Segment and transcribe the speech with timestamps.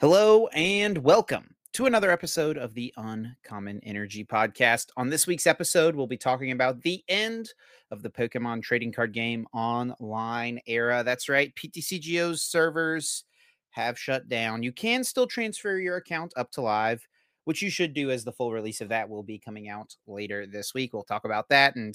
[0.00, 4.86] Hello and welcome to another episode of the Uncommon Energy Podcast.
[4.96, 7.52] On this week's episode, we'll be talking about the end
[7.90, 11.02] of the Pokemon trading card game online era.
[11.04, 13.24] That's right, PTCGO's servers
[13.72, 14.62] have shut down.
[14.62, 17.06] You can still transfer your account up to live,
[17.44, 20.46] which you should do as the full release of that will be coming out later
[20.46, 20.94] this week.
[20.94, 21.94] We'll talk about that and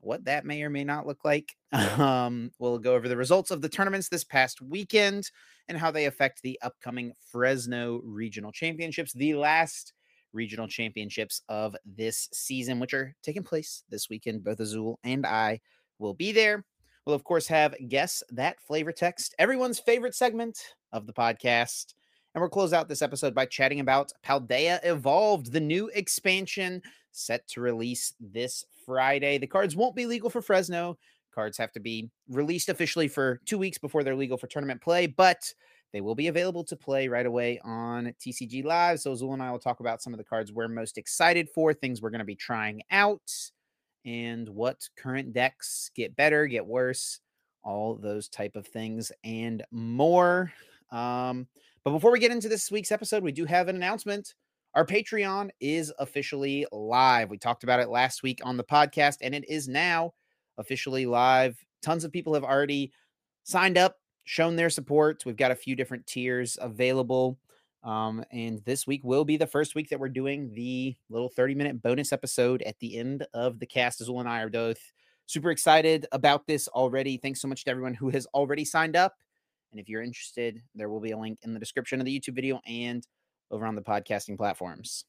[0.00, 1.56] what that may or may not look like.
[1.76, 5.30] Um, we'll go over the results of the tournaments this past weekend
[5.68, 9.92] and how they affect the upcoming Fresno Regional Championships, the last
[10.32, 14.44] regional championships of this season, which are taking place this weekend.
[14.44, 15.60] Both Azul and I
[15.98, 16.64] will be there.
[17.04, 20.58] We'll, of course, have Guess That Flavor Text, everyone's favorite segment
[20.92, 21.94] of the podcast.
[22.34, 26.82] And we'll close out this episode by chatting about Paldea Evolved, the new expansion
[27.16, 29.38] set to release this Friday.
[29.38, 30.98] The cards won't be legal for Fresno.
[31.34, 35.06] Cards have to be released officially for two weeks before they're legal for tournament play,
[35.06, 35.52] but
[35.92, 39.00] they will be available to play right away on TCG Live.
[39.00, 41.72] So Azul and I will talk about some of the cards we're most excited for,
[41.72, 43.32] things we're going to be trying out,
[44.04, 47.20] and what current decks get better, get worse,
[47.62, 50.52] all those type of things and more.
[50.90, 51.46] Um,
[51.84, 54.34] but before we get into this week's episode, we do have an announcement.
[54.76, 57.30] Our Patreon is officially live.
[57.30, 60.12] We talked about it last week on the podcast, and it is now
[60.58, 61.58] officially live.
[61.80, 62.92] Tons of people have already
[63.42, 65.24] signed up, shown their support.
[65.24, 67.38] We've got a few different tiers available.
[67.84, 71.54] Um, and this week will be the first week that we're doing the little 30
[71.54, 74.02] minute bonus episode at the end of the cast.
[74.02, 74.92] Azul and I are both
[75.24, 77.16] super excited about this already.
[77.16, 79.14] Thanks so much to everyone who has already signed up.
[79.72, 82.34] And if you're interested, there will be a link in the description of the YouTube
[82.34, 83.06] video and
[83.50, 85.04] over on the podcasting platforms.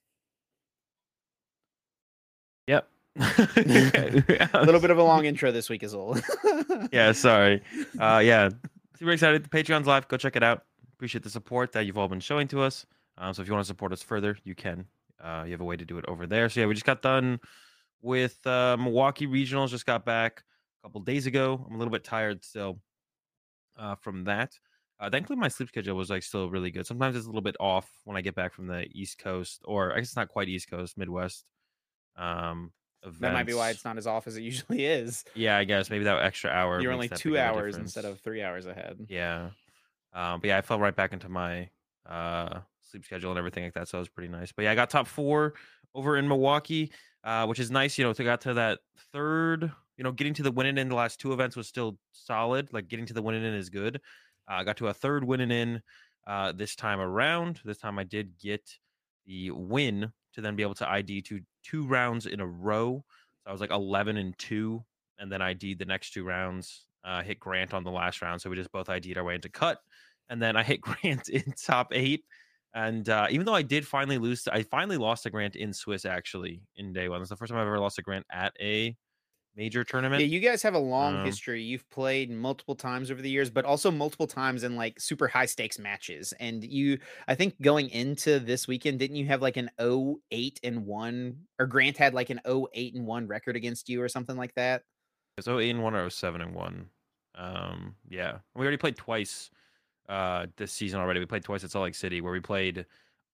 [2.68, 2.88] Yep.
[3.16, 6.18] a little bit of a long intro this week, is all.
[6.92, 7.62] yeah, sorry.
[8.00, 8.50] Uh, yeah,
[8.98, 9.44] super excited.
[9.44, 10.08] The Patreon's live.
[10.08, 10.64] Go check it out.
[10.94, 12.86] Appreciate the support that you've all been showing to us.
[13.18, 14.86] Um, so if you want to support us further, you can.
[15.24, 16.50] Uh, you have a way to do it over there.
[16.50, 17.40] So yeah, we just got done
[18.02, 19.70] with uh, Milwaukee Regionals.
[19.70, 20.44] Just got back
[20.82, 21.66] a couple days ago.
[21.68, 22.80] I'm a little bit tired still
[23.78, 24.58] uh, from that.
[25.00, 26.88] Uh, thankfully, my sleep schedule was like still really good.
[26.88, 29.94] Sometimes it's a little bit off when I get back from the East Coast, or
[29.94, 31.46] I guess it's not quite East Coast, Midwest.
[32.16, 32.72] Um,
[33.04, 33.20] events.
[33.22, 35.24] That might be why it's not as off as it usually is.
[35.36, 36.82] Yeah, I guess maybe that extra hour.
[36.82, 39.06] You're only two hours instead of three hours ahead.
[39.08, 39.50] Yeah,
[40.14, 41.70] um, but yeah, I fell right back into my
[42.08, 44.52] uh, sleep schedule and everything like that, so it was pretty nice.
[44.52, 45.54] But yeah, I got top four
[45.94, 46.92] over in Milwaukee,
[47.24, 47.98] uh, which is nice.
[47.98, 48.80] You know, to got to that
[49.14, 49.72] third.
[49.98, 52.72] You know, getting to the winning in the last two events was still solid.
[52.72, 54.00] Like getting to the winning in is good.
[54.48, 55.82] I uh, got to a third winning in
[56.26, 57.60] uh, this time around.
[57.66, 58.70] This time I did get
[59.26, 63.04] the win to then be able to ID to two rounds in a row.
[63.44, 64.84] So I was like 11 and two,
[65.20, 66.86] and then ID'd the next two rounds.
[67.04, 69.48] Uh, hit Grant on the last round, so we just both ID'd our way into
[69.48, 69.80] cut,
[70.30, 72.26] and then I hit Grant in top eight.
[72.74, 75.74] And uh, even though I did finally lose, to, I finally lost a Grant in
[75.74, 77.22] Swiss actually in day one.
[77.22, 78.96] It's the first time I've ever lost a Grant at a
[79.58, 80.22] major tournament.
[80.22, 81.64] Yeah, you guys have a long um, history.
[81.64, 85.48] You've played multiple times over the years, but also multiple times in like super high
[85.48, 86.34] stakes matches.
[86.40, 90.86] And you, I think going into this weekend, didn't you have like an 08 and
[90.86, 94.54] 1 or Grant had like an 08 and 1 record against you or something like
[94.56, 94.84] that?
[95.38, 96.90] It's 08 and 1 or 07 and 1.
[97.36, 98.38] Um, yeah.
[98.56, 99.50] We already played twice
[100.08, 101.20] uh this season already.
[101.20, 102.86] We played twice at Salt Lake City where we played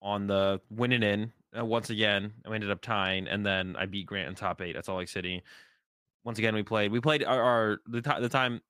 [0.01, 2.33] on the winning in uh, once again.
[2.47, 5.07] We ended up tying, and then I beat Grant in top eight at Salt Lake
[5.07, 5.43] City
[6.23, 8.61] once again we played we played our, our the, t- the time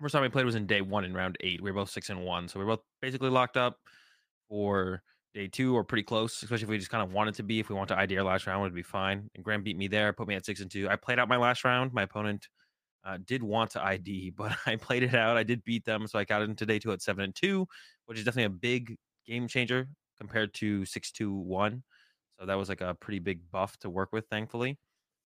[0.00, 1.62] first time we played was in day one in round eight.
[1.62, 3.78] We were both six and one so we are both basically locked up
[4.48, 5.02] for
[5.34, 7.68] day two or pretty close especially if we just kind of wanted to be if
[7.68, 9.30] we want to id our last round would be fine.
[9.34, 10.88] And Grant beat me there put me at six and two.
[10.88, 11.92] I played out my last round.
[11.92, 12.48] My opponent
[13.04, 15.36] uh, did want to id but i played it out.
[15.36, 17.66] I did beat them so i got into day two at seven and two
[18.06, 19.88] which is definitely a big game changer
[20.18, 21.82] compared to six two one.
[22.38, 24.76] So that was like a pretty big buff to work with thankfully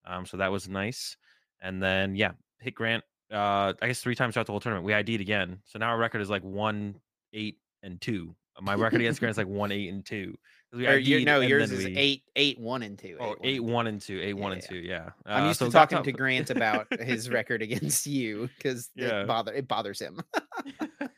[0.08, 1.18] um, so that was nice.
[1.62, 3.04] And then yeah, hit Grant.
[3.32, 4.86] Uh, I guess three times throughout the whole tournament.
[4.86, 5.60] We ID'd again.
[5.66, 6.96] So now our record is like one,
[7.34, 8.36] eight, and two.
[8.62, 10.36] My record against Grant is like one, eight, and two.
[10.74, 13.18] We or you, no, yours is we, eight, eight, one, and two.
[13.20, 14.78] Oh, eight, one, and two, eight, yeah, one, and two.
[14.78, 15.10] Yeah.
[15.26, 19.22] Uh, I'm used so to talking to Grant about his record against you because yeah.
[19.22, 20.20] it bother it bothers him.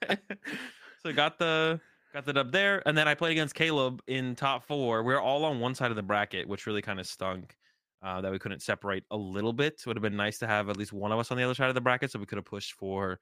[1.04, 1.80] so got the
[2.14, 5.04] got the dub there, and then I played against Caleb in top four.
[5.04, 7.56] We are all on one side of the bracket, which really kind of stunk
[8.02, 9.74] uh, that we couldn't separate a little bit.
[9.74, 11.56] It would have been nice to have at least one of us on the other
[11.56, 13.20] side of the bracket so we could have pushed for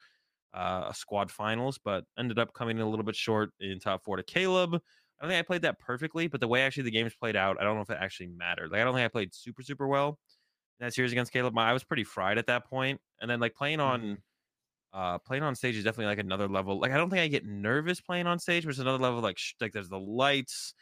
[0.54, 4.18] uh, a squad finals, but ended up coming a little bit short in top four
[4.18, 4.76] to Caleb.
[4.76, 7.58] I don't think I played that perfectly, but the way actually the games played out,
[7.60, 8.72] I don't know if it actually mattered.
[8.72, 10.20] Like I don't think I played super super well
[10.80, 11.58] in that series against Caleb.
[11.58, 15.00] I was pretty fried at that point, and then like playing on mm-hmm.
[15.00, 16.80] uh, playing on stage is definitely like another level.
[16.80, 19.22] Like I don't think I get nervous playing on stage, but it's another level.
[19.22, 20.74] Like sh- like there's the lights.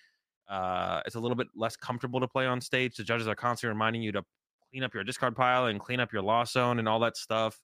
[0.47, 2.95] Uh, it's a little bit less comfortable to play on stage.
[2.95, 4.24] The judges are constantly reminding you to
[4.71, 7.59] clean up your discard pile and clean up your loss zone and all that stuff.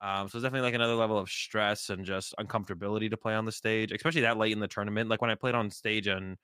[0.00, 3.44] Um, so it's definitely like another level of stress and just uncomfortability to play on
[3.44, 5.08] the stage, especially that late in the tournament.
[5.08, 6.36] Like when I played on stage on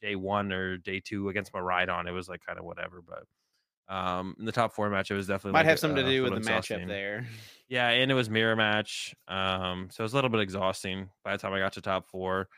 [0.00, 3.02] day one or day two against Miraidon, it was like kind of whatever.
[3.06, 6.06] But um, in the top four match, it was definitely Might like, have something uh,
[6.06, 7.26] to do with the little matchup there.
[7.68, 9.14] Yeah, and it was mirror match.
[9.28, 12.06] Um, so it was a little bit exhausting by the time I got to top
[12.06, 12.48] four.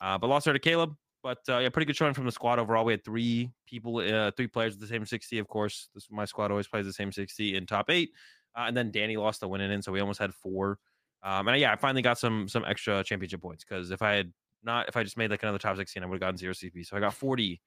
[0.00, 0.96] Uh, but lost there to Caleb.
[1.22, 2.84] But uh, yeah, pretty good showing from the squad overall.
[2.84, 5.38] We had three people, uh, three players with the same 60.
[5.38, 8.10] Of course, this my squad always plays the same 60 in top eight.
[8.56, 10.78] Uh, and then Danny lost the winning in, so we almost had four.
[11.22, 14.32] Um, and yeah, I finally got some some extra championship points because if I had
[14.64, 16.84] not, if I just made like another top 16, I would have gotten zero CP.
[16.84, 17.60] So I got 40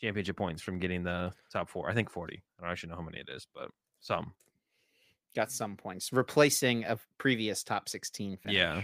[0.00, 1.88] championship points from getting the top four.
[1.88, 2.42] I think 40.
[2.58, 4.32] I don't actually know how many it is, but some.
[5.36, 8.56] Got some points, replacing a previous top 16 finish.
[8.56, 8.82] Yeah.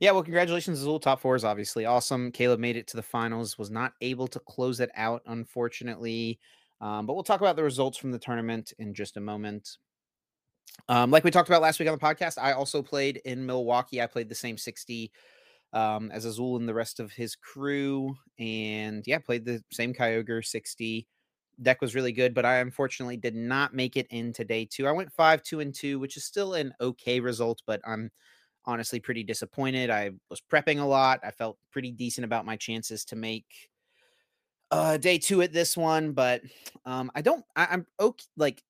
[0.00, 1.00] Yeah, well, congratulations, Azul.
[1.00, 2.30] Top four is obviously awesome.
[2.30, 6.38] Caleb made it to the finals, was not able to close it out, unfortunately.
[6.80, 9.78] Um, but we'll talk about the results from the tournament in just a moment.
[10.88, 14.00] Um, like we talked about last week on the podcast, I also played in Milwaukee.
[14.00, 15.10] I played the same 60
[15.72, 18.14] um, as Azul and the rest of his crew.
[18.38, 21.08] And yeah, played the same Kyogre 60.
[21.60, 24.86] Deck was really good, but I unfortunately did not make it into day two.
[24.86, 28.12] I went five, two, and two, which is still an okay result, but I'm
[28.68, 29.88] honestly pretty disappointed.
[29.88, 31.20] I was prepping a lot.
[31.24, 33.46] I felt pretty decent about my chances to make
[34.70, 36.42] uh day two at this one, but
[36.84, 38.62] um I don't I, I'm okay like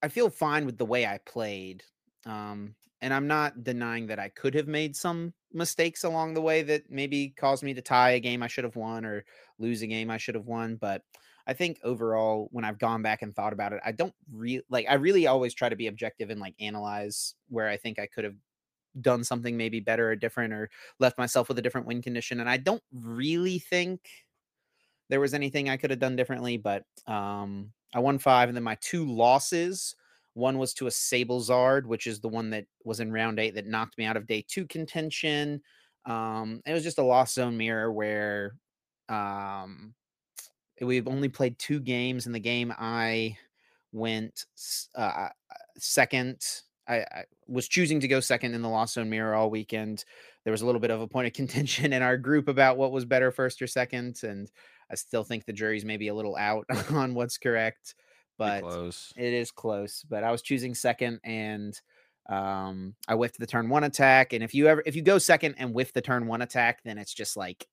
[0.00, 1.82] I feel fine with the way I played.
[2.24, 6.62] Um and I'm not denying that I could have made some mistakes along the way
[6.62, 9.24] that maybe caused me to tie a game I should have won or
[9.58, 11.02] lose a game I should have won, but
[11.48, 14.86] I think overall when I've gone back and thought about it, I don't really like
[14.88, 18.22] I really always try to be objective and like analyze where I think I could
[18.22, 18.36] have
[19.00, 20.68] done something maybe better or different or
[20.98, 24.00] left myself with a different win condition and I don't really think
[25.12, 28.64] there was anything I could have done differently, but um, I won five, and then
[28.64, 29.94] my two losses.
[30.32, 33.66] One was to a Sablezard, which is the one that was in round eight that
[33.66, 35.60] knocked me out of day two contention.
[36.06, 38.54] Um, it was just a lost zone mirror where
[39.10, 39.92] um,
[40.80, 42.24] we've only played two games.
[42.24, 43.36] In the game, I
[43.92, 44.46] went
[44.94, 45.28] uh,
[45.76, 46.42] second.
[46.88, 50.04] I, I was choosing to go second in the lost zone mirror all weekend.
[50.44, 52.92] There was a little bit of a point of contention in our group about what
[52.92, 54.50] was better, first or second, and
[54.90, 57.94] I still think the jury's maybe a little out on what's correct,
[58.38, 58.62] but
[59.16, 60.04] it is close.
[60.08, 61.78] But I was choosing second, and
[62.28, 64.32] um, I whiffed the turn one attack.
[64.32, 66.98] And if you ever if you go second and whiff the turn one attack, then
[66.98, 67.66] it's just like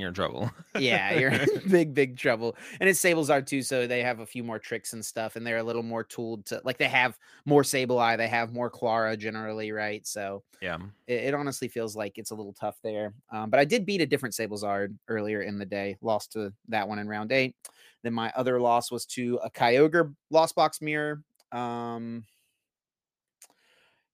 [0.00, 0.50] you're in trouble.
[0.78, 2.56] yeah, you're in big big trouble.
[2.80, 5.58] And it's Sablezard too, so they have a few more tricks and stuff, and they're
[5.58, 9.72] a little more tooled to like they have more Sableye, they have more Klara generally,
[9.72, 10.06] right?
[10.06, 10.78] So yeah.
[11.06, 13.14] it, it honestly feels like it's a little tough there.
[13.30, 16.88] Um, but I did beat a different Sablezard earlier in the day, lost to that
[16.88, 17.56] one in round eight.
[18.02, 21.22] Then my other loss was to a Kyogre Lost Box Mirror.
[21.52, 22.24] Um,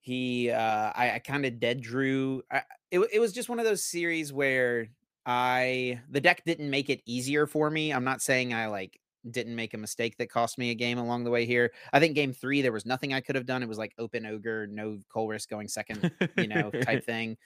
[0.01, 2.43] he, uh, I, I kind of dead drew.
[2.51, 4.89] I, it, it was just one of those series where
[5.31, 7.93] I, the deck didn't make it easier for me.
[7.93, 8.99] I'm not saying I like
[9.31, 11.71] didn't make a mistake that cost me a game along the way here.
[11.93, 13.63] I think game three, there was nothing I could have done.
[13.63, 17.37] It was like open ogre, no Colress going second you know, type thing.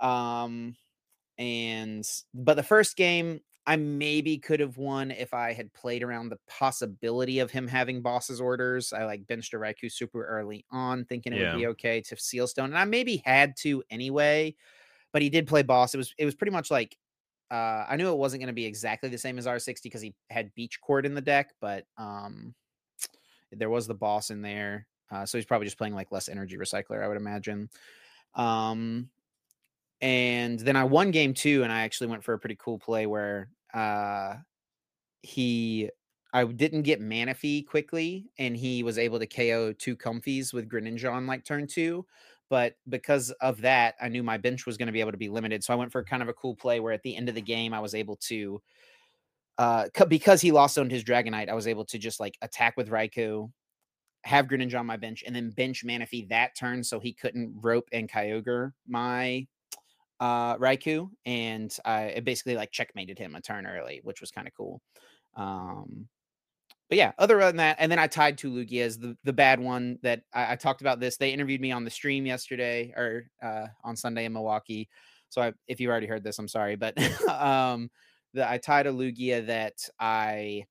[0.00, 0.74] Um,
[1.36, 6.30] and but the first game, I maybe could have won if I had played around
[6.30, 8.94] the possibility of him having boss's orders.
[8.94, 12.46] I like benched a Raikou super early on, thinking it would be okay to seal
[12.46, 14.54] stone, and I maybe had to anyway.
[15.12, 15.92] But he did play boss.
[15.92, 16.96] It was it was pretty much like
[17.50, 20.14] uh, I knew it wasn't going to be exactly the same as R60 because he
[20.30, 22.54] had Beach Court in the deck, but um,
[23.52, 24.86] there was the boss in there.
[25.10, 27.70] Uh, so he's probably just playing like less energy recycler, I would imagine.
[28.34, 29.08] Um,
[30.00, 33.06] and then I won game two, and I actually went for a pretty cool play
[33.06, 34.36] where uh,
[35.22, 35.90] he
[36.32, 41.10] I didn't get Manaphy quickly, and he was able to KO two Comfeys with Greninja
[41.10, 42.06] on like turn two.
[42.50, 45.28] But because of that, I knew my bench was going to be able to be
[45.28, 45.62] limited.
[45.62, 47.42] So I went for kind of a cool play where at the end of the
[47.42, 48.62] game, I was able to,
[49.58, 52.88] uh, because he lost owned his Dragonite, I was able to just like attack with
[52.88, 53.50] Raikou,
[54.24, 57.88] have Greninja on my bench, and then bench Manaphy that turn so he couldn't rope
[57.92, 59.46] and Kyogre my
[60.20, 61.10] uh Raikou.
[61.26, 64.80] And I basically like checkmated him a turn early, which was kind of cool.
[65.36, 66.08] Um
[66.88, 69.98] but yeah, other than that, and then I tied two Lugias, the the bad one
[70.02, 71.16] that I, I talked about this.
[71.16, 74.88] They interviewed me on the stream yesterday or uh, on Sunday in Milwaukee.
[75.28, 77.90] So I, if you've already heard this, I'm sorry, but um,
[78.32, 80.64] the, I tied a Lugia that I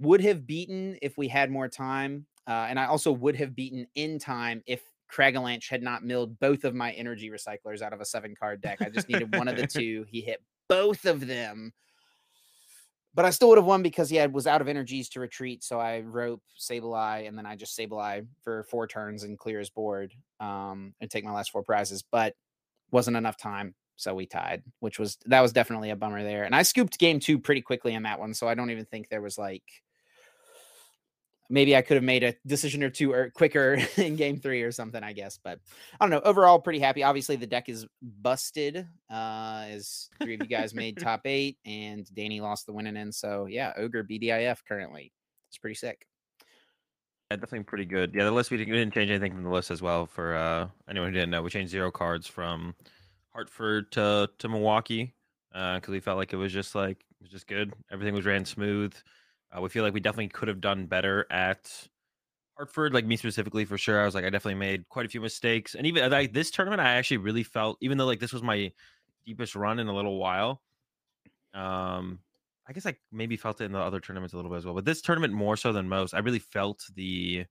[0.00, 3.86] would have beaten if we had more time, uh, and I also would have beaten
[3.94, 4.82] in time if
[5.12, 8.80] Kragalanch had not milled both of my energy recyclers out of a seven card deck.
[8.80, 10.04] I just needed one of the two.
[10.08, 11.72] He hit both of them.
[13.18, 15.64] But I still would have won because he had was out of energies to retreat.
[15.64, 19.70] So I rope Sableye and then I just Sableye for four turns and clear his
[19.70, 22.04] board um, and take my last four prizes.
[22.12, 22.36] But
[22.92, 23.74] wasn't enough time.
[23.96, 26.44] So we tied, which was that was definitely a bummer there.
[26.44, 28.34] And I scooped game two pretty quickly in that one.
[28.34, 29.64] So I don't even think there was like
[31.50, 34.72] maybe I could have made a decision or two or quicker in game three or
[34.72, 35.38] something, I guess.
[35.42, 35.60] But
[36.00, 36.20] I don't know.
[36.20, 37.02] Overall, pretty happy.
[37.02, 38.86] Obviously, the deck is busted.
[39.10, 43.14] Uh, as three of you guys made top eight, and Danny lost the winning end.
[43.14, 45.12] So yeah, Ogre BDIF currently.
[45.48, 46.06] It's pretty sick.
[47.30, 48.14] Yeah, definitely pretty good.
[48.14, 50.06] Yeah, the list we didn't, we didn't change anything from the list as well.
[50.06, 52.74] For uh, anyone who didn't know, we changed zero cards from
[53.32, 55.14] Hartford to to Milwaukee
[55.52, 57.72] because uh, we felt like it was just like it was just good.
[57.90, 58.94] Everything was ran smooth.
[59.54, 61.88] Uh, we feel like we definitely could have done better at
[62.56, 64.00] Hartford, like me specifically for sure.
[64.00, 66.80] I was like, I definitely made quite a few mistakes, and even like this tournament,
[66.80, 68.72] I actually really felt, even though like this was my
[69.24, 70.62] deepest run in a little while.
[71.54, 72.20] Um,
[72.68, 74.74] I guess I maybe felt it in the other tournaments a little bit as well,
[74.74, 76.14] but this tournament more so than most.
[76.14, 77.46] I really felt the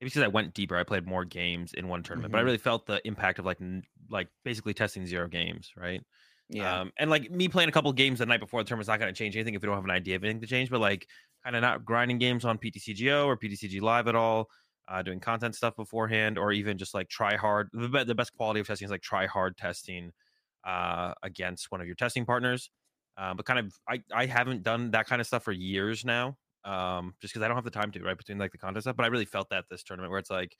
[0.00, 0.76] maybe because I went deeper.
[0.76, 2.32] I played more games in one tournament, mm-hmm.
[2.32, 2.46] but I mm-hmm.
[2.46, 3.58] really felt the impact of like
[4.10, 6.02] like basically testing zero games, right?
[6.52, 6.80] Yeah.
[6.80, 9.12] Um, and like me playing a couple games the night before the tournament's not going
[9.12, 10.68] to change anything if we don't have an idea of anything to change.
[10.68, 11.06] But like
[11.44, 14.48] kind of not grinding games on PTCGO or PTCG Live at all,
[14.88, 17.68] uh, doing content stuff beforehand, or even just like try hard.
[17.72, 20.10] The, best quality of testing is like try hard testing
[20.66, 22.70] uh, against one of your testing partners.
[23.16, 26.36] Uh, but kind of, I I haven't done that kind of stuff for years now.
[26.64, 28.96] Um, just because I don't have the time to right between like the content stuff.
[28.96, 30.56] But I really felt that this tournament where it's like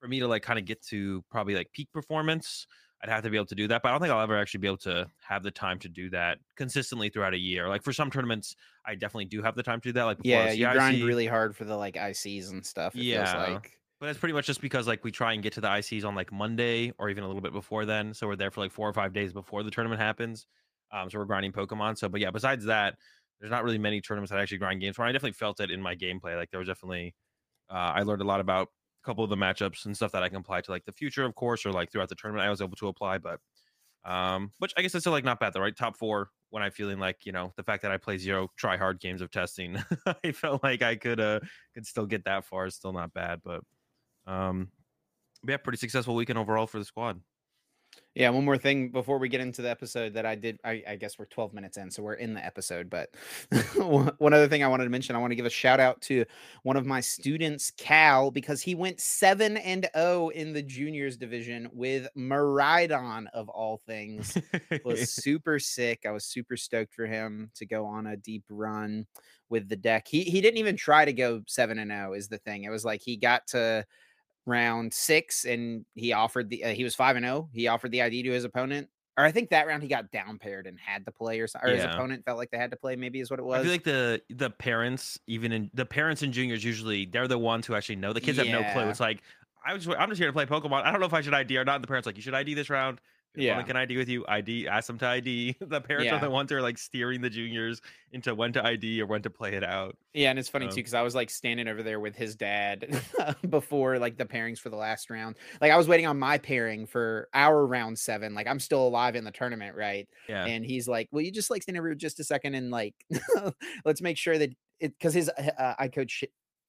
[0.00, 2.66] for me to like kind of get to probably like peak performance
[3.02, 4.60] I'd have to be able to do that, but I don't think I'll ever actually
[4.60, 7.68] be able to have the time to do that consistently throughout a year.
[7.68, 10.04] Like for some tournaments, I definitely do have the time to do that.
[10.04, 12.94] Like yeah, you grind really hard for the like ICs and stuff.
[12.94, 13.72] yeah, like.
[13.98, 16.14] But it's pretty much just because like we try and get to the ICs on
[16.14, 18.88] like Monday or even a little bit before then, so we're there for like four
[18.88, 20.46] or five days before the tournament happens.
[20.92, 21.98] Um, so we're grinding Pokemon.
[21.98, 22.96] So, but yeah, besides that,
[23.40, 25.02] there's not really many tournaments that I actually grind games for.
[25.02, 26.36] I definitely felt it in my gameplay.
[26.36, 27.14] Like there was definitely,
[27.70, 28.68] uh, I learned a lot about
[29.06, 31.34] couple of the matchups and stuff that I can apply to like the future, of
[31.34, 32.46] course, or like throughout the tournament.
[32.46, 33.40] I was able to apply, but
[34.04, 35.76] um, which I guess it's still like not bad though, right?
[35.76, 38.76] Top four when I'm feeling like you know the fact that I play zero try
[38.76, 39.82] hard games of testing,
[40.24, 41.40] I felt like I could uh
[41.74, 42.68] could still get that far.
[42.70, 43.62] Still not bad, but
[44.26, 44.70] um,
[45.46, 47.20] yeah, pretty successful weekend overall for the squad.
[48.16, 50.58] Yeah, one more thing before we get into the episode that I did.
[50.64, 52.88] I, I, guess we're 12 minutes in, so we're in the episode.
[52.88, 53.10] But
[53.76, 56.24] one other thing I wanted to mention, I want to give a shout out to
[56.62, 61.68] one of my students, Cal, because he went 7 and 0 in the juniors division
[61.74, 64.38] with Miraidon of all things.
[64.82, 66.06] was super sick.
[66.06, 69.06] I was super stoked for him to go on a deep run
[69.50, 70.08] with the deck.
[70.08, 72.64] He he didn't even try to go 7 and 0 is the thing.
[72.64, 73.84] It was like he got to
[74.46, 77.48] round six, and he offered the uh, he was five and zero.
[77.48, 78.88] Oh, he offered the ID to his opponent,
[79.18, 81.68] or I think that round he got down paired and had to play, or, or
[81.68, 81.76] yeah.
[81.76, 82.96] his opponent felt like they had to play.
[82.96, 83.60] Maybe is what it was.
[83.60, 87.38] I feel like the the parents, even in the parents and juniors, usually they're the
[87.38, 88.12] ones who actually know.
[88.12, 88.44] The kids yeah.
[88.44, 88.88] have no clue.
[88.88, 89.22] It's like
[89.66, 90.84] I was I'm just here to play Pokemon.
[90.84, 91.76] I don't know if I should ID or not.
[91.76, 93.00] And the parents like you should ID this round
[93.36, 93.62] yeah.
[93.62, 94.24] can ID with you?
[94.28, 95.56] ID, ask them to ID.
[95.66, 96.16] The parents yeah.
[96.16, 97.80] are the ones who are like steering the juniors
[98.12, 99.96] into when to ID or when to play it out.
[100.14, 102.36] Yeah, and it's funny um, too because I was like standing over there with his
[102.36, 103.02] dad
[103.50, 105.36] before like the pairings for the last round.
[105.60, 108.34] Like I was waiting on my pairing for our round seven.
[108.34, 110.08] Like I'm still alive in the tournament, right?
[110.28, 110.46] Yeah.
[110.46, 112.94] And he's like, "Will you just like stand over just a second and like
[113.84, 114.50] let's make sure that
[114.80, 116.24] it because his uh, I coach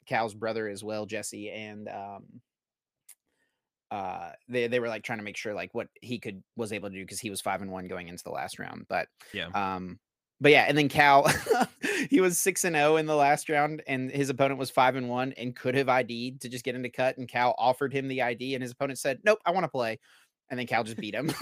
[0.07, 2.41] Cal's brother as well, Jesse, and um
[3.91, 6.89] uh they they were like trying to make sure like what he could was able
[6.89, 9.47] to do because he was five and one going into the last round but yeah
[9.53, 9.97] um
[10.41, 11.31] but yeah and then cal
[12.09, 14.95] he was six and zero oh in the last round and his opponent was five
[14.95, 18.07] and one and could have id'd to just get into cut and cal offered him
[18.07, 19.97] the id and his opponent said nope i want to play
[20.49, 21.31] and then cal just beat him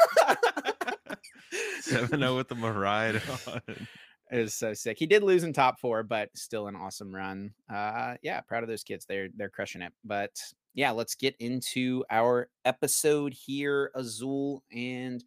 [1.81, 3.21] 7-0 with the Maride
[4.31, 4.97] It was so sick.
[4.97, 7.53] He did lose in top four, but still an awesome run.
[7.71, 9.05] Uh, yeah, proud of those kids.
[9.05, 9.93] They're they're crushing it.
[10.03, 10.31] But
[10.75, 14.61] yeah, let's get into our episode here, Azul.
[14.71, 15.23] And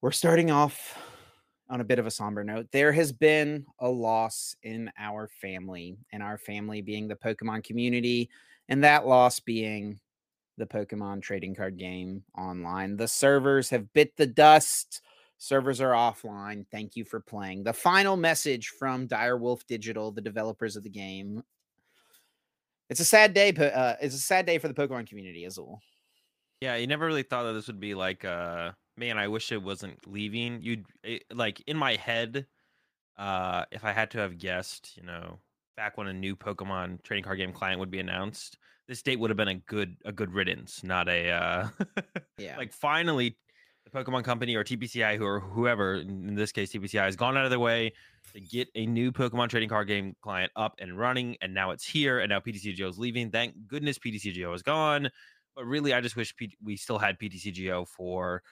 [0.00, 0.96] we're starting off
[1.68, 2.68] on a bit of a somber note.
[2.70, 8.30] There has been a loss in our family, and our family being the Pokemon community,
[8.68, 9.98] and that loss being
[10.58, 12.96] the Pokemon trading card game online.
[12.96, 15.02] The servers have bit the dust.
[15.38, 16.64] Servers are offline.
[16.70, 17.64] Thank you for playing.
[17.64, 21.42] The final message from Direwolf Digital, the developers of the game,
[22.88, 23.50] it's a sad day.
[23.50, 25.80] Uh, it's a sad day for the Pokemon community, Azul.
[26.60, 29.62] Yeah, you never really thought that this would be like, uh, man, I wish it
[29.62, 30.62] wasn't leaving.
[30.62, 32.46] You'd it, like in my head,
[33.18, 35.40] uh, if I had to have guessed, you know,
[35.76, 39.30] back when a new Pokemon trading card game client would be announced, this date would
[39.30, 41.68] have been a good a good riddance, not a uh
[42.38, 42.56] Yeah.
[42.56, 43.36] like finally
[43.90, 47.44] the Pokemon company or TPCI who or whoever in this case TPCI has gone out
[47.44, 47.92] of their way
[48.32, 51.86] to get a new Pokemon trading card game client up and running and now it's
[51.86, 53.30] here and now PTCGO is leaving.
[53.30, 55.08] Thank goodness PTCGO is gone.
[55.54, 58.42] But really I just wish P- we still had PTCGO for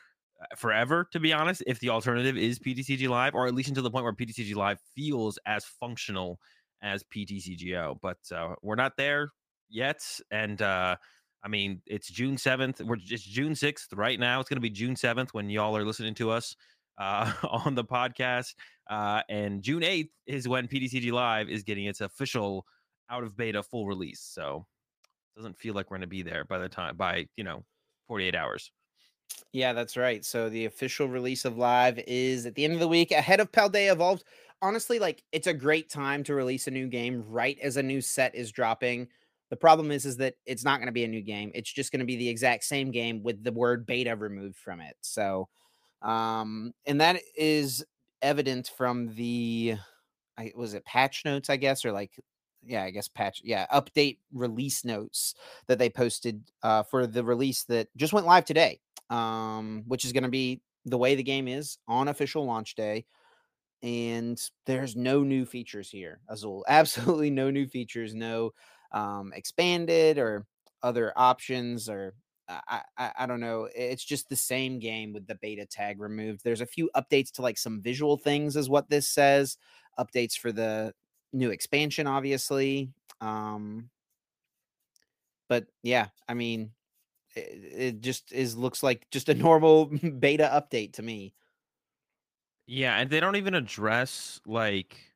[0.40, 3.82] uh, forever to be honest if the alternative is PTCG Live or at least until
[3.82, 6.38] the point where PTCG Live feels as functional
[6.80, 7.96] as PTCGO.
[8.00, 9.30] But uh, we're not there
[9.68, 10.00] yet
[10.30, 10.94] and uh
[11.44, 12.80] I mean, it's June 7th.
[12.80, 14.40] We're just June 6th right now.
[14.40, 16.56] It's going to be June 7th when y'all are listening to us
[16.98, 18.54] uh, on the podcast.
[18.88, 22.64] Uh, and June 8th is when PTCG Live is getting its official
[23.10, 24.20] out of beta full release.
[24.20, 24.66] So
[25.34, 27.62] it doesn't feel like we're going to be there by the time, by, you know,
[28.08, 28.70] 48 hours.
[29.52, 30.24] Yeah, that's right.
[30.24, 33.52] So the official release of Live is at the end of the week ahead of
[33.52, 34.24] Paldea Evolved.
[34.62, 38.00] Honestly, like it's a great time to release a new game right as a new
[38.00, 39.08] set is dropping.
[39.54, 41.52] The problem is, is that it's not going to be a new game.
[41.54, 44.80] It's just going to be the exact same game with the word beta removed from
[44.80, 44.96] it.
[45.00, 45.48] So,
[46.02, 47.84] um, and that is
[48.20, 49.76] evident from the,
[50.36, 52.10] I was it patch notes, I guess, or like,
[52.64, 55.36] yeah, I guess patch, yeah, update release notes
[55.68, 60.10] that they posted uh, for the release that just went live today, um, which is
[60.10, 63.04] going to be the way the game is on official launch day
[63.84, 68.50] and there's no new features here azul absolutely no new features no
[68.94, 70.46] um, expanded or
[70.82, 72.14] other options or
[72.48, 73.68] I, I, I don't know.
[73.74, 76.42] It's just the same game with the beta tag removed.
[76.44, 79.56] There's a few updates to like some visual things, is what this says.
[79.98, 80.92] Updates for the
[81.32, 82.90] new expansion, obviously.
[83.20, 83.90] Um,
[85.48, 86.72] but yeah, I mean,
[87.34, 91.34] it, it just is looks like just a normal beta update to me.
[92.66, 95.13] Yeah, and they don't even address like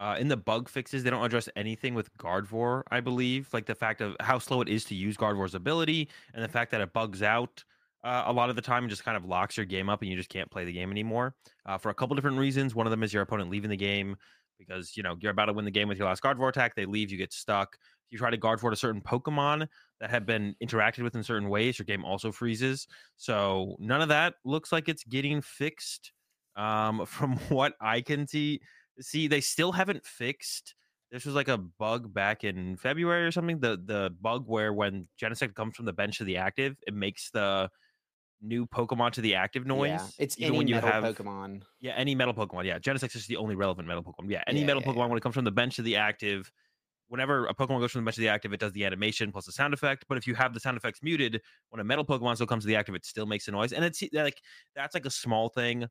[0.00, 3.48] uh, in the bug fixes, they don't address anything with Gardevoir, I believe.
[3.52, 6.70] Like the fact of how slow it is to use Gardevoir's ability and the fact
[6.72, 7.62] that it bugs out
[8.02, 10.10] uh, a lot of the time and just kind of locks your game up and
[10.10, 11.34] you just can't play the game anymore
[11.64, 12.74] uh, for a couple different reasons.
[12.74, 14.16] One of them is your opponent leaving the game
[14.58, 16.74] because, you know, you're about to win the game with your last Gardevoir attack.
[16.74, 17.76] They leave, you get stuck.
[18.06, 19.66] If you try to Gardevoir a certain Pokemon
[20.00, 22.86] that have been interacted with in certain ways, your game also freezes.
[23.16, 26.12] So none of that looks like it's getting fixed
[26.56, 28.60] um, from what I can see
[29.00, 30.74] see they still haven't fixed
[31.14, 33.60] this was like a bug back in February or something.
[33.60, 37.30] The the bug where when Genesect comes from the bench to the active, it makes
[37.30, 37.70] the
[38.42, 39.90] new Pokemon to the active noise.
[39.90, 41.62] Yeah, it's any when you have, Pokemon.
[41.80, 42.64] Yeah, any metal Pokemon.
[42.64, 44.28] Yeah, Genesect is the only relevant metal Pokemon.
[44.28, 46.50] Yeah, any yeah, metal yeah, Pokemon when it comes from the bench to the active.
[47.06, 49.46] Whenever a Pokemon goes from the bench to the active, it does the animation plus
[49.46, 50.06] the sound effect.
[50.08, 52.66] But if you have the sound effects muted, when a metal Pokemon still comes to
[52.66, 53.72] the active, it still makes a noise.
[53.72, 54.40] And it's like
[54.74, 55.86] that's like a small thing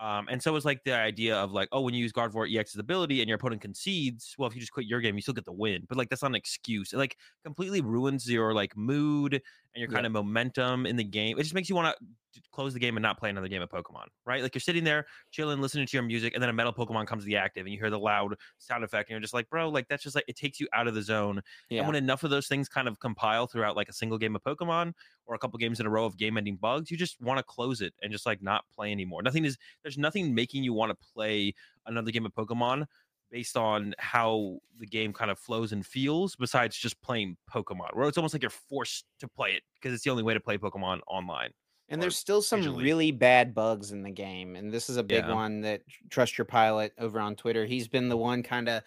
[0.00, 2.78] um, and so it's like the idea of like, oh, when you use Gardevoir EX's
[2.78, 5.44] ability and your opponent concedes, well, if you just quit your game, you still get
[5.44, 5.84] the win.
[5.88, 6.94] But like that's not an excuse.
[6.94, 9.42] It like completely ruins your like mood
[9.74, 10.08] and your kind yeah.
[10.08, 11.38] of momentum in the game.
[11.38, 12.04] It just makes you want to
[12.52, 14.42] close the game and not play another game of Pokemon, right?
[14.42, 17.22] Like you're sitting there chilling, listening to your music, and then a metal Pokemon comes
[17.22, 19.68] to the active, and you hear the loud sound effect, and you're just like, bro,
[19.68, 21.40] like that's just like it takes you out of the zone.
[21.68, 21.80] Yeah.
[21.80, 24.42] And when enough of those things kind of compile throughout like a single game of
[24.42, 24.92] Pokemon
[25.26, 27.80] or a couple games in a row of game-ending bugs, you just want to close
[27.80, 29.22] it and just like not play anymore.
[29.22, 31.54] Nothing is there's nothing making you want to play
[31.86, 32.86] another game of Pokemon
[33.30, 38.08] based on how the game kind of flows and feels besides just playing Pokemon, where
[38.08, 40.58] it's almost like you're forced to play it because it's the only way to play
[40.58, 41.50] Pokemon online.
[41.88, 42.84] And there's still some visually.
[42.84, 44.54] really bad bugs in the game.
[44.54, 45.34] And this is a big yeah.
[45.34, 47.66] one that Trust Your Pilot over on Twitter.
[47.66, 48.84] He's been the one kind of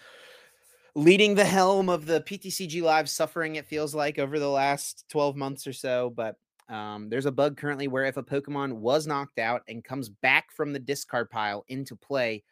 [0.96, 5.36] leading the helm of the PTCG Live suffering, it feels like, over the last 12
[5.36, 6.14] months or so.
[6.16, 6.38] But
[6.70, 10.52] um, there's a bug currently where if a Pokemon was knocked out and comes back
[10.52, 12.44] from the discard pile into play,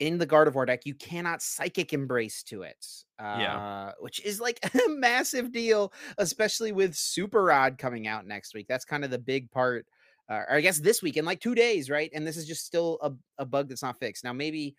[0.00, 2.84] in the Gardevoir deck, you cannot psychic embrace to it.
[3.18, 3.92] Uh, yeah.
[4.00, 8.66] Which is like a massive deal, especially with Super Rod coming out next week.
[8.68, 9.86] That's kind of the big part,
[10.28, 12.10] uh, or I guess this week in like two days, right?
[12.14, 14.24] And this is just still a, a bug that's not fixed.
[14.24, 14.74] Now, maybe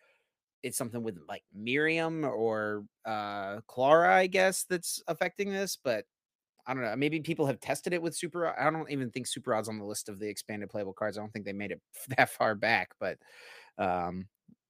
[0.63, 6.05] it's something with like Miriam or uh, Klara, I guess, that's affecting this, but
[6.67, 6.95] I don't know.
[6.95, 8.59] Maybe people have tested it with Super.
[8.59, 11.17] I don't even think Super Rod's on the list of the expanded playable cards.
[11.17, 11.81] I don't think they made it
[12.17, 13.17] that far back, but
[13.77, 14.25] um,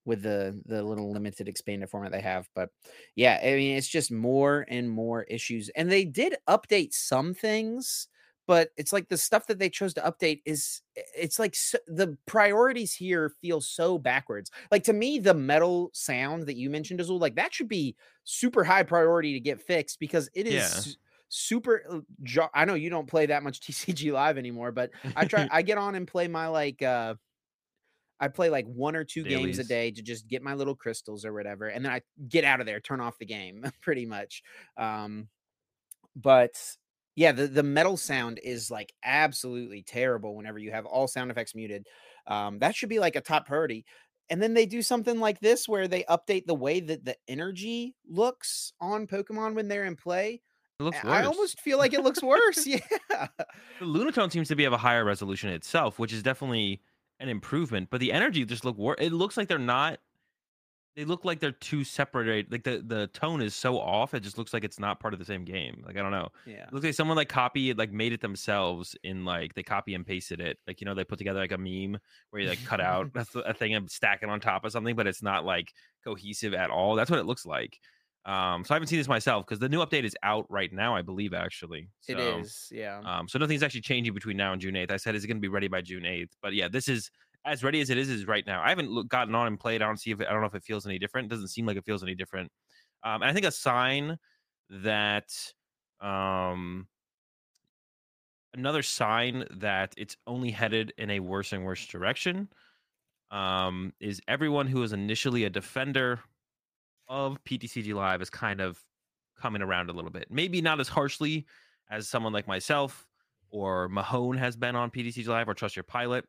[0.05, 2.49] with the the little limited expanded format they have.
[2.55, 2.69] But
[3.15, 5.69] yeah, I mean, it's just more and more issues.
[5.69, 8.07] And they did update some things,
[8.47, 12.17] but it's like the stuff that they chose to update is it's like so, the
[12.27, 14.51] priorities here feel so backwards.
[14.71, 18.63] Like to me, the metal sound that you mentioned well, like that should be super
[18.63, 20.87] high priority to get fixed because it is.
[20.87, 20.93] Yeah
[21.27, 25.47] super uh, i know you don't play that much tcg live anymore but i try
[25.51, 27.15] i get on and play my like uh
[28.19, 31.25] I play like one or two games a day to just get my little crystals
[31.25, 34.41] or whatever, and then I get out of there, turn off the game, pretty much.
[34.77, 35.29] Um,
[36.15, 36.59] but
[37.15, 41.55] yeah, the the metal sound is like absolutely terrible whenever you have all sound effects
[41.55, 41.87] muted.
[42.27, 43.85] Um, that should be like a top priority.
[44.29, 47.95] And then they do something like this where they update the way that the energy
[48.07, 50.41] looks on Pokemon when they're in play.
[50.79, 52.65] It looks I I almost feel like it looks worse.
[52.67, 52.79] Yeah.
[53.79, 56.81] The Lunatone seems to be of a higher resolution itself, which is definitely
[57.19, 57.89] an improvement.
[57.89, 58.97] But the energy just look worse.
[58.99, 59.99] It looks like they're not.
[60.95, 62.49] They look like they're too separated.
[62.51, 64.13] Like the the tone is so off.
[64.13, 65.83] It just looks like it's not part of the same game.
[65.85, 66.29] Like I don't know.
[66.45, 66.67] Yeah.
[66.67, 70.05] It looks like someone like copied like made it themselves in like they copy and
[70.05, 70.57] pasted it.
[70.65, 71.99] Like you know they put together like a meme
[72.29, 74.71] where you like cut out a, th- a thing and stack it on top of
[74.71, 75.73] something, but it's not like
[76.05, 76.95] cohesive at all.
[76.95, 77.77] That's what it looks like.
[78.25, 80.95] Um, so I haven't seen this myself because the new update is out right now,
[80.95, 81.89] I believe actually.
[82.07, 82.69] It So, is.
[82.71, 82.99] Yeah.
[83.05, 84.89] um, so nothing's actually changing between now and June 8th.
[84.91, 86.31] I said, is it going to be ready by June 8th?
[86.41, 87.11] But yeah, this is
[87.45, 88.63] as ready as it is, is right now.
[88.63, 89.83] I haven't gotten on and played.
[89.83, 91.27] I don't see if it, I don't know if it feels any different.
[91.27, 92.51] It doesn't seem like it feels any different.
[93.03, 94.17] Um, and I think a sign
[94.71, 95.31] that
[96.01, 96.87] um,
[98.55, 102.49] another sign that it's only headed in a worse and worse direction
[103.29, 106.21] um, is everyone who was initially a defender
[107.07, 108.79] of PTCG Live is kind of
[109.39, 110.27] coming around a little bit.
[110.29, 111.45] Maybe not as harshly
[111.89, 113.07] as someone like myself
[113.49, 116.25] or Mahone has been on PTCG Live or Trust Your Pilot,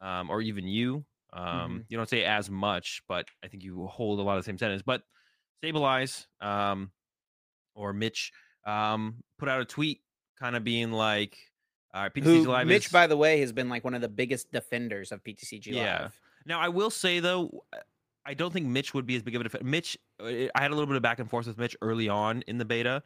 [0.00, 1.04] um, or even you.
[1.32, 1.44] Um,
[1.80, 1.84] Mhm.
[1.88, 4.58] You don't say as much, but I think you hold a lot of the same
[4.58, 4.82] sentence.
[4.82, 5.02] But
[5.58, 6.92] Stabilize um,
[7.74, 8.32] or Mitch
[8.64, 10.02] um, put out a tweet
[10.38, 11.36] kind of being like,
[11.92, 12.92] all right, PTCG Who Live Mitch, is...
[12.92, 16.02] by the way, has been like one of the biggest defenders of PTCG Yeah.
[16.02, 16.20] Live.
[16.46, 17.78] Now, I will say though, uh,
[18.26, 19.66] I don't think Mitch would be as big of a defender.
[19.66, 22.42] Mitch, uh, I had a little bit of back and forth with Mitch early on
[22.46, 23.02] in the beta,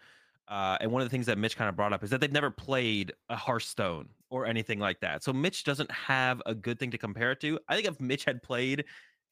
[0.49, 2.33] uh, and one of the things that Mitch kind of brought up is that they've
[2.33, 5.23] never played a Hearthstone or anything like that.
[5.23, 7.59] So Mitch doesn't have a good thing to compare it to.
[7.69, 8.85] I think if Mitch had played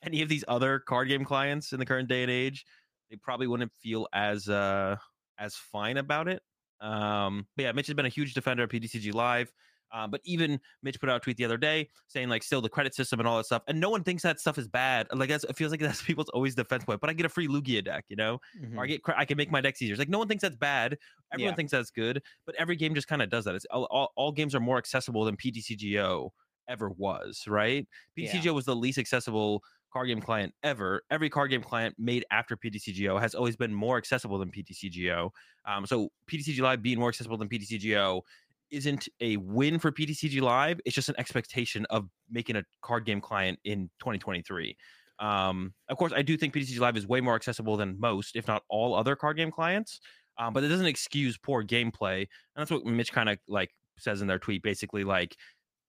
[0.03, 2.65] any of these other card game clients in the current day and age,
[3.11, 4.97] they probably wouldn't feel as uh,
[5.39, 6.43] as fine about it.
[6.81, 9.53] Um, but yeah, Mitch has been a huge defender of PTCG Live.
[9.93, 12.69] Uh, but even Mitch put out a tweet the other day saying like still the
[12.69, 15.07] credit system and all that stuff, and no one thinks that stuff is bad.
[15.13, 17.01] Like that's, it feels like that's people's always defense point.
[17.01, 18.77] But I get a free Lugia deck, you know, Mhm.
[18.77, 19.95] or I get I can make my decks easier.
[19.95, 20.97] It's like no one thinks that's bad.
[21.33, 21.57] Everyone Yeah.
[21.57, 23.55] thinks that's good, but every game just kind of does that.
[23.55, 26.31] It's all, all, all games are more accessible than PTCGO
[26.69, 27.87] ever was, right?
[28.17, 28.33] Yeah.
[28.33, 31.03] PTCGO was the least accessible card game client ever.
[31.11, 35.31] Every card game client made after PTCGO has always been more accessible than PTCGO.
[35.67, 38.23] Um, so PTCG Live being more accessible than PTCGO
[38.71, 40.81] isn't a win for PTCG Live.
[40.85, 44.77] It's just an expectation of making a card game client in 2023.
[45.19, 48.49] Um, of course, I do think PTCG Live is way more accessible than most, if
[48.49, 50.01] not all, other card game clients.
[50.39, 54.23] Um, but it doesn't excuse poor gameplay, and that's what Mitch kind of like says
[54.23, 54.63] in their tweet.
[54.63, 55.37] Basically, like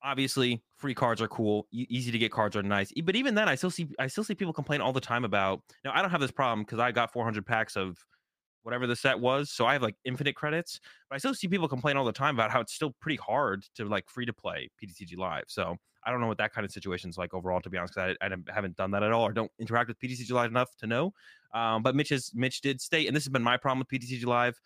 [0.04, 3.48] obviously free cards are cool, e- easy to get cards are nice, but even then,
[3.48, 5.62] I still see I still see people complain all the time about.
[5.86, 7.98] Now, I don't have this problem because I got 400 packs of
[8.63, 10.80] whatever the set was, so I have like infinite credits.
[11.10, 13.63] But I still see people complain all the time about how it's still pretty hard
[13.76, 15.45] to like free to play PTCG Live.
[15.47, 17.95] So I don't know what that kind of situation is like overall, to be honest,
[17.95, 20.76] because I, I haven't done that at all or don't interact with PTCG Live enough
[20.78, 21.13] to know.
[21.54, 24.26] Um, but Mitch is Mitch did state, and this has been my problem with PTCG
[24.26, 24.60] Live,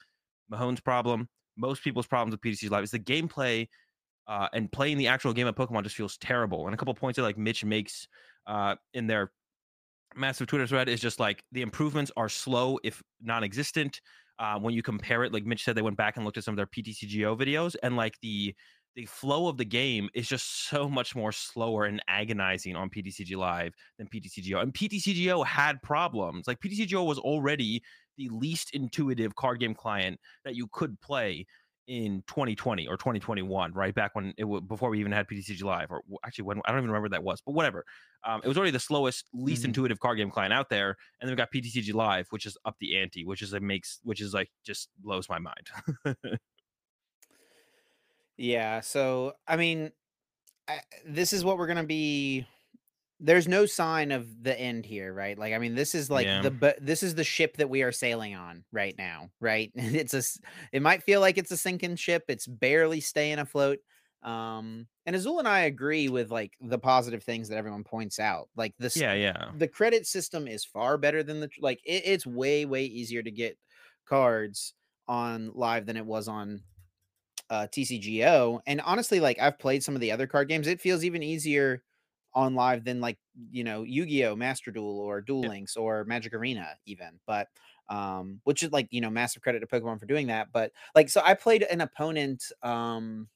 [0.51, 1.27] Mahone's problem,
[1.57, 3.67] most people's problems with PTCG Live is the gameplay
[4.27, 6.65] uh, and playing the actual game of Pokemon just feels terrible.
[6.65, 8.07] And a couple points that like Mitch makes
[8.47, 9.31] uh, in their
[10.15, 14.01] massive Twitter thread is just like the improvements are slow, if non-existent.
[14.37, 16.53] Uh, when you compare it, like Mitch said, they went back and looked at some
[16.53, 18.53] of their PTCGO videos, and like the
[18.95, 23.35] the flow of the game is just so much more slower and agonizing on PTCG
[23.35, 24.61] Live than PTCGO.
[24.61, 26.47] And PTCGO had problems.
[26.47, 27.83] Like PTCGO was already
[28.17, 31.45] the least intuitive card game client that you could play
[31.87, 35.91] in 2020 or 2021, right back when it was before we even had PTCG Live,
[35.91, 37.85] or actually when I don't even remember that was, but whatever.
[38.23, 39.65] Um, it was already the slowest, least Mhm.
[39.65, 42.75] intuitive card game client out there, and then we got PTCG Live, which is up
[42.79, 45.69] the ante, which is it makes, which is like just blows my mind.
[48.37, 48.81] Yeah.
[48.81, 49.91] So, I mean,
[50.67, 52.47] I, this is what we're to be.
[53.25, 55.37] There's no sign of the end here, right?
[55.37, 56.41] Like, I mean, this is like Yeah.
[56.41, 59.71] the but this is the ship that we are sailing on right now, right?
[59.75, 60.23] It's a
[60.71, 62.25] It might feel like it's a sinking ship.
[62.27, 63.79] It's barely staying afloat.
[64.23, 68.49] Um, and Azul and I agree with like the positive things that everyone points out.
[68.55, 71.79] Like this, yeah, yeah, the credit system is far better than the like.
[71.85, 73.57] It, it's way way easier to get
[74.05, 74.73] cards
[75.07, 76.63] on live than it was on
[77.49, 78.61] uh TCGO.
[78.65, 81.83] And honestly, like I've played some of the other card games, it feels even easier
[82.35, 83.17] on live than like
[83.51, 85.49] you know Yu-Gi-Oh, Master Duel, or Duel Yeah.
[85.49, 87.19] Links, or Magic Arena, even.
[87.25, 87.49] But
[87.89, 90.51] um, which is like you know massive credit to Pokemon for doing that.
[90.51, 93.29] But like, so I played an opponent um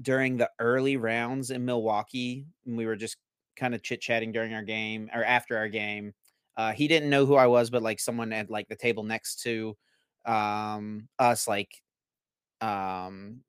[0.00, 3.16] during the early rounds in Milwaukee, and we were just
[3.56, 6.14] kind of chit chatting during our game or after our game.
[6.56, 9.42] Uh, he didn't know who I was, but like someone at like the table next
[9.42, 9.76] to
[10.24, 11.82] um, us, like
[12.60, 13.42] um,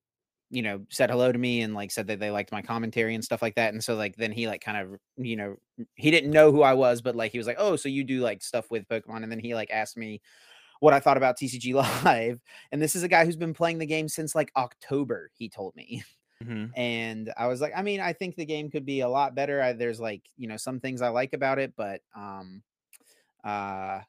[0.53, 3.23] you know, said hello to me and like said that they liked my commentary and
[3.23, 3.73] stuff like that.
[3.73, 5.55] And so like then he like kind of you know
[5.95, 8.21] he didn't know who I was, but like he was like, oh, so you do
[8.21, 10.21] like stuff with Pokemon, and then he like asked me
[10.79, 11.73] what I thought about TCG
[12.05, 12.39] Live.
[12.71, 15.75] And this is a guy who's been playing the game since like October, he told
[15.75, 16.03] me.
[16.43, 16.65] Mm-hmm.
[16.75, 19.61] And I was like, I mean, I think the game could be a lot better.
[19.61, 22.61] I, there's like, you know, some things I like about it, but um
[23.45, 24.01] uh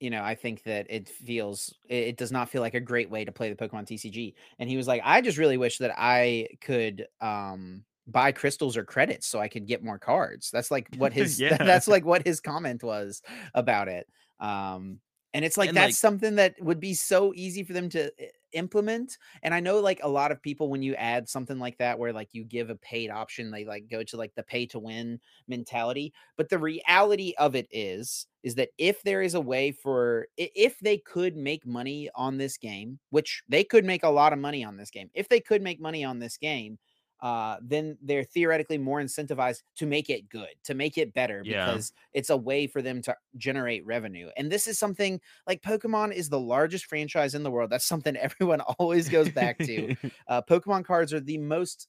[0.00, 3.24] you know, I think that it feels it, does not feel like a great way
[3.24, 4.34] to play the Pokemon TCG.
[4.58, 8.84] And he was like, I just really wish that I could um buy crystals or
[8.84, 10.50] credits so I could get more cards.
[10.50, 11.56] That's like what his yeah.
[11.58, 13.22] that's like what his comment was
[13.54, 14.08] about it.
[14.40, 15.00] Um
[15.32, 18.10] and it's like and that's like, something that would be so easy for them to
[18.52, 19.18] implement.
[19.42, 22.12] And I know like a lot of people when you add something like that where
[22.12, 25.20] like you give a paid option, they like go to like the pay to win
[25.48, 26.12] mentality.
[26.36, 30.78] But the reality of it is is that if there is a way for if
[30.80, 34.64] they could make money on this game, which they could make a lot of money
[34.64, 35.10] on this game.
[35.14, 36.78] If they could make money on this game,
[37.22, 41.66] uh, then they're theoretically more incentivized to make it good, to make it better, yeah.
[41.66, 44.28] because it's a way for them to generate revenue.
[44.36, 47.70] And this is something like Pokemon is the largest franchise in the world.
[47.70, 49.96] That's something everyone always goes back to.
[50.28, 51.88] uh, Pokemon cards are the most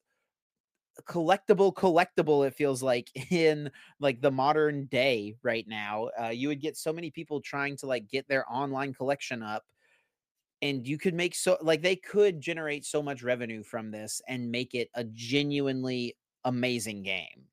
[1.08, 6.60] collectible collectible it feels like in like the modern day right now uh, you would
[6.60, 9.64] get so many people trying to like get their online collection up
[10.62, 14.52] and you could make so like they could generate so much revenue from this and
[14.52, 17.46] make it a genuinely amazing game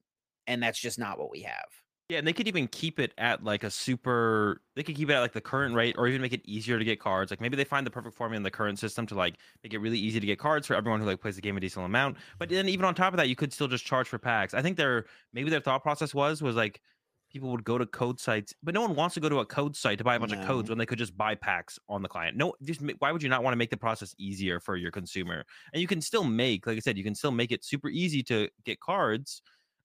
[0.47, 1.67] and that's just not what we have.
[2.09, 5.13] Yeah and they could even keep it at like a super they could keep it
[5.13, 7.55] at like the current rate or even make it easier to get cards like maybe
[7.55, 10.19] they find the perfect formula in the current system to like make it really easy
[10.19, 12.67] to get cards for everyone who like plays the game a decent amount but then
[12.67, 14.55] even on top of that you could still just charge for packs.
[14.55, 16.81] I think their maybe their thought process was was like
[17.31, 19.77] people would go to code sites, but no one wants to go to a code
[19.77, 20.41] site to buy a bunch no.
[20.41, 22.37] of codes when they could just buy packs on the client.
[22.37, 25.45] No, just why would you not want to make the process easier for your consumer?
[25.73, 28.23] And you can still make, like I said, you can still make it super easy
[28.25, 29.43] to get cards.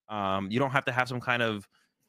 [0.10, 1.68] Um, you don't have to have some kind of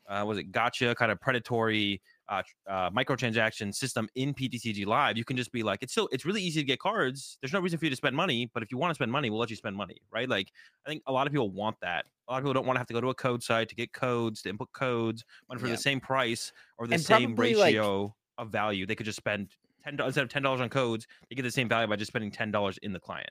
[0.09, 5.25] uh, was it gacha kind of predatory uh, uh, microtransaction system in PTCG Live, you
[5.25, 7.39] can just be like, it's still it's really easy to get cards.
[7.41, 9.31] There's no reason for you to spend money, but if you want to spend money,
[9.31, 10.29] we'll let you spend money, right?
[10.29, 10.51] Like
[10.87, 12.07] I think a lot of people want that.
[12.29, 13.75] A lot of people don't want to have to go to a code site to
[13.75, 15.73] get codes, to input codes, but for yeah.
[15.73, 19.49] the same price or the and same ratio like, of value, they could just spend
[19.85, 22.31] ten instead of ten dollars on codes, they get the same value by just spending
[22.31, 23.31] ten dollars in the client.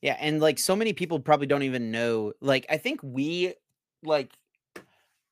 [0.00, 2.32] Yeah, and like so many people probably don't even know.
[2.40, 3.54] Like I think we
[4.04, 4.32] like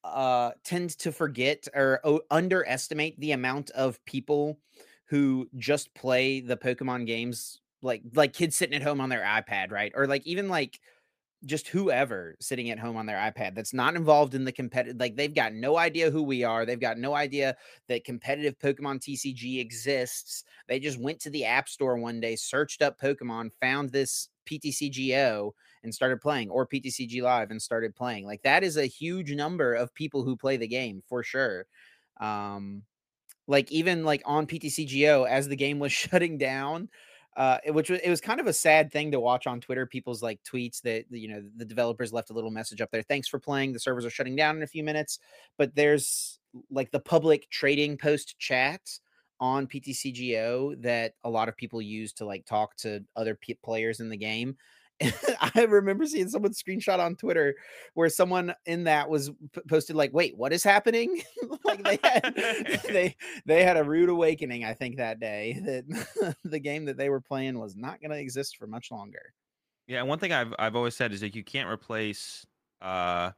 [0.06, 4.58] uh tend to forget or o- underestimate the amount of people
[5.06, 9.70] who just play the Pokemon games like like kids sitting at home on their iPad,
[9.70, 9.92] right?
[9.94, 10.80] Or like even like
[11.44, 15.16] just whoever sitting at home on their iPad that's not involved in the competitive like
[15.16, 16.66] they've got no idea who we are.
[16.66, 17.56] They've got no idea
[17.88, 20.44] that competitive Pokemon TCG exists.
[20.68, 25.52] They just went to the App Store one day, searched up Pokemon, found this PTCGO
[25.82, 28.26] and started playing or PTCG Live and started playing.
[28.26, 31.66] Like that is a huge number of people who play the game for sure.
[32.20, 32.82] Um
[33.48, 36.88] like even like on PTCGO as the game was shutting down,
[37.36, 39.86] uh, which was it was kind of a sad thing to watch on Twitter.
[39.86, 43.02] People's like tweets that you know the developers left a little message up there.
[43.02, 43.72] Thanks for playing.
[43.72, 45.18] The servers are shutting down in a few minutes,
[45.58, 46.38] but there's
[46.70, 48.80] like the public trading post chat
[49.38, 54.00] on PTCGO that a lot of people use to like talk to other p- players
[54.00, 54.56] in the game.
[55.54, 57.54] I remember seeing someone screenshot on Twitter
[57.94, 61.22] where someone in that was p- posted like, "Wait, what is happening?"
[61.64, 62.34] like they had
[62.88, 64.64] they they had a rude awakening.
[64.64, 68.18] I think that day that the game that they were playing was not going to
[68.18, 69.34] exist for much longer.
[69.86, 72.46] Yeah, one thing I've I've always said is like you can't replace
[72.80, 73.30] uh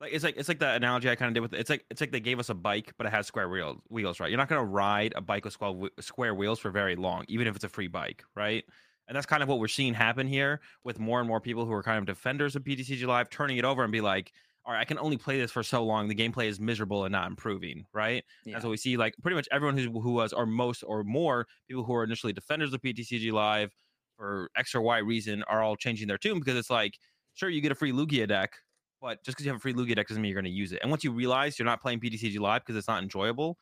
[0.00, 2.00] like it's like it's like the analogy I kind of did with it's like it's
[2.00, 4.30] like they gave us a bike but it has square wheels wheels right.
[4.30, 7.56] You're not gonna ride a bike with square square wheels for very long, even if
[7.56, 8.64] it's a free bike, right?
[9.10, 11.72] And that's kind of what we're seeing happen here with more and more people who
[11.72, 14.32] are kind of defenders of PTCG Live turning it over and be like,
[14.64, 16.06] all right, I can only play this for so long.
[16.06, 18.22] The gameplay is miserable and not improving, right?
[18.44, 18.52] Yeah.
[18.52, 18.96] That's what we see.
[18.96, 22.32] Like pretty much everyone who, who was, or most or more people who are initially
[22.32, 23.74] defenders of PTCG Live
[24.16, 26.96] for X or Y reason are all changing their tune because it's like,
[27.34, 28.52] sure, you get a free Lugia deck,
[29.00, 30.70] but just because you have a free Lugia deck doesn't mean you're going to use
[30.70, 30.78] it.
[30.82, 33.58] And once you realize you're not playing PTCG live because it's not enjoyable,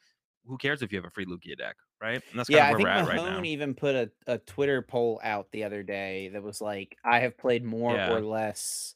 [0.49, 2.23] who cares if you have a free Lugia deck, right?
[2.31, 5.65] And that's yeah, I think Mahone right even put a, a Twitter poll out the
[5.65, 8.13] other day that was like, I have played more yeah.
[8.13, 8.95] or less.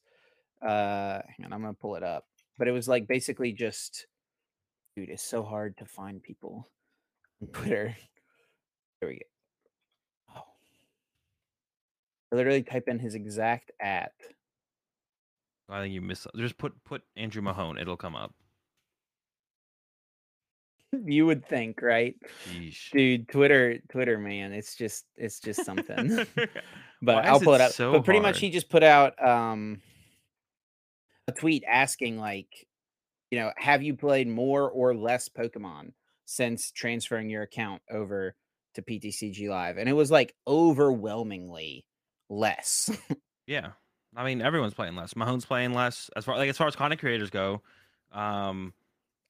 [0.61, 2.27] Uh, hang on, I'm gonna pull it up,
[2.59, 4.07] but it was like basically just,
[4.97, 6.69] dude, it's so hard to find people
[7.41, 7.97] on Twitter.
[9.01, 10.37] There we go.
[10.37, 10.45] Oh,
[12.33, 14.13] I literally type in his exact at
[15.73, 16.27] I think you miss.
[16.37, 17.79] Just put put Andrew Mahone.
[17.79, 18.35] It'll come up.
[21.05, 22.15] You would think, right?
[22.93, 26.17] Dude, Twitter, Twitter, man, it's just it's just something.
[27.03, 27.73] but Why I'll pull it up.
[27.73, 29.81] so but pretty much he just put out um
[31.29, 32.49] a tweet asking like,
[33.31, 35.93] you know, have you played more or less Pokemon
[36.25, 38.35] since transferring your account over
[38.75, 39.79] to PTCG Live?
[39.79, 41.85] And it was like overwhelmingly
[42.29, 42.91] less.
[43.45, 43.73] Yeah,
[44.17, 45.15] I mean everyone's playing less.
[45.15, 46.09] Mahone's playing less.
[46.15, 47.61] As far like as far as content creators go,
[48.13, 48.73] um,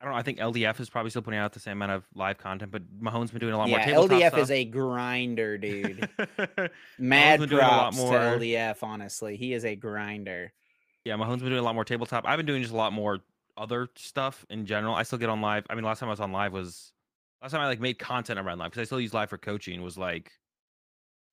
[0.03, 0.19] I don't know.
[0.19, 2.83] I think LDF is probably still putting out the same amount of live content, but
[3.01, 4.41] Mahone's been doing a lot more yeah, tabletop LDF stuff.
[4.41, 6.09] is a grinder, dude.
[6.99, 9.37] Mad been doing a lot props more- to LDF, honestly.
[9.37, 10.53] He is a grinder.
[11.05, 12.25] Yeah, Mahone's been doing a lot more tabletop.
[12.27, 13.21] I've been doing just a lot more
[13.57, 14.97] other stuff in general.
[14.97, 15.67] I still get on live.
[15.71, 16.93] I mean, last time I was on live was
[17.41, 19.83] last time I like made content around live because I still use live for coaching.
[19.83, 20.33] Was like,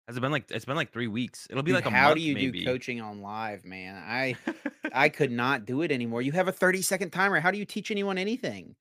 [0.09, 1.47] has it been like it's been like three weeks?
[1.49, 2.59] It'll be Dude, like a how month do you maybe.
[2.59, 3.95] do coaching on live, man?
[3.95, 4.35] I
[4.93, 6.21] I could not do it anymore.
[6.21, 7.39] You have a 30 second timer.
[7.39, 8.75] How do you teach anyone anything?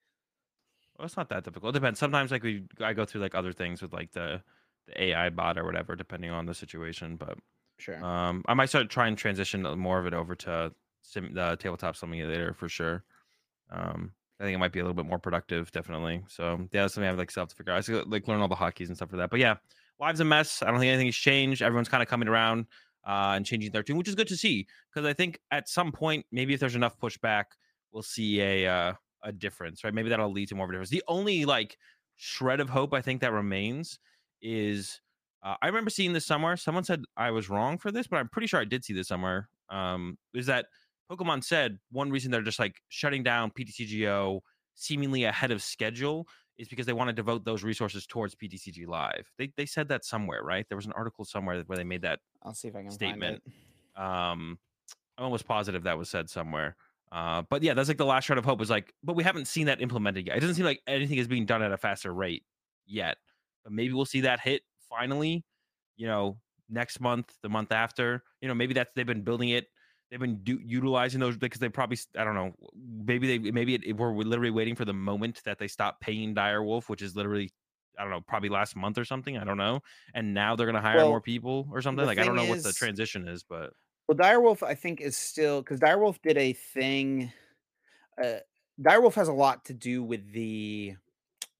[0.97, 1.75] Well, it's not that difficult.
[1.75, 1.99] It depends.
[1.99, 4.43] Sometimes like we I go through like other things with like the
[4.87, 7.15] the AI bot or whatever, depending on the situation.
[7.15, 7.37] But
[7.77, 8.05] Sure.
[8.05, 11.95] um, I might start trying to transition more of it over to sim, the tabletop
[11.95, 13.03] simulator for sure.
[13.69, 16.23] Um, I think it might be a little bit more productive, definitely.
[16.27, 17.77] So yeah, that's something I have like self to figure out.
[17.77, 19.29] I still, like learn all the hotkeys and stuff for that.
[19.29, 19.57] But yeah,
[19.99, 20.61] live's a mess.
[20.61, 21.61] I don't think anything has changed.
[21.61, 22.65] Everyone's kind of coming around
[23.07, 25.91] uh, and changing their tune, which is good to see because I think at some
[25.91, 27.45] point, maybe if there's enough pushback,
[27.91, 29.93] we'll see a uh, a difference, right?
[29.93, 30.89] Maybe that'll lead to more of a difference.
[30.89, 31.77] The only like
[32.15, 33.99] shred of hope I think that remains
[34.41, 35.01] is
[35.43, 36.57] uh, I remember seeing this somewhere.
[36.57, 39.07] Someone said I was wrong for this, but I'm pretty sure I did see this
[39.07, 39.49] somewhere.
[39.69, 40.65] Um, is that
[41.11, 44.41] Pokemon said one reason they're just like shutting down PTCGO
[44.75, 46.27] seemingly ahead of schedule
[46.59, 49.31] is because they want to devote those resources towards PTCG Live.
[49.39, 50.67] They they said that somewhere, right?
[50.69, 53.41] There was an article somewhere where they made that I'll see if I can statement.
[53.43, 53.55] find
[53.97, 54.01] it.
[54.03, 54.59] um
[55.17, 56.77] i'm almost positive that was said somewhere
[57.11, 59.45] uh but yeah that's like the last shred of hope is like but we haven't
[59.45, 62.13] seen that implemented yet it doesn't seem like anything is being done at a faster
[62.13, 62.43] rate
[62.85, 63.17] yet
[63.65, 65.43] but maybe we'll see that hit finally
[65.97, 66.37] you know
[66.69, 69.67] next month the month after you know maybe that's they've been building it
[70.09, 73.93] they've been do, utilizing those because they probably I don't know maybe they maybe it,
[73.97, 77.51] we're literally waiting for the moment that they stop paying direwolf which is literally
[77.97, 79.37] I don't know, probably last month or something.
[79.37, 79.81] I don't know.
[80.13, 82.05] And now they're gonna hire Well, more people or something.
[82.05, 83.73] Like I don't know thing what the transition is, but
[84.07, 87.31] Well, Direwolf, I think, is still because Direwolf did a thing.
[88.23, 88.39] Uh,
[88.81, 90.95] Direwolf has a lot to do with the,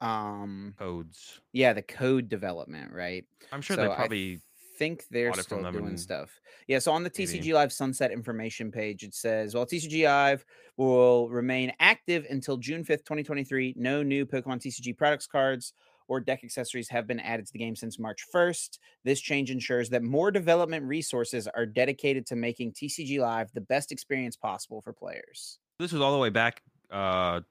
[0.02, 1.42] um, codes.
[1.54, 3.26] yeah, the code development, right?
[3.52, 4.42] I'm sure So they probably
[4.80, 6.40] think they're bought it from still doing and stuff.
[6.68, 10.44] Yeah, so on the maybe- TCG Live Sunset information page, it says, "Well, TCG Live
[10.78, 13.74] will remain active until June fifth, twenty twenty three.
[13.78, 15.74] No new Pokemon TCG products cards."
[16.08, 18.80] Or deck accessories have been added to the game since March 1st.
[19.04, 23.92] This change ensures that more development resources are dedicated to making TCG Live the best
[23.92, 25.60] experience possible for players.
[25.78, 27.42] this was all the way back uh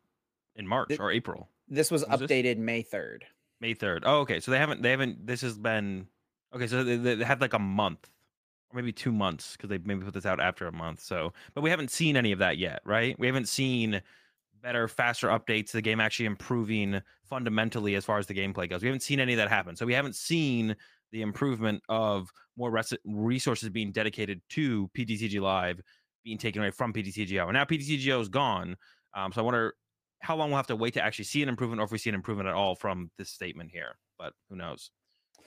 [0.57, 3.23] in March Th- or April, This was Was this- updated May 3rd.
[3.61, 4.03] May 3rd.
[4.05, 4.41] Oh, okay.
[4.41, 6.09] So they haven't they haven't this has been
[6.55, 8.11] okay, so they, they had like a month
[8.71, 11.01] or maybe 2 months cuz they maybe put this out after a month.
[11.01, 13.19] So, but we haven't seen any of that yet, right?
[13.19, 14.03] We haven't seen
[14.61, 18.83] better faster updates, the game actually improving fundamentally as far as the gameplay goes.
[18.83, 19.77] We haven't seen any of that happen.
[19.77, 20.77] So we haven't seen
[21.13, 25.81] the improvement of more res- resources being dedicated to PTCG Live
[26.25, 27.45] being taken away from PTCGO.
[27.45, 28.77] And now PTCGO is gone.
[29.15, 29.75] Um, so I wonder
[30.21, 32.11] how long we'll have to wait to actually see an improvement or if we see
[32.11, 33.97] an improvement at all from this statement here.
[34.19, 34.91] But who knows?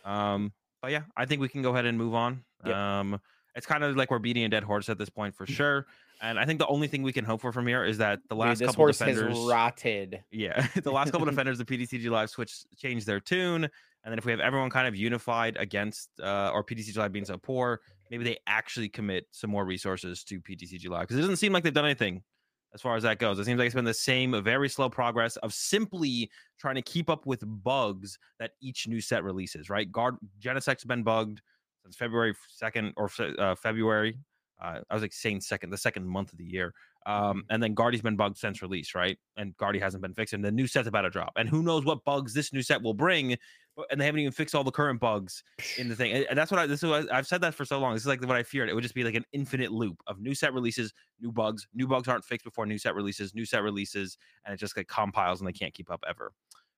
[0.05, 2.43] Um, but yeah, I think we can go ahead and move on.
[2.65, 2.75] Yep.
[2.75, 3.21] Um,
[3.55, 5.85] it's kind of like we're beating a dead horse at this point for sure.
[6.21, 8.35] And I think the only thing we can hope for from here is that the
[8.35, 10.23] Dude, last this couple horse defenders, has rotted.
[10.31, 13.71] yeah, the last couple defenders of PTCG Live switch changed their tune, and
[14.11, 17.37] then if we have everyone kind of unified against uh, or PTCG Live being so
[17.37, 21.53] poor, maybe they actually commit some more resources to PTCG Live because it doesn't seem
[21.53, 22.21] like they've done anything
[22.73, 23.39] as far as that goes.
[23.39, 26.29] It seems like it's been the same very slow progress of simply
[26.59, 29.69] trying to keep up with bugs that each new set releases.
[29.69, 31.41] Right, Guard Genesect's been bugged
[31.83, 34.17] since February second or uh, February.
[34.61, 36.73] Uh, I was like saying second, the second month of the year.
[37.07, 39.17] Um, and then Guardy's been bugged since release, right?
[39.35, 41.33] And Guardy hasn't been fixed, and the new set's about to drop.
[41.35, 43.37] And who knows what bugs this new set will bring?
[43.75, 45.43] But and they haven't even fixed all the current bugs
[45.77, 46.11] in the thing.
[46.11, 47.93] And, and that's what I this is what I- I've said that for so long.
[47.93, 48.67] This is like what I feared.
[48.69, 51.87] It would just be like an infinite loop of new set releases, new bugs, new
[51.87, 55.39] bugs aren't fixed before new set releases, new set releases, and it just like compiles
[55.39, 56.33] and they can't keep up ever.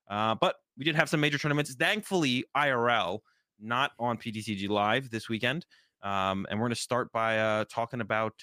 [0.08, 3.20] Uh, but we did have some major tournaments, thankfully IRL,
[3.60, 5.66] not on PTCG Live this weekend.
[6.04, 8.34] Um, and we're going to start by uh, talking about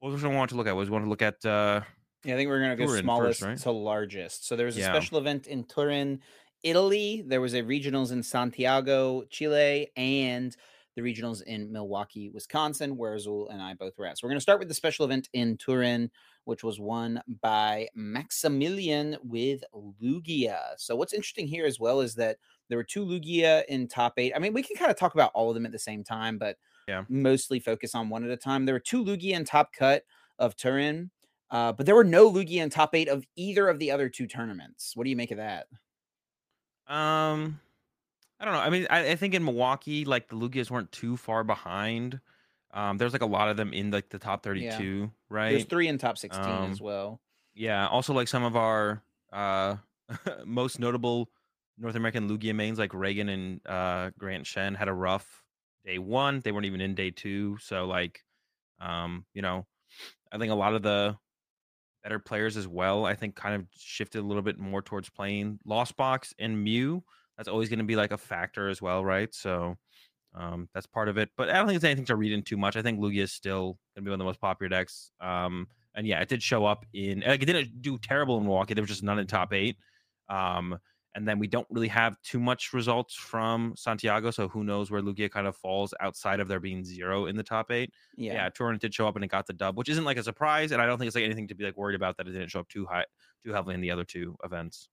[0.00, 0.76] what was I want to look at?
[0.76, 1.80] Was we want to look at uh,
[2.24, 3.56] Yeah, I think we're gonna go Turin first, smallest right?
[3.58, 4.46] to largest.
[4.46, 4.92] So there was a Yeah.
[4.92, 6.20] special event in Turin,
[6.64, 7.22] Italy.
[7.24, 10.56] There was a regionals in Santiago, Chile, and
[10.96, 14.18] the regionals in Milwaukee, Wisconsin, where Azul and I both were at.
[14.18, 16.10] So we're going to start with the special event in Turin,
[16.44, 20.60] which was won by Maximilian with Lugia.
[20.78, 22.38] So what's interesting here as well is that
[22.68, 24.32] there were two Lugia in top eight.
[24.34, 26.38] I mean, we can kind of talk about all of them at the same time,
[26.38, 26.58] but
[26.88, 27.04] Yeah.
[27.08, 28.64] mostly focus on one at a time.
[28.66, 30.04] There were two Lugia in top cut
[30.38, 31.10] of Turin,
[31.50, 34.26] uh, but there were no Lugia in top eight of either of the other two
[34.26, 34.94] tournaments.
[34.94, 35.66] What do you make of that?
[36.86, 37.60] Um,
[38.40, 38.60] I don't know.
[38.60, 42.20] I mean, I, I think in Milwaukee, like the Lugias weren't too far behind.
[42.72, 45.50] Um, there's like a lot of them in like the top 32, right?
[45.50, 47.20] There's three in top 16 Um, as well.
[47.54, 47.86] Yeah.
[47.88, 49.76] Also, like some of our uh
[50.44, 51.30] most notable
[51.78, 55.44] North American Lugia mains, like Reagan and uh Grant Shen, had a rough
[55.84, 56.40] day one.
[56.40, 57.56] They weren't even in day two.
[57.58, 58.24] So like,
[58.80, 59.66] um, you know,
[60.32, 61.16] I think a lot of the
[62.04, 63.04] better players as well.
[63.04, 67.02] I think kind of shifted a little bit more towards playing Lost Box and Mew.
[67.36, 69.34] That's always going to be like a factor as well, right?
[69.34, 69.76] So.
[70.36, 72.56] Um, that's part of it, but I don't think it's anything to read in too
[72.56, 72.76] much.
[72.76, 75.12] I think Lugia is still going to be one of the most popular decks.
[75.20, 78.74] Um, and yeah, it did show up in like it didn't do terrible in Milwaukee.
[78.74, 79.76] There was just none in top eight.
[80.28, 80.78] Um,
[81.14, 85.00] and then we don't really have too much results from Santiago, so who knows where
[85.00, 87.92] Lugia kind of falls outside of there being zero in the top eight.
[88.16, 88.50] Yeah.
[88.56, 90.82] Yeah, did show up and it got the dub, which isn't like a surprise, and
[90.82, 92.60] I don't think it's like anything to be like worried about that it didn't show
[92.60, 93.04] up too high,
[93.44, 94.88] too heavily in the other two events.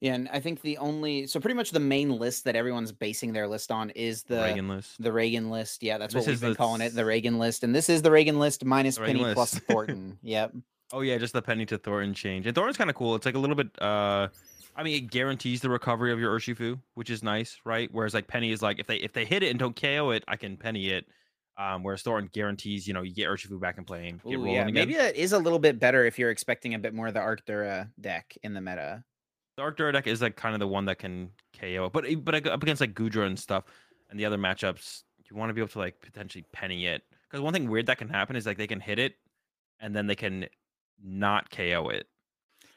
[0.00, 3.32] Yeah, and I think the only so pretty much the main list that everyone's basing
[3.32, 5.02] their list on is the Reagan list.
[5.02, 5.82] the Reagan list.
[5.82, 7.64] Yeah, that's This what we've been the calling it, the Reagan list.
[7.64, 9.66] And this is the Reagan list minus Reagan Penny plus list.
[9.68, 10.16] Thornton.
[10.22, 10.54] Yep.
[10.92, 12.46] Oh yeah, just the penny to Thornton change.
[12.46, 13.16] And Thornton's kind of cool.
[13.16, 14.28] It's like a little bit uh
[14.78, 17.88] I mean it guarantees the recovery of your Urshifu, which is nice, right?
[17.92, 20.24] Whereas like Penny is like if they if they hit it and don't KO it,
[20.28, 21.04] I can penny it.
[21.56, 24.20] Um whereas Thornton guarantees, you know, you get Urshifu back and playing.
[24.28, 24.74] Get Ooh, yeah, again.
[24.74, 27.20] maybe that is a little bit better if you're expecting a bit more of the
[27.20, 29.02] Arctura deck in the meta.
[29.56, 31.90] the Arc Dura deck is like kind of the one that can KO.
[31.92, 33.64] But but up against like Gudra and stuff
[34.08, 37.02] and the other matchups, you want to be able to like potentially penny it.
[37.28, 39.16] Because one thing weird that can happen is like they can hit it
[39.80, 40.46] and then they can
[41.02, 42.06] not KO it.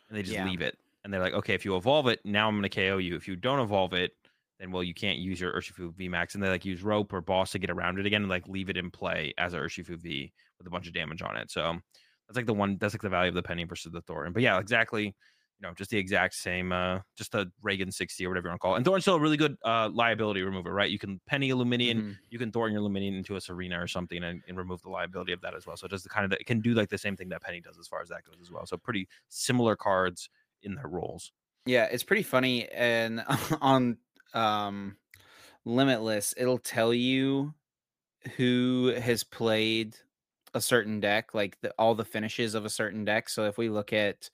[0.09, 0.45] And they just Yeah.
[0.45, 0.77] leave it.
[1.03, 3.15] And they're like, okay, if you evolve it, now I'm gonna KO you.
[3.15, 4.11] If you don't evolve it,
[4.59, 6.35] then well, you can't use your Urshifu VMAX.
[6.35, 8.69] And they like use rope or boss to get around it again and like leave
[8.69, 11.49] it in play as a Urshifu V with a bunch of damage on it.
[11.49, 11.79] So
[12.27, 14.33] that's like the one that's like the value of the penny versus the Thorin.
[14.33, 15.15] But yeah, exactly
[15.59, 18.59] you know, just the exact same, uh, just the Reagan 60 or whatever you want
[18.59, 18.77] to call it.
[18.77, 20.89] And Thorin's still a really good uh, liability remover, right?
[20.89, 22.17] You can penny Illuminion, Mhm.
[22.31, 25.33] you can Thorin your Illuminion into a Serena or something and, and remove the liability
[25.33, 25.77] of that as well.
[25.77, 27.61] So it does the kind of, it can do like the same thing that Penny
[27.61, 28.65] does as far as that goes as well.
[28.65, 30.29] So pretty similar cards
[30.63, 31.31] in their roles.
[31.65, 32.67] Yeah, it's pretty funny.
[32.69, 33.23] And
[33.61, 33.97] on
[34.33, 34.97] um
[35.63, 37.53] Limitless, it'll tell you
[38.37, 39.95] who has played
[40.53, 43.29] a certain deck, like the, all the finishes of a certain deck.
[43.29, 44.29] So if we look at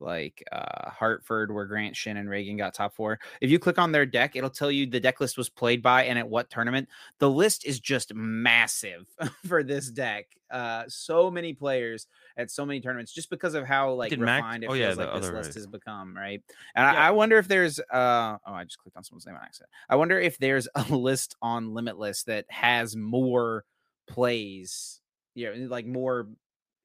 [0.00, 3.92] like uh Hartford, where Grant Shin and Reagan got top four, if you click on
[3.92, 6.88] their deck, it'll tell you the deck list was played by and at what tournament.
[7.18, 9.06] The list is just massive
[9.46, 10.26] for this deck.
[10.50, 14.42] Uh so many players at so many tournaments just because of how like did Mac-
[14.42, 15.54] refined it oh, feels the like this list right.
[15.54, 16.42] has become, right?
[16.74, 17.08] And I, Yeah.
[17.08, 19.70] I wonder if there's uh oh, I just clicked on someone's name on accident.
[19.88, 23.64] I wonder if there's a list on Limitless that has more
[24.08, 25.00] plays,
[25.34, 26.28] you know, like more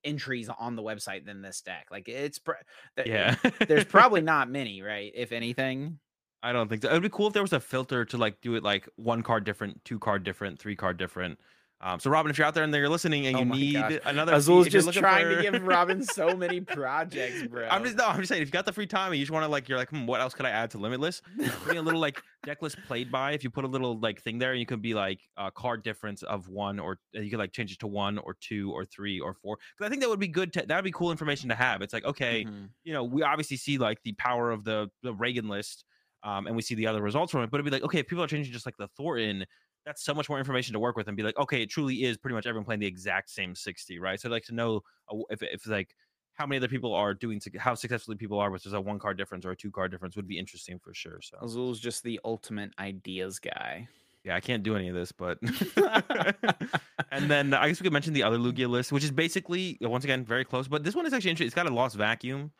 [0.06, 1.88] entries on the website than this deck.
[1.92, 2.54] Like it's pr-
[2.96, 3.52] th- eh, Yeah.
[3.68, 5.12] there's probably not many, right?
[5.14, 6.00] If anything.
[6.44, 6.90] I don't think so.
[6.90, 9.44] It'd be cool if there was a filter to like do it like one card
[9.46, 11.40] different, two card different, three card different.
[11.82, 14.00] Um, so Robin, if you're out there and you're listening and Oh you need gosh.
[14.06, 17.68] another, Azul's just trying to give Robin so many projects, bro.
[17.68, 19.32] I'm just no, I'm just saying if you got the free time and you just
[19.32, 21.22] want to like you're like, hmm, what else could I add to Limitless?
[21.64, 23.34] Putting a little like deck list played by.
[23.34, 26.24] If you put a little like thing there, you could be like a card difference
[26.24, 29.20] of one or uh, you could like change it to one or two or three
[29.20, 29.58] or four.
[29.78, 30.54] Because I think that would be good.
[30.54, 31.82] To, that would be cool information to have.
[31.82, 32.70] It's like okay, Mhm.
[32.86, 35.84] you know, we obviously see like the power of the the Reagan list,
[36.24, 37.52] um, and we see the other results from it.
[37.52, 39.46] But it'd be like, okay, if people are changing just like the Thornton,
[39.86, 42.18] that's so much more information to work with and be like, okay, it truly is
[42.18, 44.20] pretty much everyone playing the exact same 60, right?
[44.20, 44.82] So I'd like to know
[45.30, 45.96] if if like
[46.34, 49.18] how many other people are doing how successfully people are, which there's a one card
[49.18, 51.22] difference or a two card difference would be interesting for sure.
[51.22, 53.88] So Azul's just the ultimate ideas guy.
[54.24, 55.38] yeah, I can't do any of this, but
[57.12, 60.04] and then I guess we could mention the other Lugia list, which is basically once
[60.04, 60.68] again very close.
[60.68, 61.48] But this one is actually interesting.
[61.48, 62.52] It's got a lost vacuum.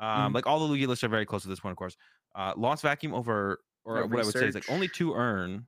[0.00, 0.34] Um, Mhm.
[0.34, 1.96] like all the Lugia lists are very close to this one, of course.
[2.34, 5.66] Uh, lost vacuum over, or what I would say is like only two earn.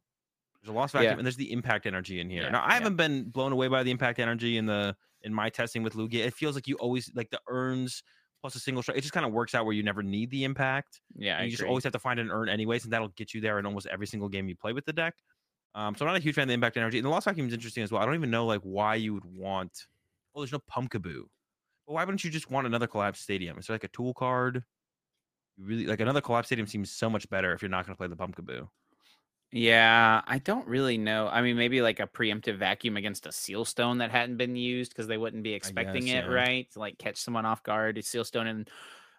[0.66, 1.16] There's a lost vacuum, Yeah.
[1.18, 2.42] and there's the impact energy in here.
[2.42, 2.74] Yeah, now I yeah.
[2.74, 6.26] haven't been blown away by the impact energy in the in my testing with Lugia.
[6.26, 8.02] It feels like you always like the earns
[8.42, 8.98] plus a single strike.
[8.98, 11.00] It just kind of works out where you never need the impact.
[11.14, 13.58] Yeah, you just always have to find an earn anyways, and that'll get you there
[13.58, 15.14] in almost every single game you play with the deck.
[15.74, 16.98] Um, so I'm not a huge fan of the impact energy.
[16.98, 18.02] And the lost vacuum is interesting as well.
[18.02, 19.72] I don't even know like why you would want.
[20.34, 21.22] Oh, there's no Pumpkaboo.
[21.86, 23.58] But why wouldn't you just want another collapse stadium?
[23.58, 24.64] Is there like a tool card?
[25.56, 27.98] You really like another collapse stadium seems so much better if you're not going to
[27.98, 28.68] play the Pumpkaboo.
[29.57, 31.28] Yeah, I don't really know.
[31.28, 34.92] I mean, maybe like a preemptive vacuum against a seal stone that hadn't been used
[34.92, 36.34] because they wouldn't be expecting guess, it, yeah.
[36.34, 36.70] right?
[36.72, 37.96] To like catch someone off guard.
[37.96, 38.68] A seal stone and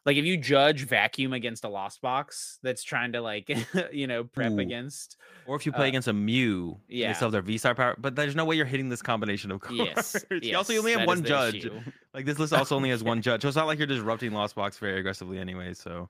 [0.06, 3.50] like if you judge vacuum against a lost box that's trying to like
[3.92, 4.60] you know prep Ooh.
[4.60, 5.18] against.
[5.48, 7.08] Or if you play Uh, against a Mew, yeah.
[7.08, 9.50] they still have their V Star power, but there's no way you're hitting this combination
[9.50, 9.80] of cards.
[9.80, 11.56] Yes, you also yes, only have one judge.
[11.56, 11.82] issue.
[12.14, 14.54] Like this list also only has one judge, so it's not like you're disrupting Lost
[14.56, 15.74] Box very aggressively anyway.
[15.74, 16.10] So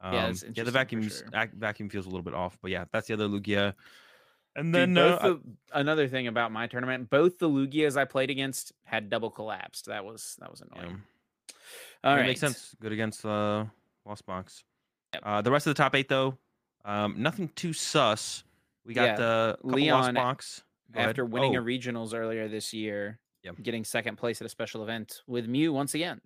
[0.00, 1.28] um, Yeah, yeah, the vacuum sure.
[1.54, 3.74] vacuum feels a little bit off, but yeah, that's the other Lugia.
[4.56, 5.40] And then both uh, the,
[5.72, 9.86] another thing about my tournament, both the Lugias I played against had double collapsed.
[9.86, 11.02] That was that was annoying.
[11.48, 12.74] Yeah, All right, makes sense.
[12.80, 13.66] Good against uh,
[14.04, 14.64] Lost Box.
[15.14, 15.22] Yep.
[15.24, 16.36] Uh, the rest of the top eight though,
[16.84, 18.42] um, nothing too sus.
[18.84, 20.62] We got Yeah, the couple Lost Leon, Box.
[20.94, 23.62] After winning Oh, a regionals earlier this year, Yep.
[23.62, 26.20] getting second place at a special event with Mew once again.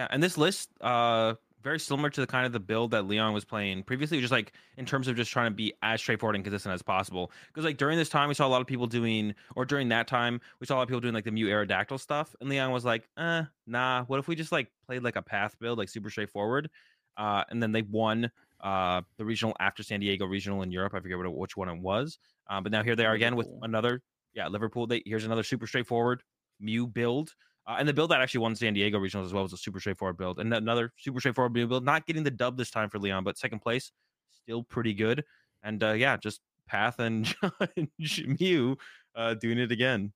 [0.00, 3.32] Yeah, and this list, uh, very similar to the kind of the build that Leon
[3.32, 6.44] was playing previously, just like in terms of just trying to be as straightforward and
[6.44, 7.32] consistent as possible.
[7.48, 10.06] Because like during this time, we saw a lot of people doing, or during that
[10.08, 12.70] time, we saw a lot of people doing like the Mew Aerodactyl stuff, and Leon
[12.72, 14.04] was like, "Uh, nah.
[14.04, 16.70] What if we just like played like a path build, like super straightforward?"
[17.16, 18.30] Uh, and then they won
[18.60, 20.94] uh the regional after San Diego regional in Europe.
[20.94, 22.18] I forget what which one it was.
[22.48, 24.02] Um, but now here they are again with another,
[24.34, 24.86] yeah, Liverpool.
[24.86, 26.22] They here's another super straightforward
[26.60, 27.34] Mew build.
[27.66, 29.80] Uh, and the build that actually won San Diego regionals as well was a super
[29.80, 30.40] straightforward build.
[30.40, 33.60] And another super straightforward build, not getting the dub this time for Leon, but second
[33.60, 33.92] place,
[34.32, 35.24] still pretty good.
[35.62, 37.26] And uh, yeah, just Path and
[38.00, 38.76] Judge Mew
[39.14, 40.12] uh, doing it again.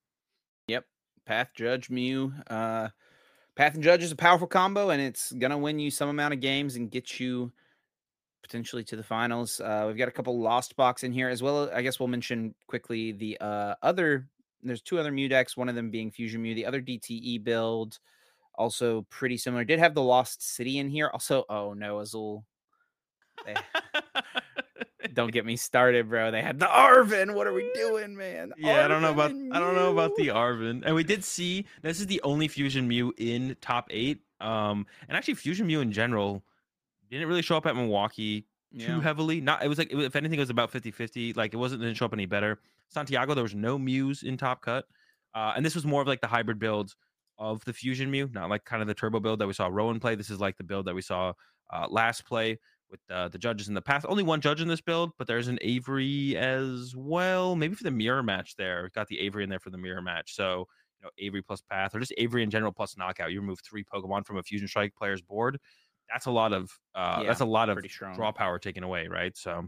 [0.68, 0.84] Yep.
[1.26, 2.32] Path Judge Mew.
[2.48, 2.88] Uh
[3.56, 6.40] Path and Judge is a powerful combo and it's gonna win you some amount of
[6.40, 7.52] games and get you
[8.42, 9.60] potentially to the finals.
[9.60, 11.70] Uh we've got a couple lost box in here as well.
[11.72, 14.28] I guess we'll mention quickly the uh other
[14.64, 17.98] there's two other Mew decks, one of them being Fusion Mew, the other DTE build.
[18.56, 19.64] Also pretty similar.
[19.64, 21.10] Did have the Lost City in here.
[21.12, 22.44] Also, oh no, Azul.
[23.44, 23.54] They-
[25.12, 26.30] don't get me started, bro.
[26.30, 27.34] They had the Arven.
[27.34, 28.52] What are we doing, man?
[28.56, 30.82] Yeah, I don't know about I don't know about the Arven.
[30.84, 34.20] And we did see this is the only Fusion Mew in top eight.
[34.40, 36.42] Um, and actually Fusion Mew in general
[37.10, 38.42] didn't really show up at Milwaukee
[38.78, 39.00] too Yeah.
[39.00, 39.40] heavily.
[39.40, 41.36] Not it was like it was, if anything, it was about 50-50.
[41.36, 42.60] Like it wasn't didn't show up any better.
[42.94, 44.86] Santiago, there was no Mews in top cut.
[45.34, 46.94] Uh, and this was more of like the hybrid build
[47.38, 49.98] of the Fusion Mew, not like kind of the turbo build that we saw Rowan
[50.00, 50.14] play.
[50.14, 51.32] This is like the build that we saw
[51.72, 52.58] uh, last play
[52.90, 54.06] with uh, the judges in the past.
[54.08, 57.56] Only one judge in this build, but there's an Avery as well.
[57.56, 58.88] Maybe for the mirror match there.
[58.94, 60.36] Got the Avery in there for the mirror match.
[60.36, 60.68] So,
[61.00, 63.32] you know, Avery plus Path or just Avery in general plus knockout.
[63.32, 65.58] You remove three Pokemon from a Fusion Strike player's board.
[66.12, 68.14] That's a lot of uh, Yeah, that's a lot of pretty strong.
[68.14, 69.36] draw power taken away, right?
[69.36, 69.66] So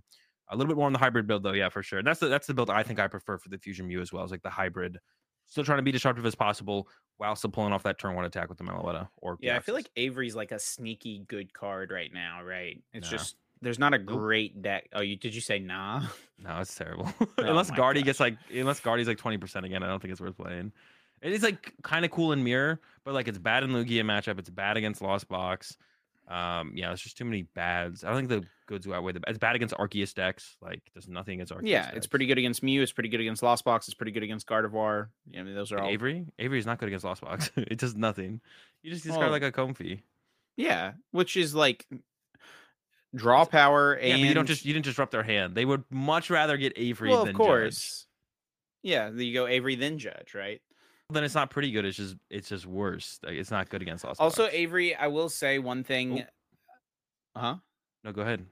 [0.48, 1.98] a little bit more on the hybrid build though, yeah, for sure.
[1.98, 4.12] And that's the that's the build I think I prefer for the Fusion Mew as
[4.12, 4.24] well.
[4.24, 4.98] Is like the hybrid,
[5.46, 8.48] still trying to be disruptive as possible while still pulling off that turn one attack
[8.48, 12.12] with the Meloetta or Yeah, I feel like Avery's like a sneaky good card right
[12.12, 12.82] now, right?
[12.92, 14.88] It's just there's not a great deck.
[14.92, 16.02] Oh, you did you say nah?
[16.38, 17.08] No, it's terrible.
[17.20, 18.06] Oh unless Guardy gosh.
[18.06, 20.72] gets like unless Guardy's like twenty percent again, I don't think it's worth playing.
[21.22, 24.38] It is like kind of cool in mirror, but like it's bad in Lugia matchup.
[24.38, 25.76] It's bad against Lost Box.
[26.28, 28.04] Um, yeah, it's just too many bads.
[28.04, 29.20] I don't think the goods outweigh the.
[29.26, 30.56] It's bad against Arceus decks.
[30.60, 31.68] Like there's nothing against Arceus.
[31.68, 32.82] yeah, it's pretty good against Mew.
[32.82, 33.88] It's pretty good against Lost Box.
[33.88, 35.08] It's pretty good against Gardevoir.
[35.36, 35.88] I mean those are all.
[35.88, 36.26] Avery.
[36.38, 37.50] Avery is not good against Lost Box.
[37.56, 38.40] it does nothing.
[38.82, 39.30] You just discard Oh.
[39.30, 40.00] like a Comfey.
[40.56, 41.86] Yeah, which is like
[43.14, 45.54] draw power Yeah, and but you don't just you didn't disrupt their hand.
[45.54, 48.04] They would much rather get Avery well, than of Judge.
[48.82, 50.60] Yeah, you go Avery then Judge, right?
[51.10, 51.84] Then it's not pretty good.
[51.84, 53.18] It's just it's just worse.
[53.22, 54.54] Like, it's not good against Lost Also, Box.
[54.54, 56.24] Avery, I will say one thing.
[57.34, 57.54] Uh huh?
[58.04, 58.44] no, go ahead.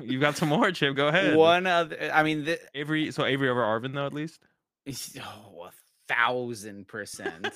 [0.00, 0.96] You got some more, Chip.
[0.96, 1.36] Go ahead.
[1.36, 2.10] One other.
[2.12, 4.40] I mean, the, Avery, so Avery over Arven though, at least.
[4.88, 5.72] oh, a
[6.08, 7.48] thousand percent.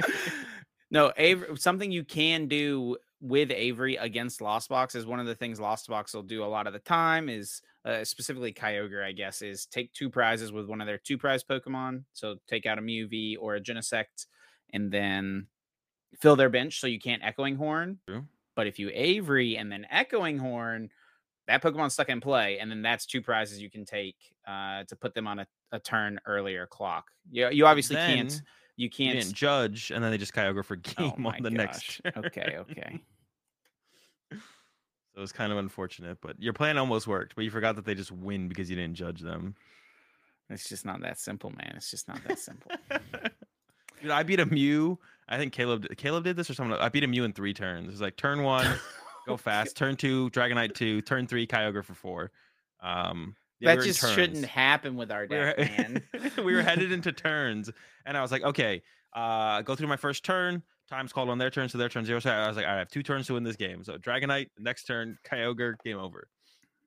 [0.90, 5.34] no, Avery, something you can do with Avery against Lost Box is one of the
[5.34, 9.12] things Lost Box will do a lot of the time is uh, specifically Kyogre, I
[9.12, 12.04] guess, is take two prizes with one of their two prize Pokemon.
[12.12, 14.26] So take out a Mew V or a Genesect
[14.72, 15.46] and then
[16.20, 17.98] fill their bench so you can't Echoing Horn.
[18.06, 18.26] True.
[18.56, 20.90] But if you Avery and then Echoing Horn,
[21.46, 24.16] that Pokemon's stuck in play, and then that's two prizes you can take
[24.48, 27.04] uh, to put them on a, a turn earlier clock.
[27.30, 28.32] You, you obviously can't.
[28.32, 29.18] You You can't.
[29.20, 32.00] didn't judge, and then they just Kyogre for oh game my on the next.
[32.02, 32.12] gosh.
[32.14, 32.24] turn.
[32.26, 33.00] Okay, okay.
[35.14, 37.94] So it's kind of unfortunate, but your plan almost worked, but you forgot that they
[37.94, 39.54] just win because you didn't judge them.
[40.50, 41.72] It's just not that simple, man.
[41.74, 42.70] It's just not that simple.
[44.02, 44.98] Dude, I beat a Mew.
[45.28, 46.78] I think Caleb did, Caleb did this or someone.
[46.78, 47.92] I beat a Mew in three turns.
[47.92, 48.78] It's like turn one,
[49.26, 49.76] go fast.
[49.76, 51.00] Turn two, Dragonite two.
[51.02, 52.30] Turn three, Kyogre for four.
[52.80, 56.02] Um, yeah, that in just shouldn't happen with our we were, deck, man.
[56.44, 57.70] we were headed into turns,
[58.04, 58.82] and I was like, okay,
[59.14, 60.62] uh, go through my first turn.
[60.88, 62.20] Time's called on their turn, so their turn zero.
[62.20, 63.82] So I was like, I have two turns to win this game.
[63.82, 66.28] So Dragonite, next turn, Kyogre, game over.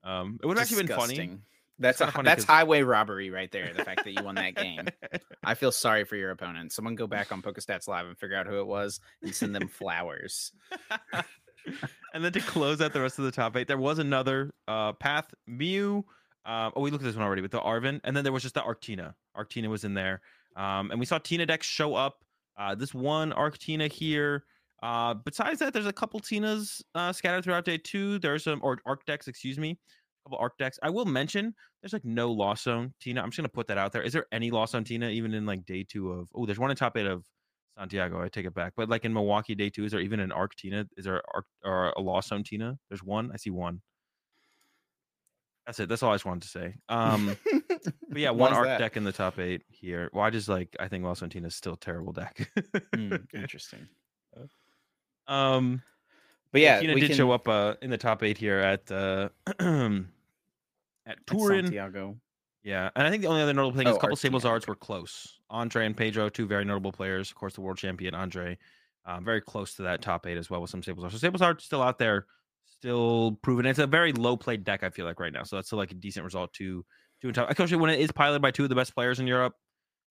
[0.03, 1.37] Um, it would have actually been funny.
[1.79, 3.73] That's a, that's 'cause- highway robbery right there.
[3.73, 4.87] The fact that you won that game.
[5.43, 6.73] I feel sorry for your opponent.
[6.73, 9.67] Someone go back on PokeStats Live and figure out who it was and send them
[9.69, 10.51] flowers.
[12.13, 14.93] and then to close out the rest of the top eight, there was another uh,
[14.93, 16.05] path Mew.
[16.45, 18.43] Uh, oh, we looked at this one already with the Arven, and then there was
[18.43, 19.13] just the Arctina.
[19.37, 20.21] Arctina was in there,
[20.55, 22.23] um, and we saw Tina decks show up.
[22.57, 24.43] Uh, this one Arctina here.
[24.81, 28.17] Uh, besides that, there's a couple Tinas uh, scattered throughout day two.
[28.19, 29.77] There's some or Arc decks, excuse me,
[30.29, 30.79] couple Arc decks.
[30.83, 33.21] I will mention there's like no loss Zone Tina.
[33.21, 34.01] I'm just gonna put that out there.
[34.01, 36.29] Is there any loss on Tina even in like day two of?
[36.35, 37.23] Oh, there's one in top eight of
[37.77, 38.21] Santiago.
[38.21, 38.73] I take it back.
[38.75, 40.85] But like in Milwaukee day two, is there even an Arc Tina?
[40.97, 42.77] Is there Arc or a loss Zone Tina?
[42.89, 43.31] There's one.
[43.33, 43.81] I see one.
[45.65, 45.89] That's it.
[45.89, 46.75] That's all I just wanted to say.
[46.89, 47.37] Um,
[48.09, 48.79] but yeah, one Arc that?
[48.79, 50.09] deck in the top eight here.
[50.13, 52.51] Well, I just like I think Lost Zone Tina is still a terrible deck.
[52.95, 53.87] Hmm, interesting.
[55.27, 55.81] um,
[56.51, 58.91] But yeah, Tina we did can, show up uh, in the top eight here at
[58.91, 59.29] uh,
[61.09, 61.65] at at Turin.
[61.65, 62.17] Santiago.
[62.63, 64.67] Yeah, and I think the only other notable thing is Oh, a couple Sables Arts
[64.67, 65.39] were close.
[65.49, 67.29] Andre and Pedro, two very notable players.
[67.29, 68.57] Of course, the world champion Andre,
[69.05, 71.15] um, very close to that top eight as well with some Sables Arts.
[71.15, 72.25] So Sables Arts still out there,
[72.65, 73.65] still proven.
[73.65, 74.83] It's a very low played deck.
[74.83, 76.85] I feel like right now, so that's still like a decent result to
[77.21, 77.49] to top.
[77.49, 79.53] Especially when it is piloted by two of the best players in Europe,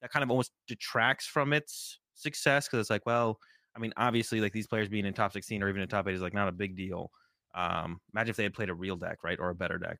[0.00, 3.38] that kind of almost detracts from its success because it's like, well,
[3.76, 6.14] I mean, obviously, like these players being in top sixteen or even in top eight
[6.14, 7.10] is like not a big deal.
[7.54, 9.98] Um, imagine if they had played a real deck, right, or a better deck.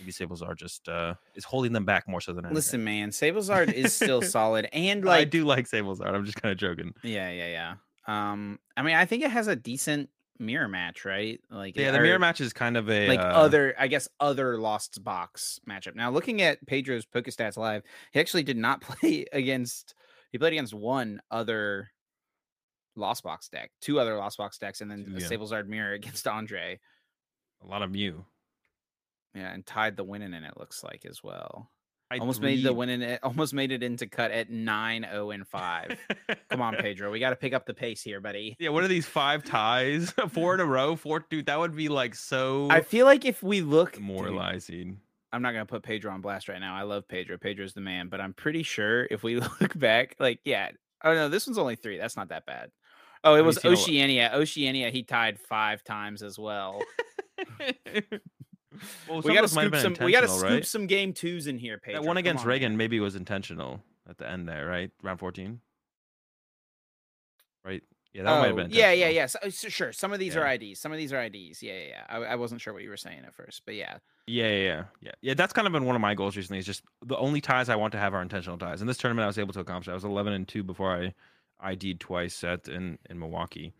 [0.00, 2.54] Maybe Sables are just uh is holding them back more so than anything.
[2.54, 6.14] Listen, man, Sablezard is still solid, and like I do like Sables Art.
[6.14, 6.92] I'm just kind of joking.
[7.02, 7.74] yeah, yeah, yeah.
[8.06, 11.40] Um, I mean, I think it has a decent mirror match, right?
[11.50, 14.58] Like, Yeah, the mirror match is kind of a like uh, other, I guess, other
[14.58, 15.94] Lost Box matchup.
[15.96, 17.82] Now, looking at Pedro's PokeStats live,
[18.12, 19.94] he actually did not play against.
[20.30, 21.88] He played against one other
[22.96, 25.26] Lost Box deck, two other Lost Box decks, and then a Yeah.
[25.26, 26.78] Sablezard mirror against Andre.
[27.62, 28.24] a lot of Mew.
[29.36, 31.70] Yeah, and tied the winning in it looks like as well.
[32.10, 33.20] I almost made the winning it.
[33.22, 35.98] Almost made it into cut at 9 0 and 5.
[36.50, 37.10] Come on, Pedro.
[37.10, 38.56] We got to pick up the pace here, buddy.
[38.58, 40.10] Yeah, what are these five ties?
[40.30, 40.96] Four in a row?
[40.96, 45.00] Four dude, that would be like so I feel like if we look dude, demoralizing.
[45.32, 46.76] I'm not gonna put Pedro on blast right now.
[46.76, 47.36] I love Pedro.
[47.36, 50.70] Pedro's the man, but I'm pretty sure if we look back, like, yeah.
[51.04, 51.98] Oh no, this one's only three.
[51.98, 52.70] That's not that bad.
[53.24, 54.30] Oh, it was Oceania.
[54.32, 56.80] Oceania, he tied five times as well.
[59.08, 59.96] Well, we gotta scoop some.
[60.00, 60.66] We gotta scoop right?
[60.66, 62.00] some game twos in here, Pedro.
[62.00, 62.78] That one against on, Reagan man.
[62.78, 64.90] maybe was intentional at the end there, right?
[65.02, 65.60] Round 14.
[67.64, 67.82] Right?
[68.12, 69.26] Yeah, that might have Oh, been yeah, yeah, yeah.
[69.26, 69.92] So, uh, so sure.
[69.92, 70.80] Some of these are IDs.
[70.80, 71.62] Some of these are IDs.
[71.62, 72.04] Yeah, yeah, yeah.
[72.08, 73.98] I, I wasn't sure what you were saying at first, but yeah.
[74.26, 75.12] Yeah, yeah, yeah, yeah.
[75.20, 76.58] Yeah, that's kind of been one of my goals recently.
[76.58, 78.80] Is just the only ties I want to have are intentional ties.
[78.80, 79.88] In this tournament, I was able to accomplish.
[79.88, 83.74] I was 11 and two before I ID'd twice at in in Milwaukee.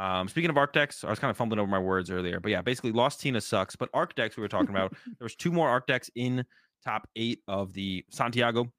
[0.00, 2.50] Um, speaking of arc decks, I was kind of fumbling over my words earlier, but
[2.50, 3.76] yeah, basically, Lost Tina sucks.
[3.76, 6.44] But arc decks we were talking about, there was two more arc decks in
[6.82, 8.72] top eight of the Santiago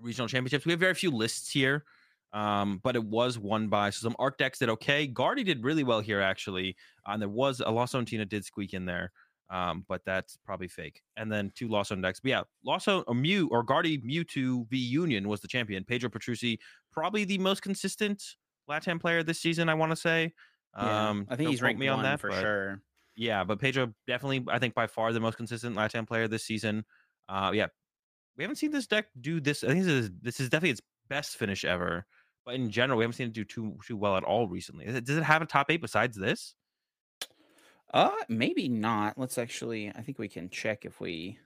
[0.00, 0.64] regional championships.
[0.64, 1.84] We have very few lists here,
[2.32, 5.06] um, but it was won by so some arc decks did okay.
[5.06, 6.74] Guardy did really well here actually,
[7.06, 9.12] uh, and there was a Lost Zone Tina did squeak in there
[9.50, 11.02] um, but that's probably fake.
[11.16, 12.20] And then two Lost Zone decks.
[12.20, 15.84] But yeah, Lost Zone or Mew or Guardy Mewtwo v Union was the champion.
[15.84, 16.58] Pedro Petrucci,
[16.92, 18.22] probably the most consistent
[18.68, 20.32] Latam player this season, I want to say.
[20.76, 22.82] Yeah, Um, I think he's ranked me on that for but sure.
[23.14, 26.84] Yeah, but Pedro definitely, I think by far the most consistent Latam player this season.
[27.28, 27.68] Uh, yeah,
[28.36, 29.64] we haven't seen this deck do this.
[29.64, 32.06] I think this is this is definitely its best finish ever.
[32.44, 34.84] But in general, we haven't seen it do too too well at all recently.
[34.86, 36.54] Is it- Does it have a top eight besides this?
[37.94, 39.16] Uh, maybe not.
[39.18, 39.88] Let's actually.
[39.90, 41.38] I think we can check if we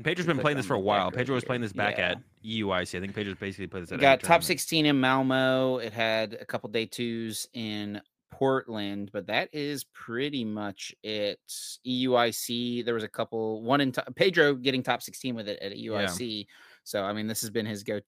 [0.00, 1.10] And Pedro's been playing this for a while.
[1.10, 2.12] Pedro was playing this back Yeah.
[2.12, 2.96] at EUIC.
[2.96, 4.44] I think Pedro's basically played this at got top tournament.
[4.44, 5.76] 16 in Malmo.
[5.76, 11.38] It had a couple day twos in Portland, but that is pretty much it.
[11.86, 16.46] EUIC, there was a couple, one in Pedro getting top 16 with it at EUIC.
[16.82, 18.00] So, I mean, this has been his go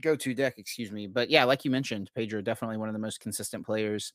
[0.00, 1.06] go to deck, excuse me.
[1.06, 4.14] But yeah, like you mentioned, Pedro definitely one of the most consistent players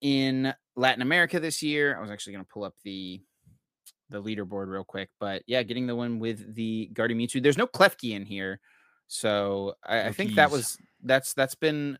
[0.00, 1.94] in Latin America this year.
[1.94, 3.20] I was actually going to pull up the
[4.10, 7.42] the leaderboard real quick, but yeah, getting the win with the Guardian Mewtwo.
[7.42, 8.60] There's no Klefki in here,
[9.06, 11.98] so I, I No think that was that's that's been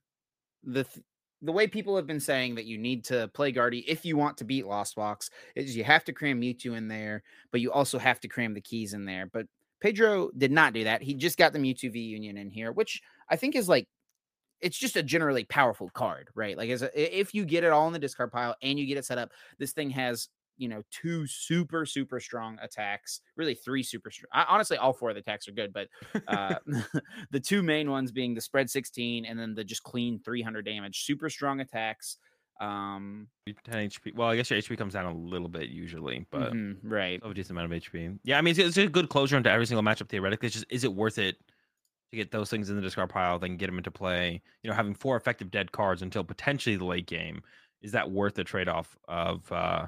[0.64, 1.04] the th-
[1.42, 4.36] the way people have been saying that you need to play Guardy if you want
[4.38, 7.98] to beat Lost Box is you have to cram Mewtwo in there, but you also
[7.98, 9.26] have to cram the keys in there.
[9.32, 9.46] But
[9.80, 11.02] Pedro did not do that.
[11.02, 13.86] He just got the Mewtwo V Union in here, which I think is like
[14.60, 16.56] it's just a generally powerful card, right?
[16.56, 18.98] Like as a, if you get it all in the discard pile and you get
[18.98, 20.28] it set up, this thing has
[20.58, 24.28] you know two super super strong attacks, really three super strong.
[24.48, 25.88] Honestly, all four of the attacks are good, but
[26.26, 26.56] uh,
[27.30, 31.04] the two main ones being the spread 16 and then the just clean 300 damage,
[31.04, 32.18] super strong attacks.
[32.60, 34.16] Um, 10 HP.
[34.16, 37.20] Well, I guess your HP comes down a little bit usually, but mhm, right.
[37.24, 38.18] a decent amount of HP.
[38.24, 40.46] Yeah, I mean, it's, it's a good closure into every single matchup theoretically.
[40.46, 41.36] It's just, is it worth it
[42.10, 44.42] to get those things in the discard pile, then get them into play?
[44.62, 47.42] You know, having four effective dead cards until potentially the late game.
[47.80, 49.86] Is that worth the trade off of uh,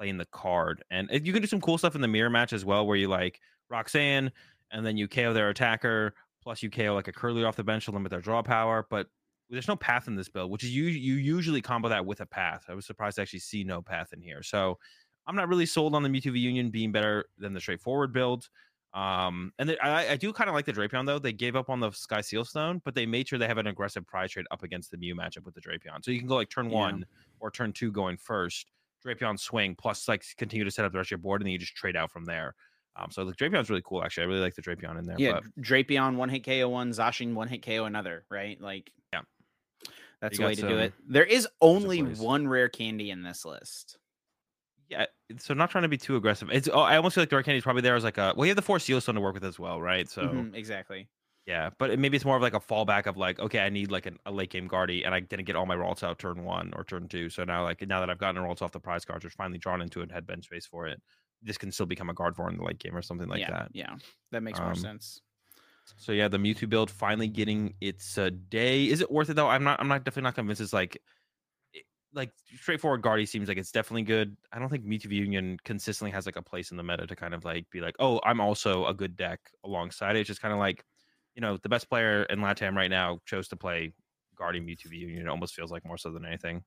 [0.00, 0.82] playing the card?
[0.90, 3.08] And you can do some cool stuff in the mirror match as well, where you
[3.08, 4.32] like Roxanne
[4.72, 7.84] and then you KO their attacker, plus you KO like a Kirlia off the bench
[7.84, 8.86] to limit their draw power.
[8.88, 9.08] But
[9.50, 12.26] there's no path in this build, which is you you usually combo that with a
[12.26, 12.64] path.
[12.68, 14.42] I was surprised to actually see no path in here.
[14.42, 14.78] So
[15.26, 18.48] I'm not really sold on the Mewtwo V Union being better than the straightforward build.
[18.92, 21.20] Um, and I, I, do kind of like the Drapion though.
[21.20, 23.68] They gave up on the Sky Seal Stone, but they made sure they have an
[23.68, 26.04] aggressive prize trade up against the Mew matchup with the Drapion.
[26.04, 26.76] So you can go like turn yeah.
[26.76, 27.06] one
[27.38, 28.72] or turn two going first,
[29.06, 31.52] Drapion swing plus like continue to set up the rest of your board, and then
[31.52, 32.54] you just trade out from there.
[32.96, 34.02] Um, so the Drapion's really cool.
[34.02, 35.16] Actually, I really like the Drapion in there.
[35.18, 35.62] Yeah, but...
[35.64, 38.24] Drapion one hit KO one, Zacian one hit KO another.
[38.30, 39.20] Right, like yeah,
[40.20, 40.92] that's the way to do it.
[41.08, 43.98] There is only one rare candy in this list.
[44.88, 45.06] Yeah,
[45.38, 46.50] so not trying to be too aggressive.
[46.50, 48.34] It's oh, I almost feel like the rare candy is probably there as like a
[48.36, 50.08] well, you have the four seal stone to work with as well, right?
[50.08, 51.08] So mm-hmm, exactly.
[51.50, 54.06] Yeah, but maybe it's more of like a fallback of like, okay, I need like
[54.06, 56.72] an, a late game guardy, and I didn't get all my rolls out turn one
[56.76, 57.28] or turn two.
[57.28, 59.82] So now, like now that I've gotten rolls off the prize cards, or finally drawn
[59.82, 61.02] into it, had bench space for it.
[61.42, 63.70] This can still become a Gardevoir in the late game or something like yeah, that.
[63.72, 63.96] Yeah,
[64.30, 65.22] that makes more um, sense.
[65.96, 68.86] So yeah, the Mewtwo build finally getting its uh, day.
[68.86, 69.48] Is it worth it though?
[69.48, 69.80] I'm not.
[69.80, 70.62] I'm not definitely not convinced.
[70.62, 71.02] It's like,
[72.14, 72.30] like
[72.60, 74.36] straightforward Guardy seems like it's definitely good.
[74.52, 77.34] I don't think Mewtwo Union consistently has like a place in the meta to kind
[77.34, 80.20] of like be like, oh, I'm also a good deck alongside it.
[80.20, 80.84] It's just kind of like,
[81.40, 83.94] you know, the best player in Latam right now chose to play
[84.36, 85.22] Guardian Mewtwo Union.
[85.22, 86.62] It almost feels like more so than anything.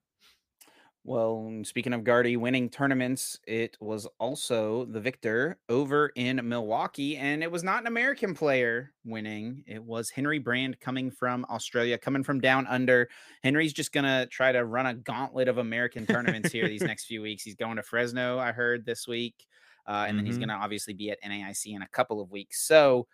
[1.03, 7.43] Well, speaking of Guardy winning tournaments, it was also the victor over in Milwaukee, and
[7.43, 9.63] it was not an American player winning.
[9.67, 13.09] It was Henry Brand coming from Australia, coming from down under.
[13.43, 17.21] Henry's just gonna try to run a gauntlet of American tournaments here these next few
[17.21, 17.43] weeks.
[17.43, 19.45] He's going to Fresno, I heard this week,
[19.85, 20.17] uh, and mm-hmm.
[20.17, 20.49] then he's mm-hmm.
[20.49, 22.65] gonna obviously be at NAIC in a couple of weeks.
[22.65, 23.05] So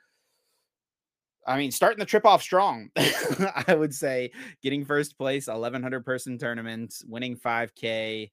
[1.47, 4.31] I mean, starting the trip off strong, I would say
[4.61, 8.29] getting first place, 1100 person tournament, winning 5K.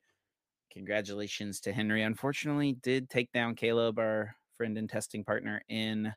[0.73, 2.03] Congratulations to Henry.
[2.03, 6.13] Unfortunately, did take down Caleb, our friend and testing partner, in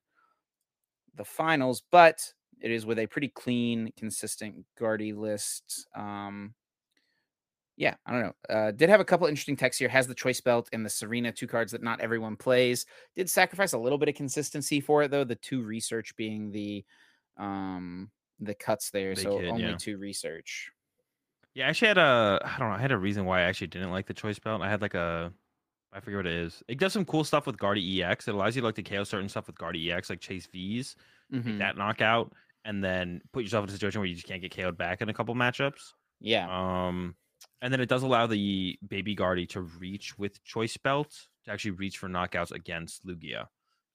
[1.16, 2.22] the finals, but
[2.62, 5.88] it is with a pretty clean, consistent Guardy list.
[5.96, 6.54] Um,
[7.80, 8.34] yeah, I don't know.
[8.54, 9.88] Uh, did have a couple interesting texts here.
[9.88, 12.86] Has the choice belt and the Serena, two cards that not everyone plays.
[13.16, 15.24] Did sacrifice a little bit of consistency for it though.
[15.24, 16.84] The two research being the
[17.38, 18.12] um
[18.42, 19.78] the cuts there, they so only yeah.
[19.78, 20.70] two research.
[21.54, 22.76] Yeah, I actually had a I don't know.
[22.76, 24.62] I had a reason why I actually didn't like the choice belt.
[24.62, 25.32] I had like a
[25.94, 26.62] I forget what it is.
[26.68, 28.28] It does some cool stuff with Guardy EX.
[28.28, 30.98] It allows you to like to KO certain stuff with Guardy EX, like chase V's,
[31.34, 31.60] mm-hmm.
[31.60, 32.34] that knockout,
[32.66, 35.08] and then put yourself in a situation where you just can't get KO'd back in
[35.08, 35.94] a couple matchups.
[36.20, 36.46] Yeah.
[36.50, 37.16] Um
[37.62, 41.72] and then it does allow the baby guardy to reach with choice belt to actually
[41.72, 43.48] reach for knockouts against Lugia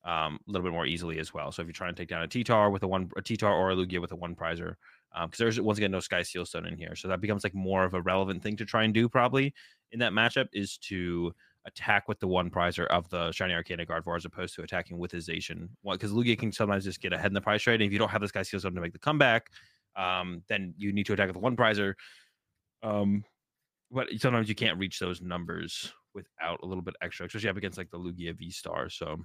[0.04, 1.50] um, a little bit more easily as well.
[1.50, 3.70] So if you're trying to take down a T-Tar with a one a T-Tar or
[3.70, 4.74] a Lugia with a one prizer,
[5.12, 7.54] because um, there's once again no Sky Seal Stone in here, so that becomes like
[7.54, 9.54] more of a relevant thing to try and do probably
[9.92, 11.32] in that matchup is to
[11.66, 15.10] attack with the one prizer of the Shiny Arcana Gardevoir as opposed to attacking with
[15.10, 15.68] his Zacian.
[15.90, 18.10] Because Lugia can sometimes just get ahead in the prize trade, and if you don't
[18.10, 19.48] have this Sky Seal Stone to make the comeback,
[19.96, 21.94] um, then you need to attack with the one prizer.
[22.82, 23.24] Um,
[23.90, 27.78] but sometimes you can't reach those numbers without a little bit extra, especially up against
[27.78, 28.88] like the Lugia V Star.
[28.88, 29.18] So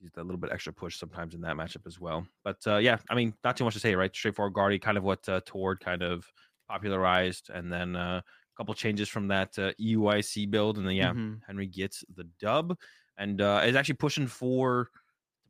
[0.00, 2.26] use a little bit extra push sometimes in that matchup as well.
[2.44, 4.14] But uh, yeah, I mean, not too much to say, right?
[4.14, 6.26] Straightforward Guardy, kind of what uh, Tord kind of
[6.68, 11.10] popularized, and then uh, a couple changes from that uh, EUIC build, and then yeah,
[11.10, 11.34] mm-hmm.
[11.46, 12.76] Henry gets the dub,
[13.18, 14.90] and uh, is actually pushing for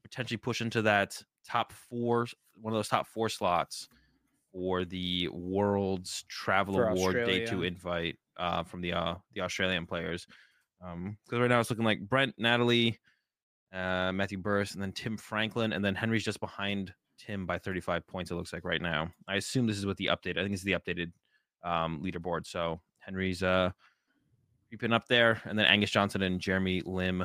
[0.03, 2.27] potentially push into that top four,
[2.61, 3.89] one of those top four slots
[4.57, 7.41] for the World's Travel for Award Australia.
[7.41, 10.27] Day Two invite uh, from the uh, the Australian players.
[10.81, 12.99] Because um, right now it's looking like Brent, Natalie,
[13.73, 18.07] uh, Matthew Burris, and then Tim Franklin, and then Henry's just behind Tim by 35
[18.07, 18.31] points.
[18.31, 19.11] It looks like right now.
[19.29, 20.39] I assume this is what the update.
[20.39, 21.13] I think it's the updated
[21.63, 22.47] um, leaderboard.
[22.47, 23.71] So Henry's uh,
[24.71, 27.25] creeping up there, and then Angus Johnson and Jeremy Lim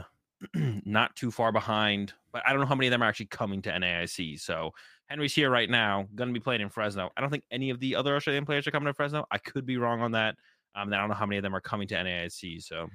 [0.85, 2.13] not too far behind.
[2.31, 4.39] But I don't know how many of them are actually coming to NAIC.
[4.39, 4.71] So
[5.11, 7.09] Henry's here right now, going to be playing in Fresno.
[7.17, 9.25] I don't think any of the other Australian players are coming to Fresno.
[9.29, 10.35] I could be wrong on that.
[10.73, 12.63] Um, I don't know how many of them are coming to NAIC.
[12.63, 12.87] So,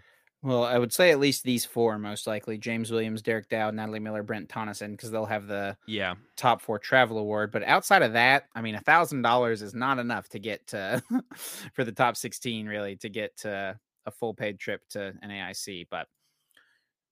[0.42, 4.01] well, I would say at least these four most likely: James Williams, Derek Dowd, Natalie
[4.01, 7.53] Miller, Brent Tonisson, because they'll have the yeah top four travel award.
[7.53, 11.03] But outside of that, I mean, a thousand dollars is not enough to get to
[11.74, 15.88] for the top sixteen, really, to get to a full paid trip to NAIC.
[15.90, 16.07] But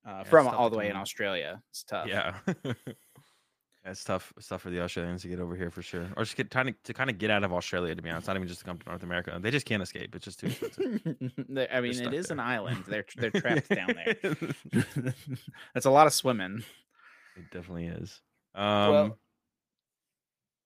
[0.07, 2.07] uh, yeah, from all the way in Australia, it's tough.
[2.09, 2.35] Yeah.
[3.87, 4.33] It's tough.
[4.49, 6.75] Tough for the Australians to get over here for sure, or just get trying to,
[6.85, 7.95] to kind of get out of Australia.
[7.95, 9.39] To be honest, not even just to come to North America.
[9.39, 10.15] They just can't escape.
[10.15, 11.03] It's just too expensive.
[11.71, 12.85] I mean, it is is an island.
[12.89, 14.35] They're they're trapped down there.
[15.75, 16.65] That's a lot of swimming.
[17.37, 18.23] It definitely is.
[18.55, 19.19] Um, Well-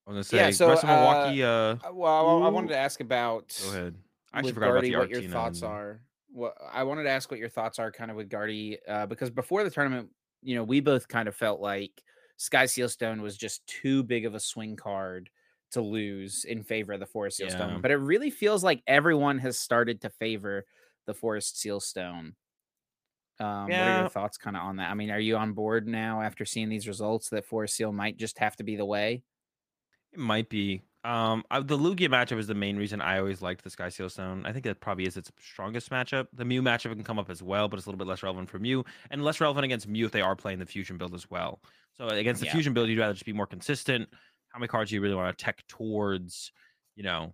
[0.07, 1.43] I was gonna say, Yeah, so, rest of Milwaukee.
[1.43, 3.95] Uh, Uh, Well, I, I wanted to ask about go ahead.
[4.33, 6.01] I actually forgot about the what your thoughts and- are.
[6.39, 9.31] What I wanted to ask what your thoughts are, kind of with Guardy, uh, because
[9.31, 10.11] before the tournament,
[10.43, 12.03] you know, we both kind of felt like
[12.37, 15.31] Sky Sealstone was just too big of a swing card
[15.73, 17.73] to lose in favor of the Forest Sealstone.
[17.73, 17.79] Yeah.
[17.83, 20.65] But it really feels like everyone has started to favor
[21.07, 22.35] the Forest Sealstone.
[23.41, 24.01] Um, What are Yeah.
[24.01, 24.91] your thoughts kind of on that?
[24.91, 28.17] I mean, are you on board now after seeing these results that Forest Seal might
[28.17, 29.23] just have to be the way?
[30.13, 30.83] It might be.
[31.09, 34.47] Um, I, the Lugia matchup is the main reason I always liked the Sky Sealstone.
[34.47, 36.27] I think that probably is its strongest matchup.
[36.35, 38.51] The Mew matchup can come up as well, but it's a little bit less relevant
[38.51, 41.31] for Mew and less relevant against Mew if they are playing the Fusion build as
[41.31, 41.63] well.
[41.97, 42.53] So against the Yeah.
[42.53, 44.07] Fusion build, you'd rather just be more consistent.
[44.51, 46.53] How many cards do you really want to tech towards?
[46.95, 47.33] You know,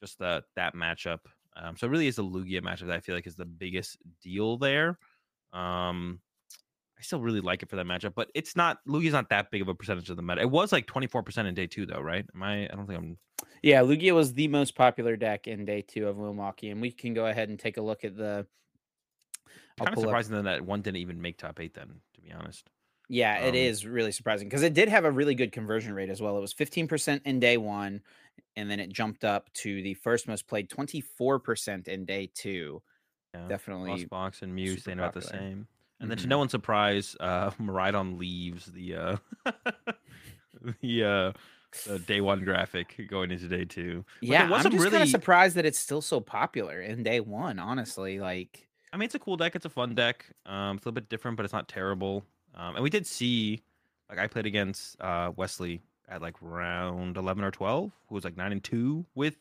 [0.00, 1.18] just the that matchup.
[1.56, 3.98] Um, so it really is the Lugia matchup that I feel like is the biggest
[4.22, 5.00] deal there.
[5.52, 6.20] Um,
[7.00, 9.62] I still really like it for that matchup, but it's not Lugia's not that big
[9.62, 10.42] of a percentage of the meta.
[10.42, 12.26] It was like 24% in day two, though, right?
[12.34, 12.64] Am I?
[12.64, 13.18] I don't think I'm.
[13.62, 17.14] Yeah, Lugia was the most popular deck in day two of Milwaukee, and we can
[17.14, 18.46] go ahead and take a look at the.
[19.78, 21.72] Kind of up- surprising then that one didn't even make top eight.
[21.72, 22.68] Then, to be honest,
[23.08, 26.10] Yeah, it Um, is really surprising because it did have a really good conversion rate
[26.10, 26.36] as well.
[26.36, 28.02] It was 15% in day one,
[28.56, 32.82] and then it jumped up to the first most played 24% in day two.
[33.32, 33.48] yeah.
[33.48, 34.04] Definitely.
[34.04, 35.66] Box and Mew staying about the same.
[36.00, 36.28] And then to Mhm.
[36.30, 39.16] no one's surprise, uh, Miraidon leaves the uh,
[40.82, 41.32] the uh,
[41.86, 44.04] the day one graphic going into day two.
[44.20, 47.20] But Yeah, I'm just some kind of surprised that it's still so popular in day
[47.20, 47.58] one.
[47.58, 49.54] Honestly, like I mean, it's a cool deck.
[49.54, 50.26] It's a fun deck.
[50.46, 52.24] Um, it's a little bit different, but it's not terrible.
[52.54, 53.62] Um, and we did see,
[54.08, 58.36] like, I played against uh Wesley at like round eleven or twelve, who was like
[58.36, 59.36] nine and two with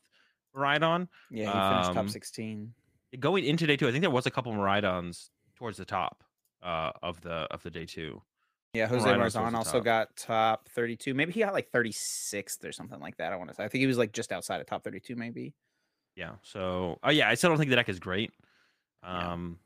[0.55, 1.07] Miraidon.
[1.31, 2.73] yeah, he finished Um, top 16.
[3.19, 6.23] Going into day two, I think there was a couple Miraidons towards the top
[6.63, 8.21] uh of the of the day two.
[8.73, 9.83] Yeah, Jose Rhino's Marzan also top.
[9.83, 11.15] got top 32.
[11.15, 13.33] Maybe he got like 36th or something like that.
[13.33, 13.63] I want to say.
[13.63, 15.53] I think he was like just outside of top 32, maybe.
[16.15, 16.33] Yeah.
[16.43, 18.31] So, oh yeah, I still don't think the deck is great.
[19.03, 19.31] Yeah.
[19.31, 19.57] Um,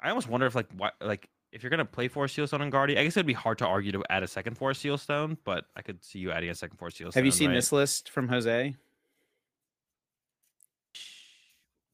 [0.00, 2.70] I almost wonder if like what like if you're gonna play Forest Seal Stone and
[2.70, 5.38] Guardy, I guess it'd be hard to argue to add a second Forest Seal Stone,
[5.44, 7.18] but I could see you adding a second Forest Seal Stone.
[7.20, 7.54] Have you seen right?
[7.56, 8.76] this list from Jose?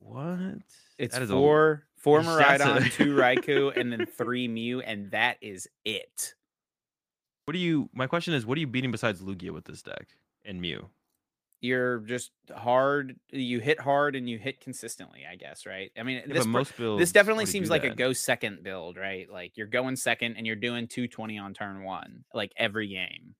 [0.00, 0.58] What?
[0.98, 5.10] It's That is a- four, four That's a- two Raikou, and then three Mew, and
[5.12, 6.34] that is it.
[7.44, 7.88] What do you?
[7.92, 10.08] My question is, what are you beating besides Lugia with this deck
[10.44, 10.88] and Mew?
[11.60, 13.16] You're just hard.
[13.30, 15.24] You hit hard and you hit consistently.
[15.28, 15.90] I guess, right?
[15.98, 17.00] I mean, Yeah, this most builds.
[17.00, 19.28] this definitely seems like a go second build, right?
[19.30, 23.34] Like you're going second and you're doing 220 on turn one, like every game.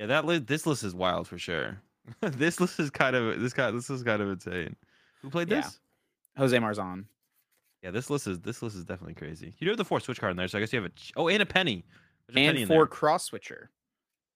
[0.00, 1.80] Yeah, that li- this list is wild for sure.
[2.20, 3.70] this list is kind of this guy.
[3.70, 4.74] This is kind of insane.
[5.20, 5.60] Who played Yeah.
[5.60, 5.78] this?
[6.36, 7.04] Jose Marzan.
[7.82, 9.54] Yeah, this list is this list is definitely crazy.
[9.58, 10.94] You do have the four switch card in there, so I guess you have a
[10.94, 11.84] ch- oh and a penny.
[12.28, 13.70] There's a penny And four cross switcher.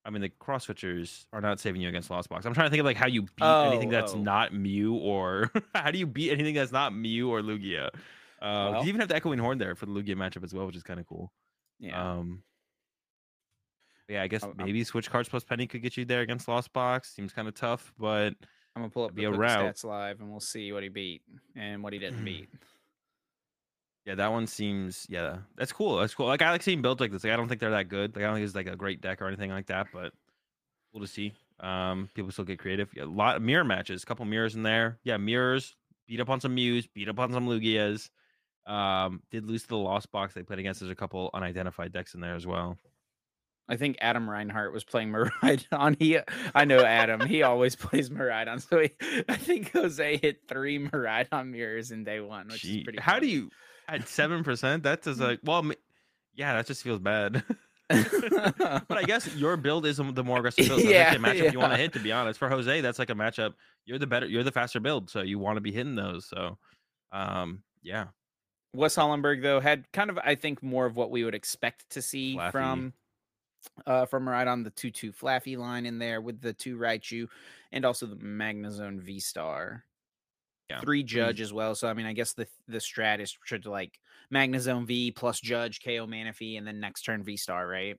[0.03, 2.45] I mean, the cross switchers are not saving you against Lost Box.
[2.45, 4.17] I'm trying to think of like how you beat Oh, anything that's oh.
[4.21, 7.87] not Mew or how do you beat anything that's not Mew or Lugia.
[7.87, 7.89] Uh,
[8.41, 10.75] Well- you even have the Echoing Horn there for the Lugia matchup as well, which
[10.77, 11.31] is kind of cool.
[11.79, 12.01] Yeah.
[12.11, 12.43] Um,
[14.09, 16.71] yeah, I guess I'm- maybe switch cards plus penny could get you there against Lost
[16.73, 17.13] Box.
[17.13, 18.33] Seems kind of tough, but
[18.75, 19.75] I'm gonna pull up the a quick route.
[19.75, 21.21] stats live, and we'll see what he beat
[21.55, 22.47] and what he didn't beat.
[24.07, 25.97] Yeah, that one seems yeah, that's cool.
[25.97, 26.27] That's cool.
[26.27, 27.25] Like I like seeing builds like this.
[27.25, 28.15] Like I don't think they're that good.
[28.15, 30.13] Like I don't think it's like a great deck or anything like that, but
[30.93, 31.33] cool to see.
[31.59, 32.89] Um, people still get creative.
[32.95, 34.97] Yeah, a lot of mirror matches, a couple mirrors in there.
[35.03, 35.75] Yeah, mirrors.
[36.07, 38.09] Beat up on some Mews, beat up on some Lugias.
[38.65, 40.79] Um, did lose to the Lost Box they played against.
[40.79, 42.77] There's a couple unidentified decks in there as well.
[43.67, 45.97] I think Adam Reinhart was playing Miraidon.
[45.99, 46.17] He,
[46.55, 47.27] I know Adam.
[47.27, 48.61] he always plays Miraidon.
[48.61, 48.91] So he,
[49.27, 52.99] I think Jose hit three Miraidon mirrors in day one, which Gee, is pretty.
[53.01, 53.49] how do you
[53.87, 54.83] at seven percent?
[54.83, 55.71] That does like well,
[56.33, 57.43] yeah, that just feels bad.
[57.89, 60.81] but I guess your build is the more aggressive build.
[60.81, 61.93] So Yeah, that's like a matchup you want to hit.
[61.93, 63.53] To be honest, for Jose, that's like a matchup.
[63.85, 64.25] You're the better.
[64.25, 66.25] You're the faster build, so you want to be hitting those.
[66.25, 66.57] So,
[67.11, 68.07] um, yeah,
[68.73, 72.01] Wes Hollenberg though had kind of I think more of what we would expect to
[72.01, 72.51] see Flaaffy.
[72.51, 72.93] from
[73.85, 77.27] uh from right on the two two Flaaffy line in there with the two Raichu
[77.71, 79.83] and also the Magnezone V Star.
[80.69, 81.75] Yeah, Three pretty- Judge as well.
[81.75, 83.99] So I mean I guess the the strat is to like
[84.33, 87.97] Magnezone V plus Judge, KO Manaphy, and then next turn V Star, right?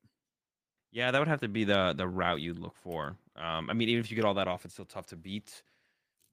[0.91, 3.16] yeah, that would have to be the the route you'd look for.
[3.37, 5.62] Um, I mean, even if you get all that off, it's still tough to beat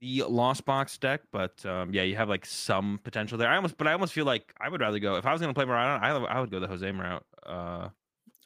[0.02, 1.22] the Lost Box deck.
[1.32, 3.50] But um, yeah, you have like some potential there.
[3.50, 5.54] I almost, but I almost feel like I would rather go if I was going
[5.54, 7.26] to play Miraidon, I I would go the Jose route.
[7.46, 7.90] Uh,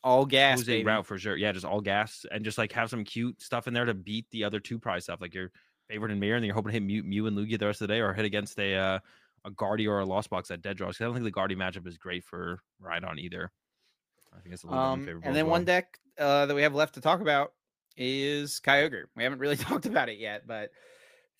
[0.04, 0.86] all gas Jose baby.
[0.86, 1.36] route for sure.
[1.36, 4.26] Yeah, just all gas and just like have some cute stuff in there to beat
[4.32, 5.52] the other two prize stuff, like your
[5.90, 7.82] favorite and mirror, and then you're hoping to hit Mew, Mew and Lugia the rest
[7.82, 9.00] of the day, or hit against a uh,
[9.46, 10.98] a Guardy or a Lost Box at dead draws.
[10.98, 13.52] 'cause I don't think the Guardy matchup is great for Rhydon either.
[14.34, 15.28] I think it's a little bit Um, unfavorable.
[15.28, 15.52] and then well.
[15.54, 17.54] one deck uh, that we have left to talk about
[17.98, 19.06] is Kyogre.
[19.16, 20.72] We haven't really talked about it yet, but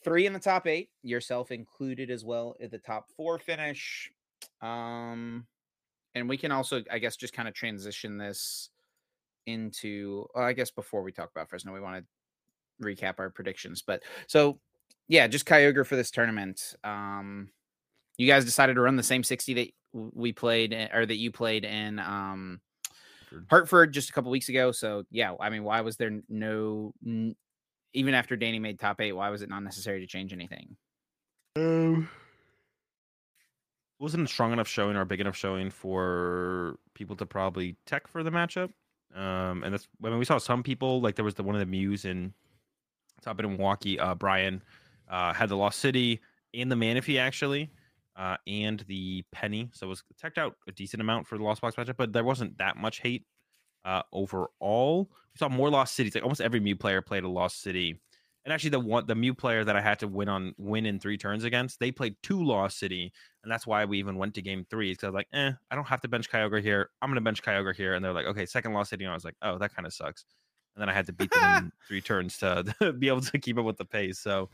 [0.04, 4.12] three in the top eight, yourself included as well in the top four finish.
[4.62, 5.46] Um,
[6.16, 8.70] and we can also, I guess, just kind of transition this
[9.46, 10.26] into.
[10.34, 12.06] Well, I guess before we talk about Fresno, we want to
[12.82, 13.82] recap our predictions.
[13.82, 14.60] But so,
[15.08, 16.76] yeah, just Kyogre for this tournament.
[16.84, 17.50] Um,
[18.18, 21.66] you guys decided to run the same sixty that we played, or that you played
[21.66, 22.00] in.
[22.00, 22.62] Um,
[23.50, 23.94] Hartford.
[23.94, 24.72] Just a couple weeks ago.
[24.72, 27.36] So yeah, I mean, why was there no n-
[27.94, 29.14] even after Danny made top eight?
[29.14, 30.76] Why was it not necessary to change anything?
[31.56, 32.10] Um,
[34.00, 38.24] wasn't a strong enough showing or big enough showing for people to probably tech for
[38.24, 38.72] the matchup.
[39.16, 41.60] Um, and that's I mean we saw some people like there was the one of
[41.60, 42.34] the Mews in
[43.22, 44.00] top in Milwaukee.
[44.00, 44.62] Uh, Brian
[45.10, 46.20] uh, had the Lost City
[46.54, 47.70] and the Manaphy actually,
[48.16, 49.70] uh, and the Penny.
[49.74, 52.24] So it was teched out a decent amount for the Lost Box matchup, but there
[52.24, 53.26] wasn't that much hate
[53.86, 55.10] uh, overall.
[55.34, 56.16] We saw more Lost Cities.
[56.16, 58.00] Like almost every Mew player played a Lost City.
[58.46, 61.00] And actually, the one the Mew player that I had to win on win in
[61.00, 63.12] three turns against, they played two Lost City,
[63.44, 64.92] and that's why we even went to game three.
[64.92, 66.90] Because I was like, eh, I don't have to bench Kyogre here.
[67.02, 69.04] I'm gonna bench Kyogre here, and they're like, okay, second Lost City.
[69.04, 70.26] And I was like, oh, that kind of sucks.
[70.80, 72.64] And then I had to beat them in three turns to
[72.98, 74.20] be able to keep up with the pace.
[74.20, 74.50] So,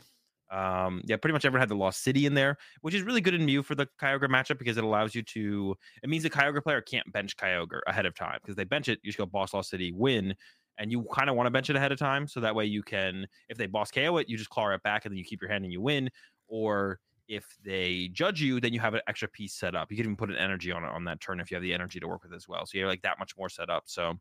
[0.51, 3.33] um, yeah, pretty much everyone had the Lost City in there, which is really good
[3.33, 5.75] in Mew for the Kyogre matchup because it allows you to.
[6.03, 8.99] It means the Kyogre player can't bench Kyogre ahead of time because they bench it,
[9.03, 10.35] you just go Boss Lost City, win,
[10.77, 12.83] and you kind of want to bench it ahead of time so that way you
[12.83, 15.41] can if they boss KO it, you just claw it back and then you keep
[15.41, 16.09] your hand and you win.
[16.47, 19.89] Or if they judge you, then you have an extra piece set up.
[19.89, 21.73] You can even put an energy on it on that turn if you have the
[21.73, 22.65] energy to work with as well.
[22.65, 23.83] So you're like that much more set up.
[23.87, 24.19] So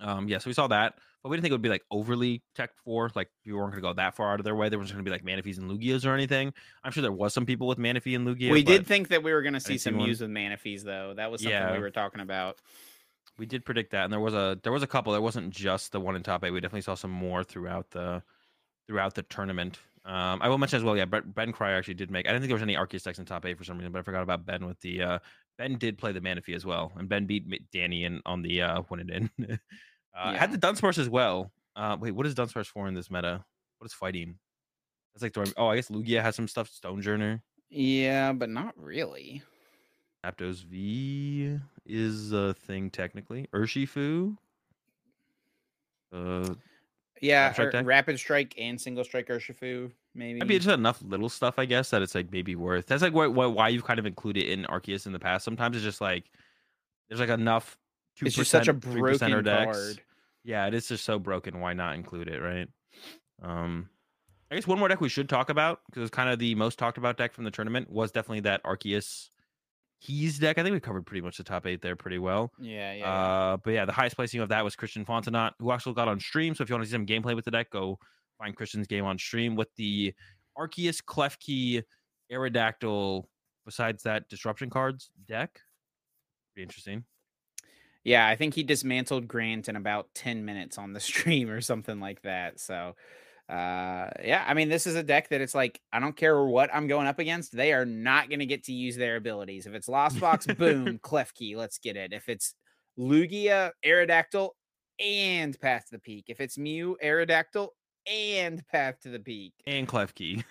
[0.00, 2.42] um yeah, so we saw that, but we didn't think it would be like overly
[2.54, 4.68] tech for like people weren't gonna go that far out of their way.
[4.68, 6.52] There was gonna be like Manaphy's and Lugias or anything.
[6.84, 8.50] I'm sure there was some people with Manaphy and Lugia.
[8.50, 11.14] we did think that we were going to see some use with Manaphy's though.
[11.16, 11.72] That was something Yeah.
[11.72, 12.58] we were talking about.
[13.38, 15.12] we did predict that, and there was a there was a couple.
[15.12, 16.50] There wasn't just the one in top eight.
[16.52, 18.22] We definitely saw some more throughout the
[18.86, 19.78] throughout the tournament.
[20.06, 20.96] Um, I will mention as well.
[20.96, 22.26] Yeah, Ben, ben Cryer actually did make.
[22.26, 23.98] I didn't think there was any Arceus decks in top eight for some reason, but
[23.98, 25.02] I forgot about Ben with the.
[25.02, 25.18] Uh,
[25.58, 28.82] ben did play the Manaphy as well, and Ben beat Danny in on the uh,
[28.88, 29.30] win it in.
[29.50, 30.38] uh, Yeah.
[30.38, 31.50] Had the Dunsparce as well.
[31.74, 33.44] Uh, wait, what is Dunsparce for in this meta?
[33.78, 34.38] What is fighting?
[35.12, 36.70] That's like the, oh, I guess Lugia has some stuff.
[36.70, 37.40] Stonjourner.
[37.68, 39.42] Yeah, but not really.
[40.24, 43.48] Aptos V is a thing technically.
[43.54, 44.36] Urshifu.
[46.12, 46.54] Uh,
[47.20, 47.84] Yeah, Rapid Strike or?
[47.84, 50.38] Rapid Strike and Single Strike Urshifu, maybe.
[50.38, 52.86] Maybe just enough little stuff, I guess, that it's like maybe worth.
[52.86, 55.44] That's like why, why, why you've kind of included in Arceus in the past.
[55.44, 56.30] Sometimes it's just like
[57.08, 57.78] there's like enough.
[58.20, 60.00] 2%, it's just such a 3% broken card.
[60.42, 61.60] Yeah, it is just so broken.
[61.60, 62.68] Why not include it, right?
[63.42, 63.90] Um,
[64.50, 66.78] I guess one more deck we should talk about because it's kind of the most
[66.78, 69.30] talked about deck from the tournament was definitely that Arceus
[70.00, 70.58] Keys deck.
[70.58, 72.52] I think we covered pretty much the top eight there pretty well.
[72.58, 72.98] Yeah, yeah.
[72.98, 73.10] yeah.
[73.10, 76.20] Uh, but yeah, the highest placing of that was Christian Fontenot, who actually got on
[76.20, 76.54] stream.
[76.54, 77.98] So if you want to see some gameplay with the deck, go
[78.38, 80.14] find Christian's game on stream with the
[80.58, 81.82] Arceus, Klefki,
[82.32, 83.24] Aerodactyl.
[83.64, 85.60] Besides that, disruption cards deck.
[86.54, 87.04] Pretty interesting.
[88.04, 91.98] Yeah, I think he dismantled Grant in about 10 minutes on the stream or something
[91.98, 92.60] like that.
[92.60, 92.94] So,
[93.48, 96.68] uh, yeah, I mean, this is a deck that it's like, I don't care what
[96.74, 99.66] I'm going up against, they are not going to get to use their abilities.
[99.66, 102.12] If it's Lost Box, boom, Klefki let's get it.
[102.12, 102.54] If it's
[102.98, 104.50] Lugia, Aerodactyl,
[104.98, 106.24] and Path to the Peak.
[106.28, 107.68] If it's Mew, Aerodactyl,
[108.10, 109.52] and Path to the Peak.
[109.66, 110.44] And Klefki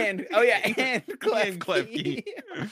[0.00, 1.46] And, oh, yeah, and Klefki.
[1.46, 2.24] And Klefki.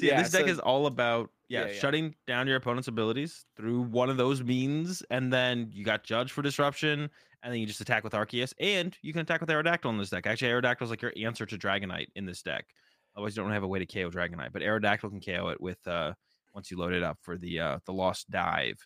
[0.00, 1.80] So yeah, Yeah, this deck is all about yeah, Yeah, yeah.
[1.80, 6.32] shutting down your opponent's abilities through one of those means, and then you got Judge
[6.32, 7.10] for disruption,
[7.42, 10.10] and then you just attack with Arceus, and you can attack with Aerodactyl in this
[10.10, 10.26] deck.
[10.26, 12.66] Actually, Aerodactyl is like your answer to Dragonite in this deck.
[13.16, 15.84] Otherwise, you don't have a way to KO Dragonite, but Aerodactyl can KO it with
[15.86, 16.14] uh
[16.54, 18.78] once you load it up for the uh the Lost Dive.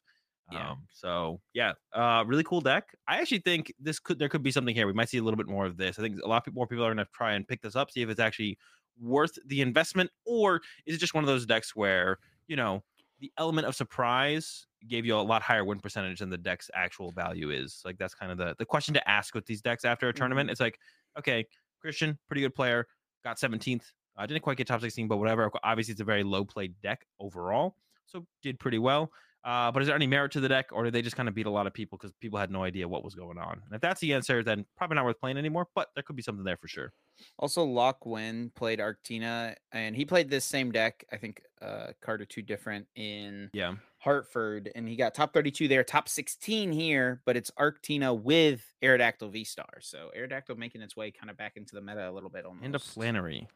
[0.50, 0.72] Yeah.
[0.72, 2.94] Um, so yeah, uh, really cool deck.
[3.08, 4.86] I actually think this could there could be something here.
[4.86, 5.98] We might see a little bit more of this.
[5.98, 7.90] I think a lot of more people are going to try and pick this up,
[7.90, 8.58] see if it's actually
[9.00, 12.82] worth the investment, or is it just one of those decks where you know
[13.20, 17.10] the element of surprise gave you a lot higher win percentage than the deck's actual
[17.12, 17.80] value is.
[17.84, 20.46] Like that's kind of the the question to ask with these decks after a tournament.
[20.46, 20.52] Mm-hmm.
[20.52, 20.78] It's like,
[21.18, 21.46] okay,
[21.80, 22.86] Christian, pretty good player,
[23.22, 23.82] got 17th.
[24.16, 25.50] I uh, didn't quite get top 16, but whatever.
[25.64, 27.76] Obviously, it's a very low played deck overall,
[28.06, 29.10] so did pretty well.
[29.44, 31.34] Uh, but is there any merit to the deck, or did they just kind of
[31.34, 33.60] beat a lot of people because people had no idea what was going on?
[33.66, 35.68] And if that's the answer, then probably not worth playing anymore.
[35.74, 36.92] But there could be something there for sure.
[37.38, 41.04] Also, Locke Win played Arctina, and he played this same deck.
[41.12, 45.68] I think uh, card or two different in Yeah, Hartford, and he got top 32
[45.68, 49.68] there, top 16 here, but it's Arctina with Aerodactyl V Star.
[49.80, 52.64] So Aerodactyl making its way kind of back into the meta a little bit almost.
[52.64, 53.46] and a Flannery.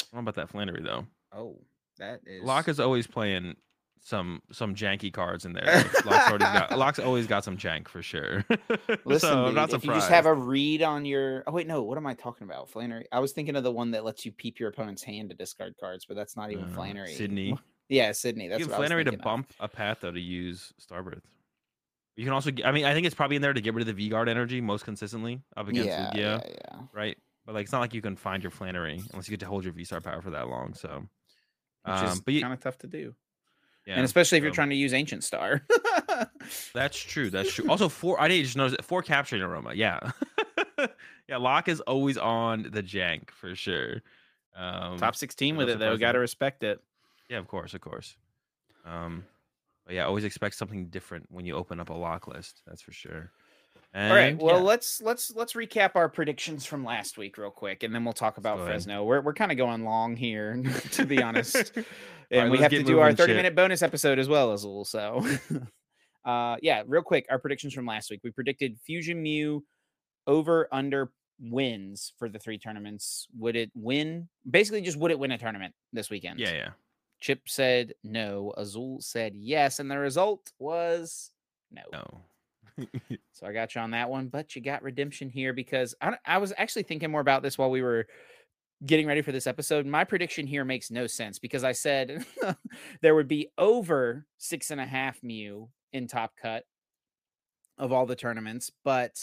[0.00, 1.06] I don't know about that Flannery though.
[1.32, 1.60] Oh,
[1.98, 3.56] that is Lock is always playing
[4.02, 5.64] some some janky cards in there.
[6.04, 8.44] Locke's, already got, Locke's always got some jank for sure.
[9.04, 9.84] Listen, so dude, not if surprised.
[9.84, 12.68] you just have a read on your oh wait, no, what am I talking about?
[12.70, 13.06] Flannery.
[13.12, 15.74] I was thinking of the one that lets you peep your opponent's hand to discard
[15.78, 17.14] cards, but that's not even Uh, Flannery.
[17.14, 17.58] Sydney.
[17.90, 18.48] Yeah, Sydney.
[18.48, 19.22] That's you what get I was Flannery to of.
[19.22, 21.22] bump a path though to use Starbirth.
[22.16, 23.80] You can also, get, I mean, I think it's probably in there to get rid
[23.80, 26.78] of the V Guard energy most consistently up against Yeah, Lugia, yeah, yeah.
[26.92, 27.16] right?
[27.46, 29.64] But like, it's not like you can find your Flannery unless you get to hold
[29.64, 30.74] your V Star power for that long.
[30.74, 31.04] So,
[31.84, 33.14] Which um, is but kind of tough to do.
[33.88, 35.62] Yeah, and especially if you're trying to use Ancient Star.
[36.74, 37.30] That's true.
[37.30, 37.70] That's true.
[37.70, 38.20] Also, four.
[38.20, 39.72] I didn't just notice it, four capturing aroma.
[39.72, 40.10] Yeah,
[41.26, 41.38] yeah.
[41.38, 44.02] Locke is always on the jank for sure.
[44.54, 45.96] Um, Top 16 with it though.
[45.96, 46.82] Got to respect it.
[47.30, 48.14] Yeah, of course, of course.
[48.84, 49.24] Um,
[49.86, 52.60] but yeah, always expect something different when you open up a lock list.
[52.66, 53.30] That's for sure.
[53.94, 54.36] All right.
[54.36, 58.04] Well, yeah, let's let's let's recap our predictions from last week real quick, and then
[58.04, 58.58] we'll talk about.
[58.64, 59.04] Fresno.
[59.04, 60.62] We're we're kind of going long here,
[60.92, 61.72] to be honest.
[61.76, 61.86] and
[62.30, 63.36] right, we have to do our 30 shit.
[63.36, 64.84] minute bonus episode as well, as Azul.
[64.84, 65.26] So,
[66.24, 68.20] uh, yeah, real quick, our predictions from last week.
[68.22, 69.64] We predicted Fusion Mew
[70.26, 71.10] over under
[71.40, 73.26] wins for the three tournaments.
[73.38, 74.28] Would it win?
[74.48, 76.38] Basically, just would it win a tournament this weekend?
[76.38, 76.68] yeah, yeah.
[77.20, 78.52] Chip said no.
[78.56, 81.30] Azul said yes, and the result was
[81.72, 81.82] no.
[81.90, 82.20] No.
[83.32, 86.38] So I got you on that one, but you got redemption here because I, I
[86.38, 88.08] was actually thinking more about this while we were
[88.84, 89.86] getting ready for this episode.
[89.86, 92.26] My prediction here makes no sense because I said
[93.00, 96.64] there would be over six and a half Mew in top cut
[97.78, 99.16] of all the tournaments, but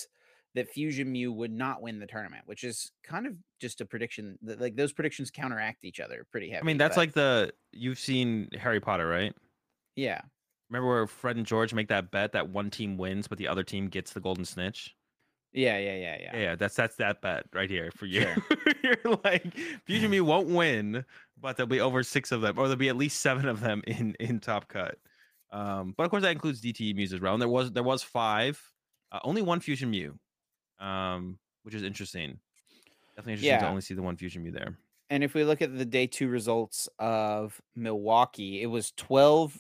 [0.54, 4.40] that Fusion Mew would not win the tournament, which is kind of just a prediction
[4.44, 6.66] that like those predictions counteract each other pretty heavily.
[6.66, 9.36] I mean, that's but like the you've seen Harry Potter, right?
[9.96, 10.22] yeah,
[10.70, 13.64] Remember where Fred and George make that bet that one team wins, but the other
[13.64, 14.96] team gets the golden snitch?
[15.54, 16.40] yeah, yeah, yeah, Yeah, yeah.
[16.40, 18.22] yeah, that's that's that bet right here for you.
[18.22, 18.36] Sure.
[18.84, 19.56] You're like
[19.86, 21.06] Fusion Mew won't win,
[21.40, 23.82] but there'll be over six of them, or there'll be at least seven of them
[23.88, 24.98] in in top cut.
[25.52, 27.34] Um, but of course that includes DTE Mews as well.
[27.34, 28.62] And there was there was five,
[29.12, 30.20] uh, only one Fusion Mew,
[30.80, 32.40] um, which is interesting.
[33.16, 34.78] Definitely interesting to only see the one Fusion Mew there.
[35.10, 39.58] And if we look at the day two results of Milwaukee, it was 12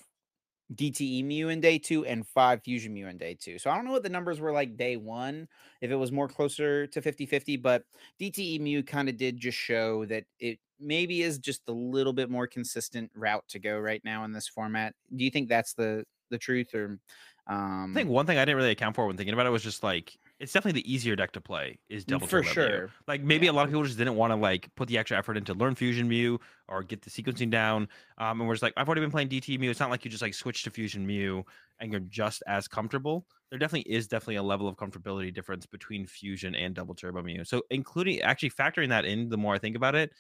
[0.74, 3.60] DTE Mew in day two and five Fusion Mew in day two.
[3.60, 5.48] So I don't know what the numbers were like day one,
[5.82, 7.84] if it was more closer to 50 50, but
[8.20, 12.30] DTE Mew kind of did just show that it maybe is just a little bit
[12.30, 14.94] more consistent route to go right now in this format.
[15.16, 17.00] Do you think that's the the truth or
[17.48, 19.64] um I think one thing I didn't really account for when thinking about it was
[19.64, 22.90] just like it's definitely the easier deck to play is double for sure.
[23.08, 23.52] Like maybe Yeah.
[23.52, 25.76] a lot of people just didn't want to like put the extra effort into learn
[25.76, 27.88] Fusion Mew or get the sequencing down.
[28.18, 29.70] Um, and we're just like, I've already been playing DT Mew.
[29.72, 31.46] It's not like you just like switch to Fusion Mew
[31.80, 33.28] and you're just as comfortable.
[33.50, 37.46] There definitely is definitely a level of comfortability difference between Fusion and Double Turbo Mew.
[37.46, 40.12] So including actually factoring that in, the more I think about it,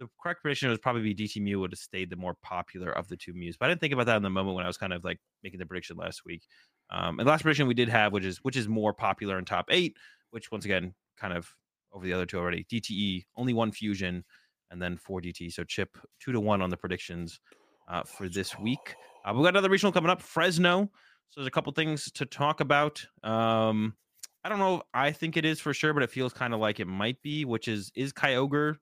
[0.00, 3.06] the correct prediction would probably be DT Mew would have stayed the more popular of
[3.08, 3.56] the two Mews.
[3.58, 5.18] But I didn't think about that in the moment when I was kind of like
[5.44, 6.42] making the prediction last week.
[6.88, 9.44] Um, and the last prediction we did have, which is which is more popular in
[9.44, 9.96] top eight,
[10.30, 11.54] which once again kind of
[11.92, 12.64] over the other two already.
[12.64, 14.24] DTE only one fusion,
[14.70, 15.52] and then four DT.
[15.52, 17.38] So chip two to one on the predictions
[17.86, 18.94] uh, for this week.
[19.24, 20.90] Uh, we got another regional coming up, Fresno.
[21.28, 23.04] So there's a couple things to talk about.
[23.22, 23.94] Um,
[24.42, 24.82] I don't know.
[24.94, 27.44] I think it is for sure, but it feels kind of like it might be.
[27.44, 28.76] Which is is Kyogre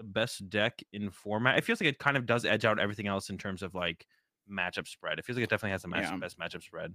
[0.00, 1.58] the best deck in format?
[1.58, 4.06] It feels like it kind of does edge out everything else in terms of like
[4.50, 5.18] matchup spread.
[5.18, 6.18] It feels like it definitely has the match, Yeah.
[6.18, 6.94] best matchup spread.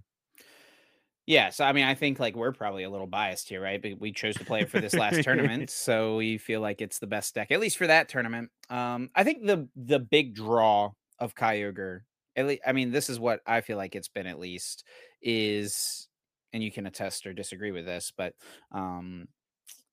[1.27, 3.81] Yeah, so I mean, I think like we're probably a little biased here, right?
[3.81, 6.99] But we chose to play it for this last tournament, so we feel like it's
[6.99, 8.51] the best deck, at least for that tournament.
[8.69, 12.01] Um, I think the the big draw of Kyogre,
[12.35, 14.83] at least, I mean, this is what I feel like it's been at least
[15.19, 16.07] is,
[16.53, 18.35] and you can attest or disagree with this, but
[18.71, 19.27] um,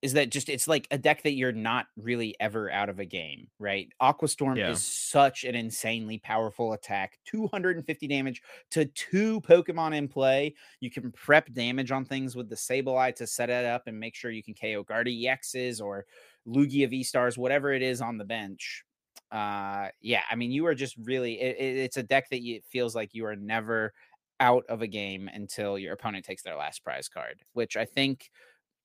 [0.02, 3.04] is that just it's like a deck that you're not really ever out of a
[3.04, 3.88] game, right?
[4.02, 4.70] Aquastorm Yeah.
[4.70, 8.42] is such an insanely powerful attack, 250 damage
[8.72, 10.54] to two Pokemon in play.
[10.80, 14.16] You can prep damage on things with the Sableye to set it up and make
[14.16, 16.04] sure you can KO Guardy EXs or
[16.48, 18.84] Lugia V Stars, whatever it is on the bench.
[19.30, 22.56] Uh, yeah, I mean, you are just really, it, it- it's a deck that you,
[22.56, 23.94] it feels like you are never
[24.40, 28.30] out of a game until your opponent takes their last prize card, which I think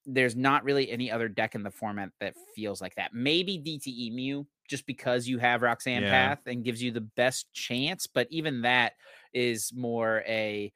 [0.08, 3.14] there's not really any other deck in the format that feels like that.
[3.14, 6.10] Maybe DTE Mew, just because you have Roxanne Yeah.
[6.10, 8.08] Path and gives you the best chance.
[8.08, 8.94] But even that
[9.34, 10.72] is more a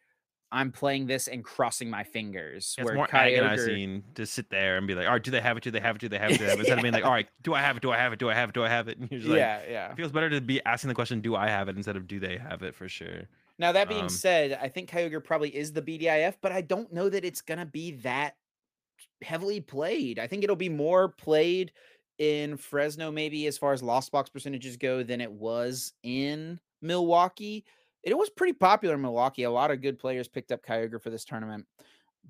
[0.54, 2.76] I'm playing this and crossing my fingers.
[2.78, 5.40] It's where more Kyogre- agonizing to sit there and be like, all right, do they
[5.40, 5.64] have it?
[5.64, 6.00] Do they have it?
[6.00, 6.40] Do they have it?
[6.40, 6.60] Do they have it?
[6.60, 7.82] Instead of being like, all right, do I have it?
[7.82, 8.20] Do I have it?
[8.20, 8.54] Do I have it?
[8.56, 8.98] Do I have it?
[8.98, 9.92] And you're just like, yeah, yeah.
[9.92, 11.78] it feels better to be asking the question, do I have it?
[11.78, 13.30] Instead of do they have it for sure.
[13.60, 16.92] Now that being Um, said, I think Kyogre probably is the BDIF, but I don't
[16.92, 18.36] know that it's gonna be that
[19.22, 20.20] heavily played.
[20.20, 21.72] I think it'll be more played
[22.18, 27.66] in Fresno, maybe as far as lost box percentages go, than it was in Milwaukee.
[28.04, 29.44] It was pretty popular in Milwaukee.
[29.44, 31.66] A lot of good players picked up Kyogre for this tournament,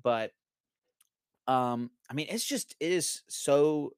[0.02, 0.32] but
[1.46, 3.92] um, I mean, it's just it is so.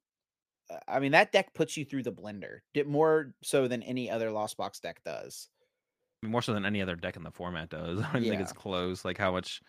[0.71, 4.31] uh, I mean, that deck puts you through the blender, more so than any other
[4.31, 5.49] lost box deck does.
[6.23, 7.99] I mean, more so than any other deck in the format does.
[8.03, 9.05] I don't even think it's close.
[9.05, 9.61] Like how much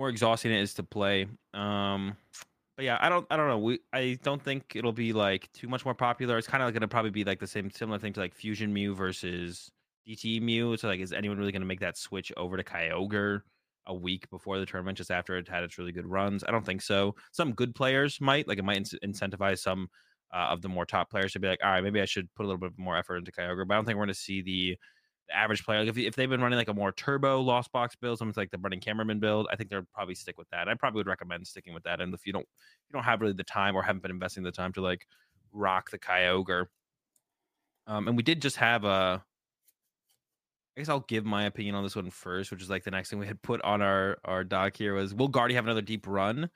[0.00, 1.26] more exhausting it is to play.
[1.52, 2.16] Um,
[2.76, 3.58] but yeah, I don't, I don't know.
[3.58, 6.38] We, I don't think it'll be like too much more popular.
[6.38, 8.72] It's kind of like to probably be like the same similar thing to like Fusion
[8.72, 9.70] Mew versus
[10.08, 10.78] DT Mew.
[10.78, 13.42] So like, is anyone really to make that switch over to Kyogre
[13.86, 16.44] a week before the tournament, just after it had its really good runs?
[16.44, 17.14] I don't think so.
[17.32, 19.88] Some good players might like it might inc- incentivize some
[20.32, 22.44] uh, of the more top players to be like, all right, maybe I should put
[22.44, 23.68] a little bit more effort into Kyogre.
[23.68, 24.78] But I don't think we're going to see the
[25.32, 25.80] average player.
[25.80, 28.50] Like if, if they've been running like a more turbo lost box build, something like
[28.50, 30.68] the running cameraman build, I think they'll probably stick with that.
[30.68, 32.00] I probably would recommend sticking with that.
[32.00, 32.46] And if you don't
[32.88, 35.06] you don't have really the time or haven't been investing the time to like
[35.52, 36.66] rock the Kyogre.
[37.86, 39.24] Um, and we did just have a
[40.76, 43.10] I guess I'll give my opinion on this one first, which is like the next
[43.10, 46.06] thing we had put on our our doc here was will Guardy have another deep
[46.06, 46.48] run?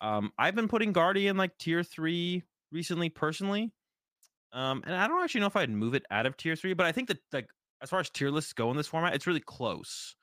[0.00, 2.42] Um, I've been putting Guardy in like tier three
[2.72, 3.72] recently, personally.
[4.52, 6.86] Um, and I don't actually know if I'd move it out of tier three, but
[6.86, 7.48] I think that like
[7.82, 10.16] as far as tier lists go in this format, it's really close.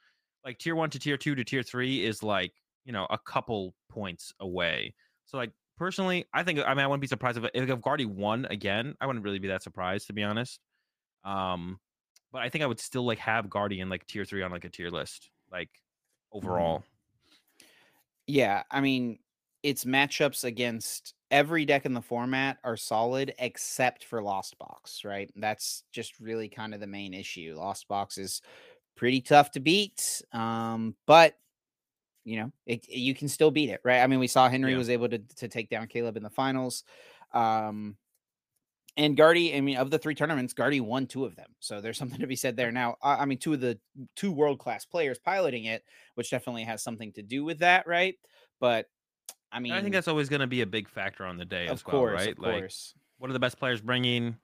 [0.43, 2.53] Like tier one to tier two to tier three is like
[2.83, 4.93] you know a couple points away.
[5.25, 8.45] So like personally, I think I mean I wouldn't be surprised if if Guardy won
[8.49, 8.95] again.
[9.01, 10.59] I wouldn't really be that surprised to be honest.
[11.23, 11.79] Um,
[12.31, 14.69] but I think I would still like have Guardian like tier three on like a
[14.69, 15.69] tier list, like
[16.31, 16.83] overall.
[18.27, 19.19] Yeah, I mean,
[19.65, 25.31] its matchups against every deck in the format are solid except for Lost Box, right?
[25.35, 27.55] That's just really kind of the main issue.
[27.57, 28.43] Lost Box is
[28.95, 31.33] pretty tough to beat, um, but
[32.25, 34.01] you know, it, you can still beat it, right?
[34.01, 34.77] I mean, we saw Henry Yeah.
[34.77, 36.83] was able to to take down Caleb in the finals.
[37.33, 37.97] Um,
[38.97, 41.53] and Guardy, I mean, of the three tournaments, Guardy won two of them.
[41.59, 42.71] So there's something to be said there.
[42.71, 43.79] Now, I, I mean, two of the
[44.15, 45.83] two world class players piloting it,
[46.13, 48.15] which definitely has something to do with that, right?
[48.59, 48.87] But
[49.51, 51.67] I mean, I think that's always going to be a big factor on the day
[51.67, 52.39] of as well, course, right?
[52.39, 52.93] Like, course.
[53.17, 54.37] what are the best players bringing?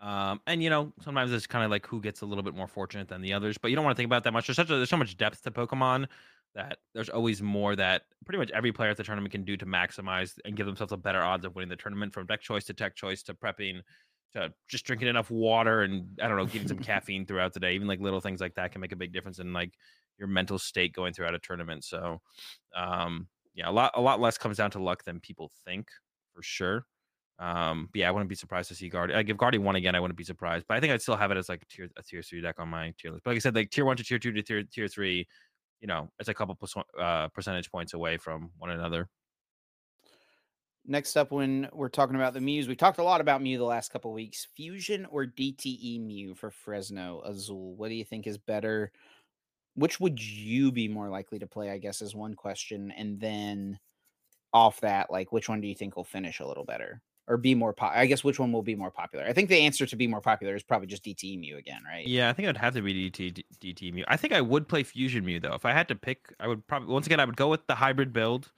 [0.00, 2.68] Um, and you know, sometimes it's kind of like who gets a little bit more
[2.68, 4.46] fortunate than the others, but you don't want to think about that much.
[4.46, 6.06] There's such a, there's so much depth to Pokemon
[6.54, 9.66] that there's always more that pretty much every player at the tournament can do to
[9.66, 12.74] maximize and give themselves a better odds of winning the tournament, from deck choice to
[12.74, 13.80] tech choice to prepping
[14.34, 17.74] to just drinking enough water and I don't know, getting some caffeine throughout the day.
[17.74, 19.72] Even like little things like that can make a big difference in like
[20.18, 21.84] your mental state going throughout a tournament.
[21.84, 22.20] So,
[22.76, 25.88] um, yeah, a lot a lot less comes down to luck than people think
[26.34, 26.86] for sure.
[27.38, 29.18] Um, but yeah, I wouldn't be surprised to see Guardian.
[29.18, 30.66] Like if Guardian won again, I wouldn't be surprised.
[30.68, 32.60] But I think I'd still have it as like a tier a tier three deck
[32.60, 33.24] on my tier list.
[33.24, 35.26] But like I said, like tier one to tier two to tier tier three,
[35.80, 39.08] you know, it's a couple percent- uh, percentage points away from one another.
[40.86, 43.64] Next up, when we're talking about the Muse, we talked a lot about Mew the
[43.64, 44.46] last couple weeks.
[44.54, 47.74] Fusion or DTE Mew for Fresno Azul?
[47.74, 48.92] What do you think is better?
[49.74, 51.70] Which would you be more likely to play?
[51.70, 53.78] I guess is one question, and then
[54.52, 57.54] off that, like, which one do you think will finish a little better or be
[57.54, 57.72] more?
[57.72, 59.24] Po- I guess which one will be more popular?
[59.24, 62.06] I think the answer to be more popular is probably just DTE Mew again, right?
[62.06, 64.04] Yeah, I think it'd have to be DT DT Mew.
[64.08, 65.54] I think I would play Fusion Mew though.
[65.54, 67.74] If I had to pick, I would probably once again I would go with the
[67.74, 68.52] hybrid build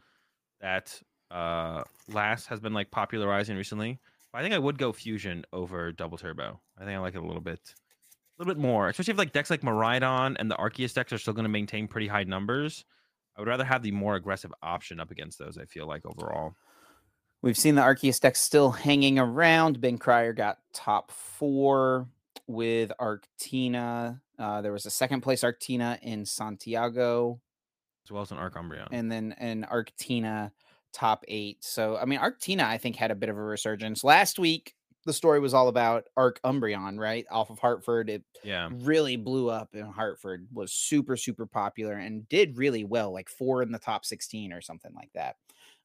[0.61, 4.01] that uh last has been like popularizing recently.
[4.35, 6.61] I think I would go Fusion over Double Turbo.
[6.77, 7.75] I think I like it a little bit,
[8.39, 11.19] a little bit more, especially if like decks like Miraidon and the Arceus decks are
[11.19, 12.85] still going to maintain pretty high numbers.
[13.37, 15.59] I would rather have the more aggressive option up against those.
[15.59, 16.55] I feel like overall.
[17.43, 19.81] We've seen the Arceus deck still hanging around.
[19.81, 22.09] Ben Cryer got top four
[22.47, 24.21] with Arctina.
[24.39, 27.41] Uh, there was a second place Arctina in Santiago,
[28.05, 28.89] as well as an Arcumbreon.
[28.91, 30.51] and then an Arctina
[30.93, 31.63] top eight.
[31.63, 34.03] So, I mean, Arctina, I think, had a bit of a resurgence.
[34.05, 34.75] Last week,
[35.07, 37.25] the story was all about Arc Umbreon, right?
[37.31, 38.11] Off of Hartford.
[38.11, 43.13] It yeah, really blew up in Hartford, was super, super popular, and did really well,
[43.13, 45.37] like four in the top 16 or something like that.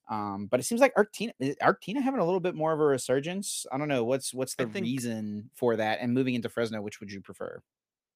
[0.09, 1.31] Um, but it seems like Arctina
[1.61, 3.65] Arctina having a little bit more of a resurgence.
[3.71, 5.99] I don't know what's what's the think- reason for that.
[6.01, 7.61] And moving into Fresno, which would you prefer?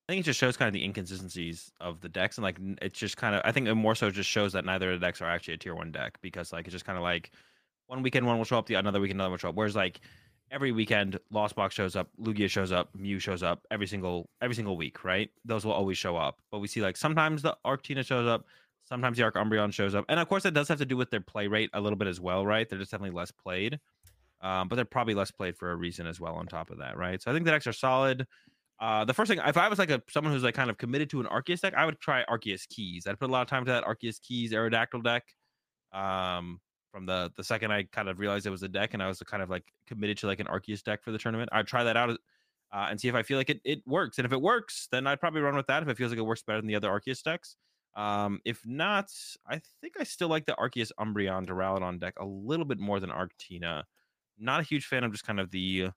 [0.07, 2.77] I think it just shows kind of the inconsistencies of the decks, and like n-
[2.81, 5.05] it just kind of I think it more so just shows that neither of the
[5.05, 7.31] decks are actually a tier one deck because like it's just kind of like
[7.87, 9.55] one weekend one will show up, the another weekend another will show up.
[9.55, 10.01] Whereas like
[10.51, 14.55] every weekend Lost Box shows up, Lugia shows up, Mew shows up every single every
[14.55, 15.29] single week, right?
[15.43, 16.39] Those will always show up.
[16.51, 18.45] But we see like sometimes the Arctina shows up,
[18.83, 20.05] sometimes the Arc Umbreon shows up.
[20.09, 22.07] And of course that does have to do with their play rate a little bit
[22.07, 22.69] as well, right?
[22.69, 23.79] They're just definitely less played.
[24.41, 26.97] Um, but they're probably less played for a reason as well on top of that,
[26.97, 27.21] right?
[27.21, 28.27] So I think the decks are solid.
[28.79, 31.09] Uh, the first thing, if I was like a someone who's like kind of committed
[31.11, 33.07] to an Arceus deck, I would try Arceus Keys.
[33.07, 35.23] I'd put a lot of time to that Arceus Keys Aerodactyl deck.
[35.93, 36.59] Um,
[36.95, 39.19] from the the second I kind of realized it was a deck, and I was
[39.19, 41.49] kind of like committed to like an Arceus deck for the tournament.
[41.51, 44.17] I'd try that out uh, and see if I feel like it it works.
[44.17, 45.83] And if it works, then I'd probably run with that.
[45.83, 47.57] If it feels like it works better than the other Arceus decks.
[47.97, 49.11] Um, if not,
[49.45, 53.09] I think I still like the Arceus Umbreon Duraludon deck a little bit more than
[53.09, 53.83] Arctina.
[54.39, 55.89] Not a huge fan of just kind of the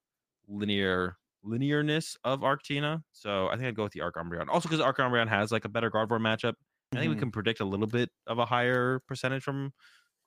[0.49, 1.17] linear
[1.47, 3.05] linearness of Arctina.
[3.13, 4.49] So I think I'd go with the Arc Umbreon.
[4.49, 6.55] Also because Arc Umbreon has like a better Gardevoir matchup.
[6.93, 9.73] I think we can predict a little bit of a higher percentage from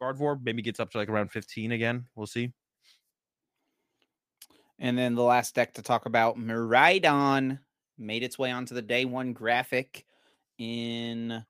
[0.02, 0.40] Gardevoir.
[0.44, 2.06] Maybe gets up to like around 15 again.
[2.16, 2.52] We'll see.
[4.80, 7.60] And then the last deck to talk about, Miraidon,
[8.00, 10.06] made its way onto the day one graphic
[10.58, 11.44] in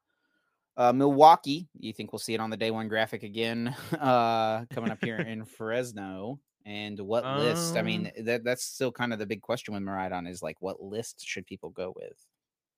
[0.75, 1.69] uh, Milwaukee.
[1.79, 5.17] You think we'll see it on the day one graphic again uh, coming up here
[5.17, 6.39] in Fresno?
[6.65, 7.75] And what list?
[7.75, 10.81] I mean, that that's still kind of the big question with Miraidon is like, what
[10.81, 12.23] list should people go with?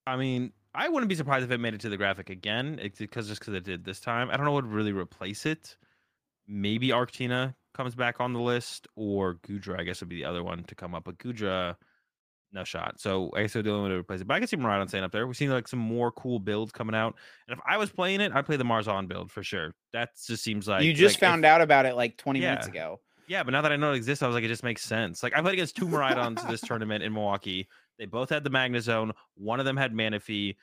[0.08, 3.28] I mean, I wouldn't be surprised if it made it to the graphic again, because
[3.28, 4.30] just because it did this time.
[4.30, 5.78] I don't know what would really replace it.
[6.48, 10.44] Maybe Arctina comes back on the list, or Gudra, I guess would be the other
[10.44, 11.04] one to come up.
[11.04, 11.78] But Gudra,
[12.52, 13.00] no shot.
[13.00, 14.28] So I guess they're the only one to replace it.
[14.28, 15.26] But I can see Miraidon staying up there.
[15.28, 17.16] We've seen like some more cool builds coming out.
[17.48, 19.74] And if I was playing it, I'd play the Marzon build for sure.
[19.91, 22.68] That just seems like you just like, if- found out about it like 20 minutes
[22.68, 23.00] ago.
[23.28, 25.24] Yeah, but now that I know it exists, I was like, it just makes sense.
[25.24, 27.70] Like I played against two Miraidons this tournament in Milwaukee.
[27.99, 29.11] They both had the Magnezone.
[29.36, 30.56] One of them had Manaphy.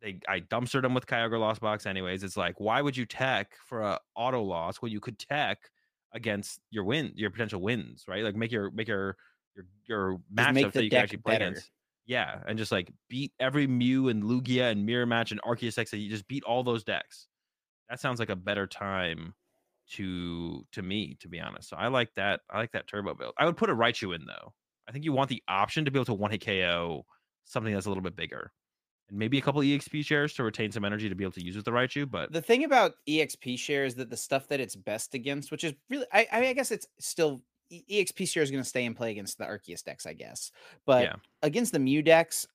[0.00, 1.86] They I dumpstered them with Kyogre Lost Box.
[1.86, 5.70] Anyways, it's like, why would you tech for a auto loss when you could tech
[6.12, 8.22] against your win, your potential wins, right?
[8.22, 9.16] Like make your make your
[9.54, 11.46] your your make that you can actually play better.
[11.46, 11.70] against.
[12.06, 15.74] Yeah, and just like beat every Mew and Lugia and Mirror Match and Arceus.
[15.74, 17.26] That you just beat all those decks.
[17.90, 19.34] That sounds like a better time
[19.90, 21.68] to to me, to be honest.
[21.68, 22.40] So I like that.
[22.50, 23.34] I like that turbo build.
[23.36, 24.54] I would put a Raichu in though.
[24.88, 27.04] I think you want the option to be able to one hit KO
[27.44, 28.52] something that's a little bit bigger,
[29.08, 31.56] and maybe a couple exp shares to retain some energy to be able to use
[31.56, 32.10] with the Raichu.
[32.10, 35.64] But The thing about EXP share is that the stuff that it's best against, which
[35.64, 37.42] is really, I, I, mean, I guess it's still
[37.72, 40.50] EXP share is going to stay in play against the Arceus decks, I guess.
[40.86, 41.16] But Yeah.
[41.42, 42.46] against the Mew decks,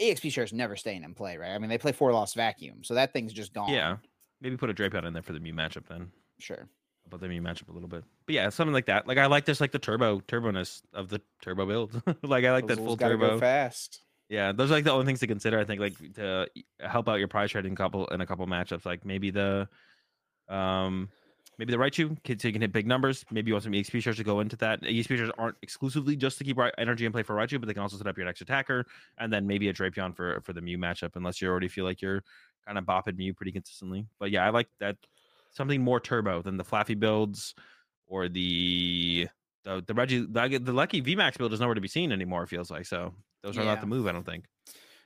[0.00, 1.52] EXP share is never staying in play, right?
[1.52, 3.70] I mean, they play four lost vacuum, so that thing's just gone.
[3.70, 3.96] yeah,
[4.40, 6.10] maybe put a Drapion in there for the Mew matchup then.
[6.38, 6.68] sure.
[7.06, 8.04] About the Mew matchup a little bit.
[8.30, 9.08] But yeah, something like that.
[9.08, 12.00] Like I like just like the turbo turboness of the turbo build.
[12.22, 13.40] like I like that full turbo.
[13.40, 14.02] fast.
[14.28, 15.58] Yeah, those are like the only things to consider.
[15.58, 16.46] I think like to
[16.78, 18.86] help out your prize trading couple in a couple matchups.
[18.86, 19.68] Like maybe the,
[20.48, 21.08] um,
[21.58, 23.24] maybe the Raichu can so you can hit big numbers.
[23.32, 24.80] Maybe you want some EXP shares to go into that.
[24.82, 27.82] EXP shares aren't exclusively just to keep energy in play for Raichu, but they can
[27.82, 28.86] also set up your next attacker,
[29.18, 31.16] and then maybe a Drapion for for the Mew matchup.
[31.16, 32.22] Unless you already feel like you're
[32.64, 34.06] kind of bopping Mew pretty consistently.
[34.20, 34.98] But yeah, I like that
[35.50, 37.56] something more turbo than the Flaaffy builds
[38.10, 39.28] or the
[39.64, 42.42] the the Reggie the, the Lucky VMAX build is nowhere to be seen anymore.
[42.42, 43.14] It feels like so.
[43.42, 44.06] Those are not the move.
[44.06, 44.44] I don't think.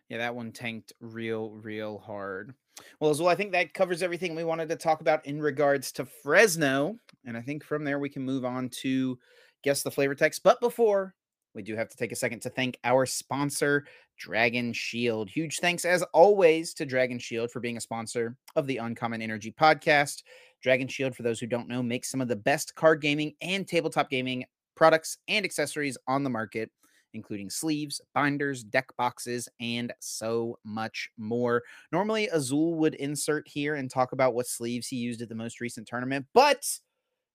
[0.08, 2.54] Yeah, that one tanked real, real hard.
[3.00, 5.92] Well, as well, I think that covers everything we wanted to talk about in regards
[5.92, 6.96] to Fresno.
[7.24, 9.18] And I think from there we can move on to
[9.62, 10.42] guess the flavor text.
[10.42, 11.14] But before
[11.54, 13.86] we do have to take a second to thank our sponsor,
[14.18, 15.30] Dragon Shield.
[15.30, 19.52] Huge thanks, as always, to Dragon Shield for being a sponsor of the Uncommon Energy
[19.58, 20.22] podcast.
[20.64, 23.68] Dragon Shield, for those who don't know, makes some of the best card gaming and
[23.68, 26.72] tabletop gaming products and accessories on the market
[27.12, 31.62] including sleeves, binders, deck boxes, and so much more.
[31.92, 35.60] Normally, Azul would insert here and talk about what sleeves he used at the most
[35.60, 36.66] recent tournament, but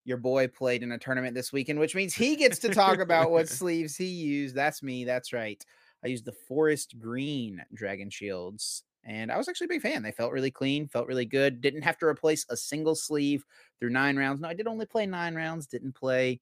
[0.04, 3.32] your boy played in a tournament this weekend, which means he gets to talk about
[3.32, 4.54] what sleeves he used.
[4.54, 5.06] That's me.
[5.06, 5.64] That's right.
[6.04, 8.84] I used the forest green dragon shields.
[9.06, 10.04] And I was actually a big fan.
[10.04, 11.62] They felt really clean, felt really good.
[11.62, 13.44] Didn't have to replace a single sleeve
[13.80, 14.42] through nine rounds.
[14.42, 15.68] No, I did only play nine rounds.
[15.68, 16.42] Didn't play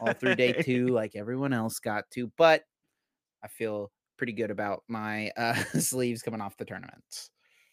[0.00, 2.30] all through day two like everyone else got to.
[2.38, 2.62] But
[3.44, 7.28] I feel pretty good about my uh, sleeves coming off the tournament.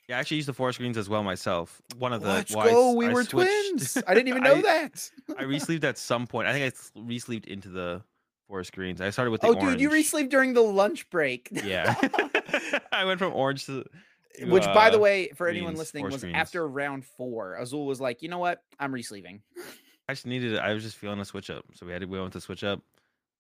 [0.10, 1.82] Yeah, I actually used the forest greens as well myself.
[1.98, 2.90] One of the Let's why go.
[2.90, 3.48] s- We I were switched-
[3.78, 3.98] twins.
[4.06, 5.10] I didn't even know I- that.
[5.38, 6.48] I resleeved at some point.
[6.48, 8.02] I think I resleeved into the
[8.50, 9.00] forest greens.
[9.00, 9.72] I started with the oh, orange.
[9.74, 11.48] dude, you resleeved during the lunch break.
[11.64, 11.96] Yeah,
[12.92, 13.86] I went from orange to.
[14.42, 17.56] Which, by the uh, way, for anyone listening, was after round four.
[17.56, 18.64] Azul was like, you know what?
[18.80, 19.42] I'm resleeving.
[20.10, 20.58] I just needed.
[20.58, 22.08] I was just feeling a switch up, so we had to.
[22.08, 22.82] We went to switch up.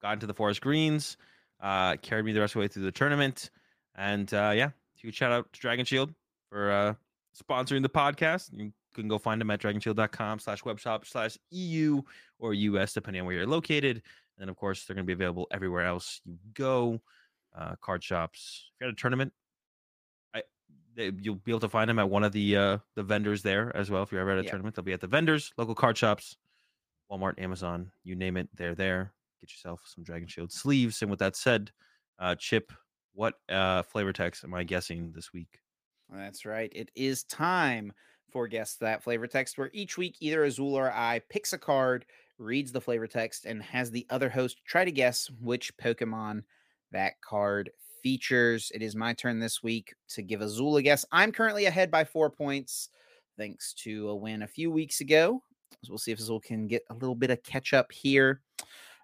[0.01, 1.17] Got into the forest greens.
[1.61, 3.49] Uh, carried me the rest of the way through the tournament,
[3.95, 6.13] and uh, yeah, huge shout out to Dragon Shield
[6.49, 6.93] for uh,
[7.41, 8.49] sponsoring the podcast.
[8.53, 12.01] You can go find them at dragonshield.com slash webshop slash EU
[12.39, 14.01] or US, depending on where you're located.
[14.39, 17.01] And of course, they're going to be available everywhere else you go,
[17.57, 18.71] uh, card shops.
[18.73, 19.33] If you're at a tournament,
[20.95, 23.89] you'll be able to find them at one of the uh, the vendors there as
[23.89, 24.03] well.
[24.03, 24.49] If you're ever at a Yeah.
[24.51, 26.37] tournament, they'll be at the vendors, local card shops,
[27.11, 29.13] Walmart, Amazon, you name it, they're there.
[29.41, 31.01] Get yourself some Dragon Shield sleeves.
[31.01, 31.71] And with that said,
[32.19, 32.71] uh, Chip,
[33.13, 35.59] what uh, flavor text am I guessing this week?
[36.09, 36.71] That's right.
[36.73, 37.93] It is time
[38.31, 42.05] for Guess That Flavor Text, where each week either Azul or I picks a card,
[42.37, 46.43] reads the flavor text, and has the other host try to guess which Pokemon
[46.91, 47.71] that card
[48.03, 48.71] features.
[48.75, 51.05] It is my turn this week to give Azul a guess.
[51.11, 52.89] I'm currently ahead by four points,
[53.37, 55.41] thanks to a win a few weeks ago.
[55.81, 58.41] So we'll see if Azul can get a little bit of catch up here.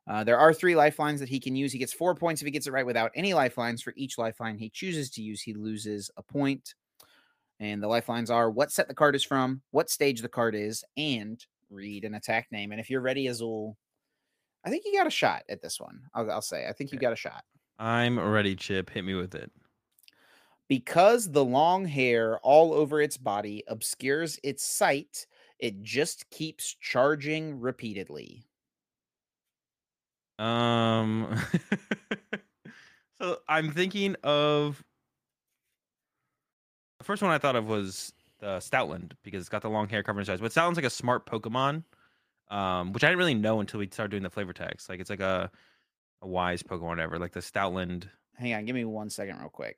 [0.07, 1.71] Uh, there are three lifelines that he can use.
[1.71, 3.81] He gets four points if he gets it right without any lifelines.
[3.81, 6.75] For each lifeline he chooses to use, he loses a point.
[7.59, 10.83] And the lifelines are what set the card is from, what stage the card is,
[10.97, 12.71] and read an attack name.
[12.71, 13.77] And if you're ready, Azul,
[14.65, 16.01] I think you got a shot at this one.
[16.13, 17.43] I'll, I'll say, I think you got a shot.
[17.79, 18.89] I'm ready, Chip.
[18.89, 19.51] Hit me with it.
[20.67, 25.25] Because the long hair all over its body obscures its sight,
[25.57, 28.43] it just keeps charging repeatedly.
[30.37, 31.41] Um,
[33.21, 34.83] so I'm thinking of
[36.99, 40.03] the first one I thought of was the Stoutland because it's got the long hair
[40.03, 41.83] covering its eyes, but it sounds like a smart Pokemon,
[42.51, 44.89] um, which I didn't really know until we started doing the flavor text.
[44.89, 45.49] Like it's like a
[46.21, 48.09] a wise Pokemon, ever, Like the Stoutland.
[48.35, 49.77] Hang on, give me one second, real quick.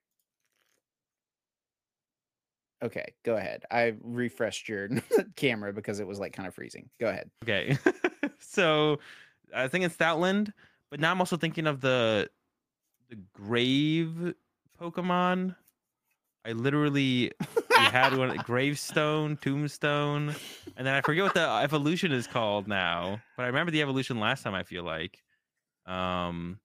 [2.84, 3.64] Okay, go ahead.
[3.70, 4.90] I refreshed your
[5.36, 6.90] camera because it was like kind of freezing.
[7.00, 7.30] Go ahead.
[7.44, 7.78] Okay,
[8.40, 9.00] so
[9.56, 10.52] I think it's Stoutland,
[10.90, 12.30] but now I'm also thinking of the
[13.10, 14.34] the Grave
[14.80, 15.56] Pokemon.
[16.44, 17.32] I literally
[17.90, 20.36] had one gravestone tombstone
[20.78, 24.20] and then i forget what the evolution is called now but i remember the evolution
[24.20, 25.20] last time i feel like
[25.86, 26.60] um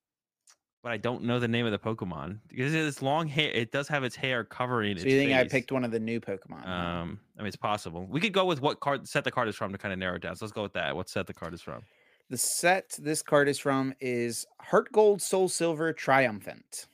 [0.82, 3.88] but i don't know the name of the pokemon because it's long hair it does
[3.88, 6.66] have its hair covering So you think I picked one of the new Pokemon?
[6.66, 8.06] um i mean it's possible.
[8.06, 10.16] We could go with what card set the card is from to kind of narrow
[10.16, 10.94] it down so let's go with that.
[10.94, 11.82] What set the card is from?
[12.28, 16.86] The set this card is from is Heart Gold Soul Silver Triumphant.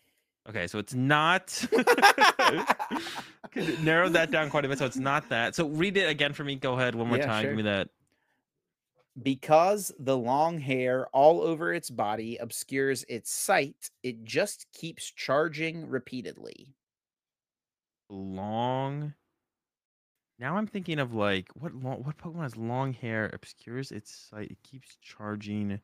[0.49, 1.65] okay so it's not
[3.82, 5.55] narrow that down quite a bit so it's not that.
[5.55, 6.57] So read it again for me.
[6.57, 7.43] Go ahead one more Yeah, time.
[7.43, 7.51] Sure.
[7.51, 7.89] give me that
[9.20, 15.89] because the long hair all over its body obscures its sight, it just keeps charging
[15.89, 16.74] repeatedly.
[18.09, 19.14] long.
[20.39, 24.51] Now I'm thinking of like what long, what Pokemon has long hair, obscures its sight,
[24.51, 25.80] it keeps charging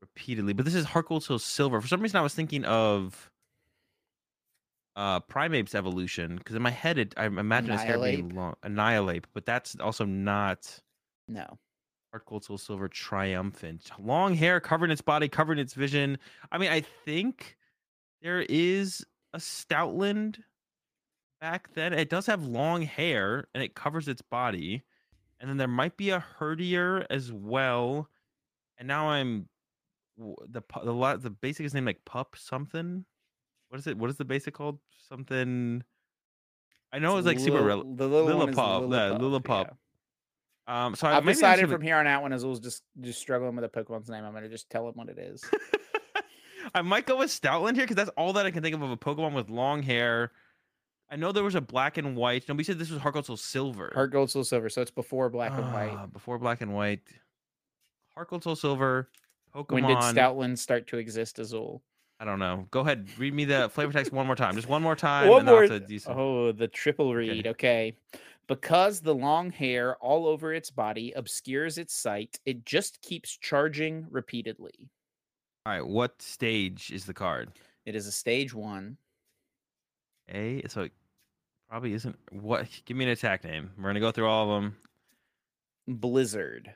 [0.00, 0.52] repeatedly.
[0.52, 1.80] But this is Heart Gold Soul Silver.
[1.80, 3.30] For some reason, I was thinking of
[4.96, 8.34] uh Primape's evolution because in my head, it I imagine his hair being Annihilape?
[8.34, 8.54] long.
[8.62, 10.80] Annihilape, but that's also not
[11.28, 11.58] No.
[12.12, 13.90] Heart Gold Soul Silver Triumphant.
[13.98, 16.18] Long hair covering its body, covering its vision.
[16.50, 17.56] I mean, I think
[18.22, 19.04] there is
[19.34, 20.38] a Stoutland
[21.40, 21.92] back then.
[21.92, 24.82] It does have long hair and it covers its body.
[25.40, 28.08] And then there might be a Herdier as well.
[28.78, 29.48] And now I'm
[30.16, 33.04] the the lot the basic is named like Pup something.
[33.68, 33.96] What is it?
[33.96, 34.78] What is the basic called?
[35.08, 35.84] Something.
[36.92, 37.58] I know it's like super.
[37.58, 39.64] Lil- Rel- the little Lillipup, yeah, Lillipup, Lillipup.
[39.66, 39.70] yeah.
[40.68, 43.18] Um, so I've maybe I'm just decided from here on out when Azul's just just
[43.20, 45.42] struggling with a Pokemon's name, I'm gonna just tell him what it is.
[46.74, 48.90] I might go with Stoutland here because that's all that I can think of of
[48.90, 50.32] a Pokemon with long hair.
[51.10, 52.46] I know there was a black and white.
[52.48, 53.90] Nobody said this was Heart Gold Soul Silver.
[53.94, 55.94] Heart Gold Soul Silver, so it's before Black and White.
[55.96, 57.00] Ah, Before black and white.
[58.14, 59.08] Heart Gold Soul Silver.
[59.54, 59.70] Pokemon.
[59.72, 61.82] When did Stoutland start to exist, Azul?
[62.20, 62.66] I don't know.
[62.70, 63.08] Go ahead.
[63.16, 64.54] Read me the flavor text one more time.
[64.54, 65.28] Just one more time.
[65.28, 65.62] One and more.
[65.62, 67.46] have to do some- Oh, the triple read.
[67.46, 67.94] Okay.
[68.48, 74.06] Because the long hair all over its body obscures its sight, it just keeps charging
[74.10, 74.88] repeatedly.
[75.66, 75.86] All right.
[75.86, 77.52] What stage is the card?
[77.84, 78.96] It is a stage one.
[80.30, 80.62] A.
[80.66, 80.92] So it
[81.68, 82.18] probably isn't.
[82.30, 82.68] What?
[82.86, 83.70] Give me an attack name.
[83.76, 84.76] We're gonna go through all of them.
[85.86, 86.72] Blizzard.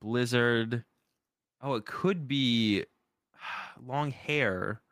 [0.00, 0.84] Blizzard.
[1.62, 2.84] Oh, it could be
[3.86, 4.82] long hair.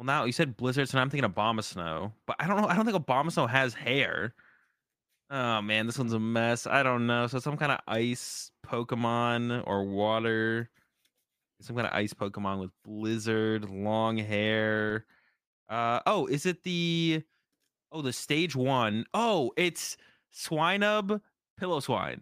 [0.00, 2.66] Well, now you said Blizzard, so now I'm thinking Abomasnow, but I don't know.
[2.66, 4.32] I don't think Abomasnow has hair.
[5.28, 6.66] Oh man, this one's a mess.
[6.66, 7.26] I don't know.
[7.26, 10.70] So some kind of ice Pokemon or water.
[11.60, 15.04] Some kind of ice Pokemon with Blizzard, long hair.
[15.68, 17.22] Uh oh, is it the
[17.92, 19.04] oh the stage one?
[19.12, 19.98] Oh, it's
[20.34, 21.20] Swinub
[21.60, 22.20] Piloswine.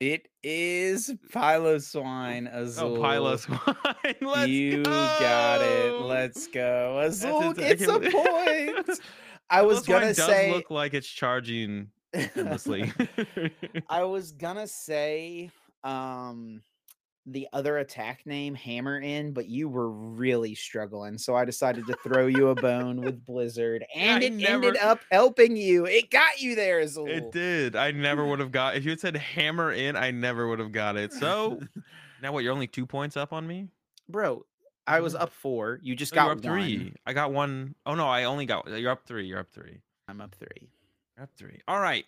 [0.00, 2.98] It is Piloswine Azul.
[2.98, 4.14] Oh, Piloswine.
[4.20, 5.16] Let's you go.
[5.18, 6.00] got it.
[6.02, 7.00] Let's go.
[7.04, 9.00] Azul That's gets a point.
[9.50, 12.92] I was gonna does say look like it's charging endlessly.
[13.88, 15.50] I was gonna say
[15.82, 16.62] um
[17.26, 21.18] the other attack name Hammer in, but you were really struggling.
[21.18, 24.76] So I decided to throw you a bone with Blizzard, and I it never- ended
[24.80, 25.86] up helping you.
[25.86, 27.08] It got you there, Azul.
[27.08, 27.74] It did.
[27.74, 30.72] I never would have got if you had said hammer in, I never would have
[30.72, 31.12] got it.
[31.12, 31.60] So
[32.22, 33.68] now what, you're only two points up on me?
[34.08, 34.46] Bro,
[34.86, 35.20] I was mm.
[35.20, 35.80] up four.
[35.82, 36.94] You just Oh, got up three.
[37.04, 37.74] I got one.
[37.84, 39.26] Oh no, I only got you're up three.
[39.26, 39.80] You're up three.
[40.08, 40.68] I'm up three.
[41.16, 41.60] You're up three.
[41.66, 42.04] All right.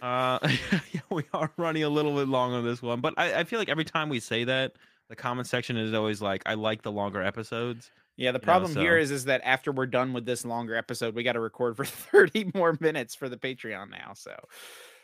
[0.00, 0.38] Uh
[0.92, 3.58] yeah, we are running a little bit long on this one, but I, I feel
[3.58, 4.74] like every time we say that,
[5.08, 7.90] the comment section is always like, I like the longer episodes.
[8.16, 10.74] Yeah, the know, problem here so- is is that after we're done with this longer
[10.74, 14.12] episode, we got to record for 30 more minutes for the Patreon now.
[14.14, 14.34] So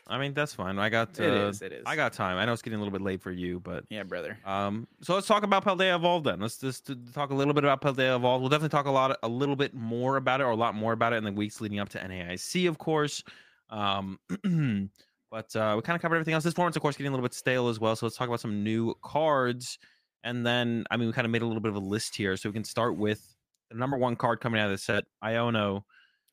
[0.07, 0.77] I mean, that's fine.
[0.77, 1.83] I got uh, it is, it is.
[1.85, 2.37] I got time.
[2.37, 4.37] I know it's getting a little bit late for you, but yeah, brother.
[4.45, 6.39] Um, so let's talk about Paldea Evolved then.
[6.39, 8.41] Let's just talk a little bit about Paldea Evolved.
[8.41, 10.93] We'll definitely talk a lot, a little bit more about it, or a lot more
[10.93, 13.23] about it in the weeks leading up to NAIC, of course.
[13.69, 14.19] Um,
[15.31, 16.43] but uh, we kind of covered everything else.
[16.43, 17.95] This format's, of course, getting a little bit stale as well.
[17.95, 19.79] So let's talk about some new cards,
[20.23, 22.37] and then I mean, we kind of made a little bit of a list here,
[22.37, 23.35] so we can start with
[23.69, 25.83] the number one card coming out of the set, Iono.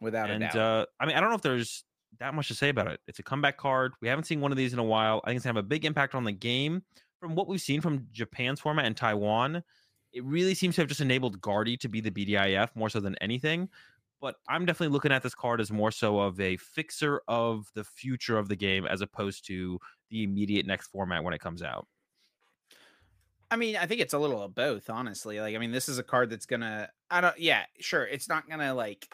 [0.00, 0.56] Without and a doubt.
[0.56, 1.84] uh, I mean, I don't know if there's
[2.18, 3.00] that much to say about it.
[3.06, 3.92] It's a comeback card.
[4.00, 5.20] We haven't seen one of these in a while.
[5.24, 6.82] I think it's gonna have a big impact on the game.
[7.20, 9.62] From what we've seen from Japan's format and Taiwan,
[10.12, 13.14] it really seems to have just enabled Guardy to be the BDIF more so than
[13.20, 13.68] anything.
[14.22, 17.82] But I'm definitely looking at this card as more so of a fixer of the
[17.82, 19.80] future of the game as opposed to
[20.10, 21.88] the immediate next format when it comes out.
[23.50, 25.40] I mean, I think it's a little of both, honestly.
[25.40, 26.88] Like, I mean, this is a card that's gonna.
[27.10, 27.38] I don't.
[27.38, 28.04] Yeah, sure.
[28.06, 29.08] It's not gonna like.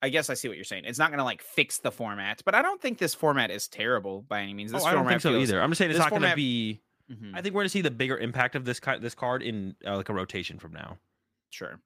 [0.00, 0.84] I guess I see what you're saying.
[0.86, 4.22] It's not gonna like fix the format, but I don't think this format is terrible
[4.22, 4.72] by any means.
[4.72, 5.60] This oh, I don't think so feels- either.
[5.60, 6.80] I'm just saying it's not going to format- be.
[7.12, 9.74] Mhm, I think we're going to see the bigger impact of this this card in
[9.84, 10.96] uh, like a rotation from now.
[11.50, 11.80] sure.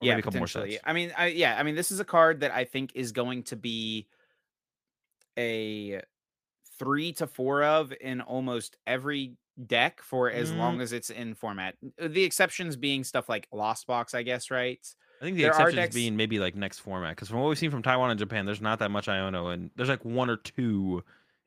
[0.00, 0.76] Yeah, maybe a couple more sets.
[0.84, 3.42] I mean, I yeah, I mean, this is a card that I think is going
[3.44, 4.06] to be
[5.38, 6.00] a
[6.78, 10.56] three to four of in almost every deck for as Mm.
[10.58, 11.76] long as it's in format.
[12.00, 14.78] Uh, The exceptions being stuff like Lost Box, I guess, right?
[15.20, 17.58] I think the There exceptions decks- being maybe like next format because from what we've
[17.58, 20.36] seen from Taiwan and Japan, there's not that much Iono, and there's like one or
[20.36, 21.02] two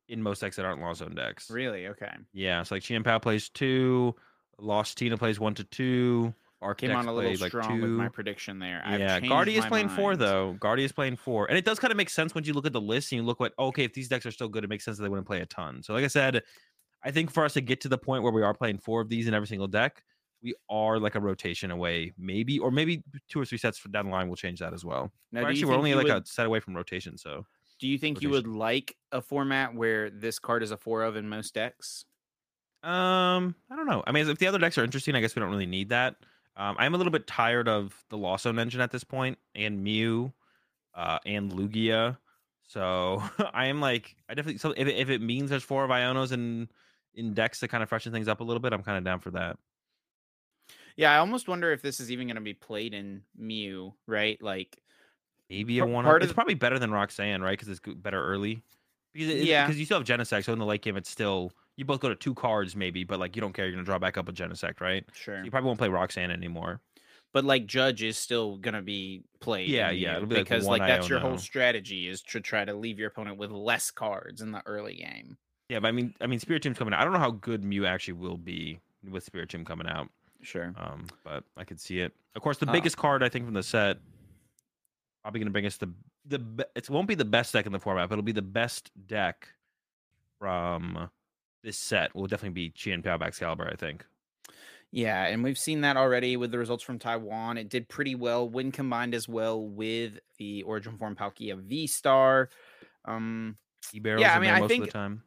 [0.09, 1.49] in most decks that aren't Law Zone decks.
[1.49, 1.87] Really?
[1.87, 2.11] Okay.
[2.33, 4.13] Yeah, so like Chien Pao plays two,
[4.57, 7.81] Lost Tina plays one to two, Came Architects on a little play like strong two.
[7.81, 8.83] with my prediction there.
[8.85, 10.55] I've yeah, Guardy is playing four though.
[10.59, 12.73] Guardy is playing four, and it does kind of make sense when you look at
[12.73, 14.85] the list and you look what okay if these decks are still good, it makes
[14.85, 15.81] sense that they wouldn't play a ton.
[15.81, 16.43] So like I said,
[17.03, 19.09] I think for us to get to the point where we are playing four of
[19.09, 20.03] these in every single deck,
[20.43, 24.11] we are like a rotation away, maybe, or maybe two or three sets down the
[24.11, 25.11] line will change that as well.
[25.31, 27.45] Now, Or actually, we're only like would- a set away from rotation, so
[27.79, 31.15] Do you think you would like a format where this card is a four of
[31.15, 32.05] in most decks?
[32.83, 34.03] Um, I don't know.
[34.05, 36.15] I mean, if the other decks are interesting, I guess we don't really need that.
[36.55, 39.83] Um, I'm a little bit tired of the Lost Zone engine at this point, and
[39.83, 40.33] Mew,
[40.93, 42.17] uh, and Lugia.
[42.63, 43.23] So
[43.53, 44.59] I am like, I definitely.
[44.59, 46.69] So if it, if it means there's four of Ionos in
[47.13, 49.19] in decks to kind of freshen things up a little bit, I'm kind of down
[49.19, 49.57] for that.
[50.95, 54.41] Yeah, I almost wonder if this is even going to be played in Mew, right?
[54.41, 54.77] Like,
[55.49, 56.03] Maybe a one.
[56.05, 57.57] part of It's probably better than Roxanne, right?
[57.57, 58.61] Because it's better early.
[59.13, 59.65] Because it, Yeah.
[59.65, 62.09] because you still have Genesect, so in the late game, it's still you both go
[62.09, 64.33] to two cards maybe, but like you don't care, you're gonna draw back up a
[64.33, 65.03] Genesect, right?
[65.13, 65.39] sure.
[65.39, 66.79] So you probably won't play Roxanne anymore.
[67.33, 69.69] but like Judge is still going to be played.
[69.69, 72.99] Yeah, yeah, be, because one like that's your whole strategy is to try to leave
[72.99, 75.37] your opponent with less cards in the early game.
[75.69, 76.99] Yeah, but I mean, I mean, Spiritomb's coming out.
[76.99, 80.09] I don't know how good Mew actually will be with Spirit Team coming out.
[80.41, 80.73] Sure.
[80.75, 82.11] Um, but I could see it.
[82.35, 83.99] Of course, the Uh, biggest card I think from the set
[85.21, 85.89] probably going to bring us the
[86.25, 86.39] the.
[86.39, 88.91] be- It won't be the best deck in the format, but it'll be the best
[89.07, 89.47] deck
[90.39, 91.09] from
[91.63, 92.15] this set.
[92.15, 93.71] Will definitely be Chien Pao Baxcalibur.
[93.71, 94.05] I think.
[94.93, 97.57] Yeah, and we've seen that already with the results from Taiwan.
[97.57, 102.49] It did pretty well when combined as well with the Origin Form Palkia V Star.
[103.05, 103.57] Um,
[104.01, 105.23] barrels Yeah, I mean, I most think- of the time.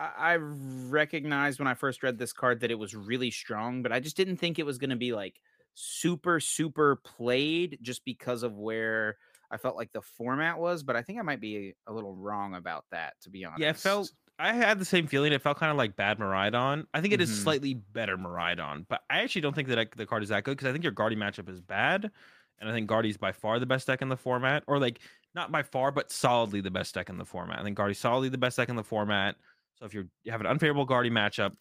[0.00, 3.92] I, I recognized when I first read this card that it was really strong, but
[3.92, 5.40] I just didn't think it was going to be like
[5.74, 9.18] super, super played just because of where
[9.52, 10.82] I felt like the format was.
[10.82, 13.60] But I think I might be a little wrong about that, to be honest.
[13.60, 14.10] Yeah, it felt.
[14.38, 15.32] I had the same feeling.
[15.32, 16.86] It felt kind of like bad Miraidon.
[16.94, 17.42] I think it is Mhm.
[17.44, 20.66] slightly better Miraidon, but I actually don't think that the card is that good because
[20.68, 22.10] I think your Guardy matchup is bad,
[22.58, 25.00] and I think Guardy's by far the best deck in the format, or like
[25.34, 27.60] not by far, but solidly the best deck in the format.
[27.60, 29.36] I think Guardy's solidly the best deck in the format.
[29.74, 31.56] So if you're, you have an unfavorable Guardy matchup,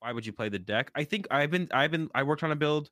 [0.00, 0.90] why would you play the deck?
[0.94, 2.90] I think I've been, I've been, I worked on a build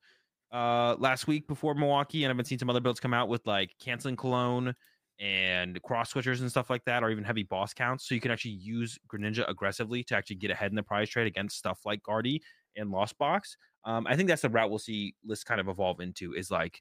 [0.53, 3.47] uh last week before Milwaukee, and I've been seeing some other builds come out with
[3.47, 4.74] like canceling Cologne
[5.20, 8.09] and cross switchers and stuff like that, or even heavy boss counts.
[8.09, 11.27] So you can actually use Greninja aggressively to actually get ahead in the prize trade
[11.27, 12.43] against stuff like Guardy
[12.77, 13.57] and Lost Box.
[13.85, 16.81] Um, I think that's the route we'll see lists kind of evolve into is like,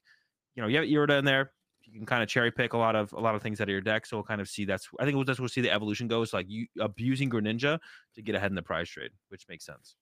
[0.54, 1.52] you know, you have Irida in there.
[1.84, 3.70] You can kind of cherry pick a lot of a lot of things out of
[3.70, 4.06] your deck.
[4.06, 6.46] So we'll kind of see that's I think we'll we'll see the evolution goes like
[6.48, 7.78] you abusing Greninja
[8.14, 9.96] to get ahead in the prize trade, which makes sense.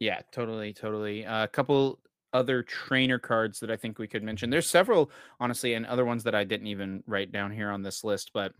[0.00, 1.26] Yeah, totally, totally.
[1.26, 2.00] Uh, a couple
[2.32, 4.50] other trainer cards that I think we could mention.
[4.50, 8.02] There's several, honestly, and other ones that I didn't even write down here on this
[8.02, 8.30] list.
[8.32, 8.52] But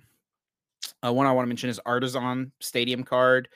[1.05, 3.49] uh, one I want to mention is Artazon Stadium card.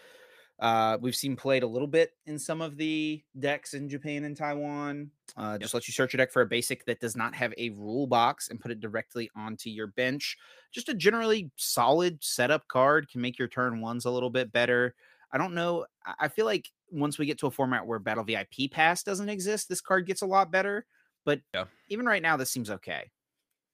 [0.60, 4.36] Uh, we've seen played a little bit in some of the decks in Japan and
[4.36, 5.10] Taiwan.
[5.36, 7.70] Uh, just let you search your deck for a basic that does not have a
[7.70, 10.38] rule box and put it directly onto your bench.
[10.70, 14.94] Just a generally solid setup card can make your turn ones a little bit better.
[15.32, 15.86] I don't know.
[16.20, 19.68] I feel like once we get to a format where Battle VIP Pass doesn't exist,
[19.68, 20.86] this card gets a lot better.
[21.24, 21.64] But Yeah.
[21.88, 23.10] even right now, this seems okay.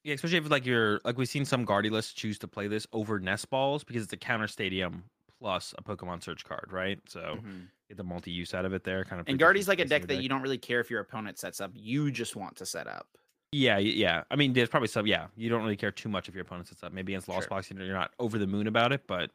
[0.05, 2.87] Yeah, especially if like you're like we've seen some Guardy lists choose to play this
[2.93, 5.05] over nest balls because it's a counter stadium
[5.39, 6.99] plus a Pokemon search card, right?
[7.09, 7.69] So Mhm.
[7.89, 9.05] get the multi use out of it there.
[9.05, 11.39] Kind of And Guardy's like a deck that you don't really care if your opponent
[11.39, 11.73] sets up.
[11.75, 13.09] You just want to set up.
[13.53, 14.23] Yeah, yeah.
[14.31, 15.07] I mean, there's probably some.
[15.07, 16.93] Yeah, you don't really care too much if your opponent sets up.
[16.93, 17.49] Maybe against Lost Sure.
[17.49, 19.31] Box, you know, you're not over the moon about it, but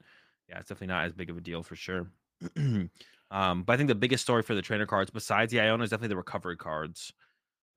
[0.47, 2.07] yeah, it's definitely not as big of a deal for sure.
[3.35, 5.89] um, but I think the biggest story for the trainer cards, besides the Iono, is
[5.89, 7.11] definitely the recovery cards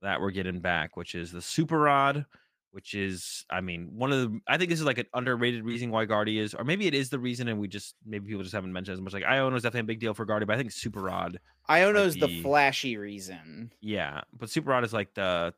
[0.03, 2.27] that we're getting back, which is the Super Rod,
[2.71, 4.41] which is, I mean, one of the.
[4.47, 7.11] I think this is like an underrated reason why Guardy is, or maybe it is
[7.11, 9.13] the reason, and we just maybe people just haven't mentioned as much.
[9.13, 12.15] Like Iono is definitely a big deal for Guardy, but I think Super Rod Iono's
[12.15, 13.73] the flashy reason.
[13.81, 15.53] yeah, but Super Rod is like the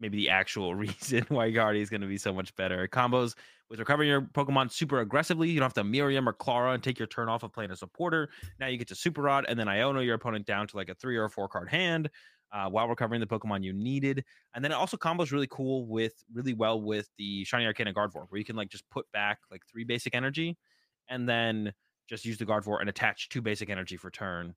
[0.00, 2.88] maybe the actual reason why Guardy is going to be so much better.
[2.88, 3.34] Combos
[3.68, 5.48] with recovering your Pokemon super aggressively.
[5.48, 7.76] You don't have to Miriam or Klara and take your turn off of playing a
[7.76, 8.28] supporter.
[8.58, 10.94] Now you get to Super Rod and then Iono your opponent down to like a
[10.94, 12.10] three or four card hand
[12.52, 14.24] uh, while recovering the Pokemon you needed.
[14.54, 18.26] And then it also combos really cool with really well with the Shiny Arcana Gardevoir,
[18.28, 20.56] where you can like just put back like three basic energy
[21.08, 21.72] and then
[22.08, 24.54] just use the Gardevoir and attach two basic energy for turn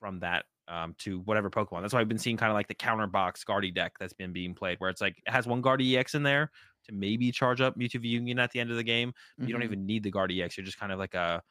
[0.00, 1.82] from that um, to whatever Pokemon.
[1.82, 4.32] That's why I've been seeing kind of like the counter box Guardy deck that's been
[4.32, 6.50] being played, where it's like it has one Guardy EX in there
[6.86, 9.12] to maybe charge up Mewtwo Union at the end of the game.
[9.40, 9.64] But You don't Mhm.
[9.64, 10.56] even need the Guardy EX.
[10.56, 11.42] You're just kind of like a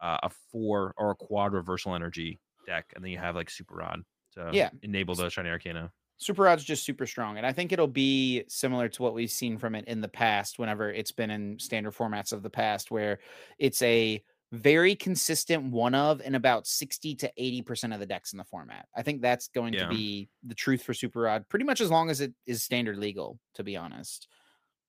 [0.00, 3.74] uh, a four or a quad reversal energy deck, and then you have like Super
[3.76, 4.02] Rod
[4.32, 4.70] to Yeah.
[4.82, 5.92] enable the Shiny Arcana.
[6.20, 7.36] Super Rod's just super strong.
[7.36, 10.58] And I think it'll be similar to what we've seen from it in the past,
[10.58, 13.20] whenever it's been in standard formats of the past, where
[13.58, 14.22] it's a
[14.52, 18.86] very consistent one of in about 60 to 80% of the decks in the format.
[18.96, 19.84] I think that's going Yeah.
[19.84, 22.96] to be the truth for Super Rod, pretty much as long as it is standard
[22.96, 24.26] legal, to be honest.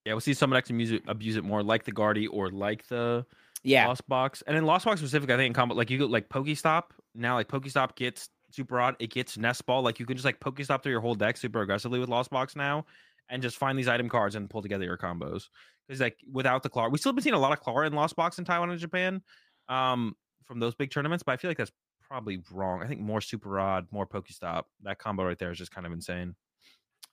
[0.06, 2.88] Yeah, we'll see some decks abuse it, abuse it more, like the Guardy or like
[2.88, 3.26] the
[3.64, 3.88] Yeah.
[3.88, 4.42] Lost Box.
[4.48, 6.92] And in Lost Box specific, I think in combo, like you go like Pokestop.
[7.14, 9.82] Now, like Pokestop gets Super Rod, it gets Nest Ball.
[9.82, 12.56] Like you can just like Pokestop through your whole deck super aggressively with Lost Box
[12.56, 12.86] now,
[13.28, 15.50] and just find these item cards and pull together your combos.
[15.88, 18.16] Because like without the Klara, we still been seeing a lot of Klara in Lost
[18.16, 19.22] Box in Taiwan and Japan,
[19.70, 21.24] um, from those big tournaments.
[21.24, 21.72] But I feel like that's
[22.02, 22.84] probably wrong.
[22.84, 24.64] I think more Super Rod, more Pokestop.
[24.84, 26.36] That combo right there is just kind of insane.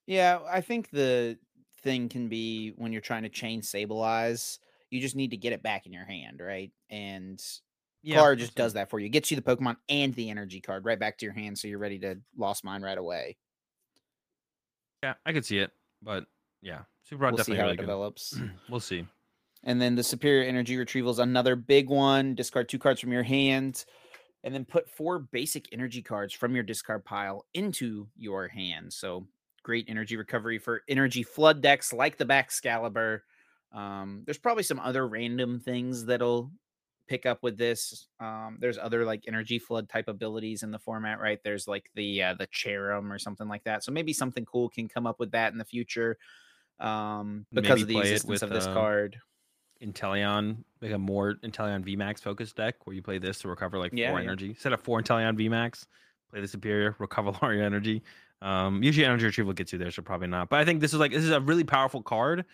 [0.07, 1.39] Yeah, I think the
[1.83, 4.59] thing can be when you're trying to chain stabilize,
[4.91, 6.73] you just need to get it back in your hand, right?
[6.91, 7.43] And
[8.03, 9.09] Yeah, Klara just does that for you.
[9.09, 11.79] Gets you the Pokemon and the energy card right back to your hand, so you're
[11.79, 13.37] ready to lost mine right away.
[15.03, 15.73] Yeah, I could see it,
[16.03, 16.25] but
[16.63, 17.83] yeah, Super Rod we'll see definitely how really it good.
[17.83, 18.41] develops.
[18.69, 19.07] we'll see.
[19.67, 22.35] And then the superior energy retrieval is another big one.
[22.37, 23.85] Discard two cards from your hand,
[24.45, 28.93] and then put four basic energy cards from your discard pile into your hand.
[28.93, 29.27] So
[29.65, 33.21] great energy recovery for energy flood decks like the Baxcalibur.
[33.73, 36.53] Um, there's probably some other random things that'll
[37.09, 38.07] pick up with this.
[38.21, 41.41] Um, there's other like energy flood type abilities in the format, right?
[41.43, 43.83] There's like the uh, the Cherrim or something like that.
[43.83, 46.19] So maybe something cool can come up with that in the future.
[46.79, 49.17] Um, because Maybe of the existence with, of this uh, card.
[49.83, 53.93] Inteleon, like a more Inteleon VMAX focused deck where you play this to recover like
[53.95, 54.25] Yeah, four yeah.
[54.25, 54.55] energy.
[54.59, 55.87] Set up four Inteleon VMAX,
[56.31, 58.03] play the superior, recover all your energy.
[58.43, 60.49] Um, usually energy retrieval gets you there, so probably not.
[60.51, 62.45] But I think this is like this is a really powerful card,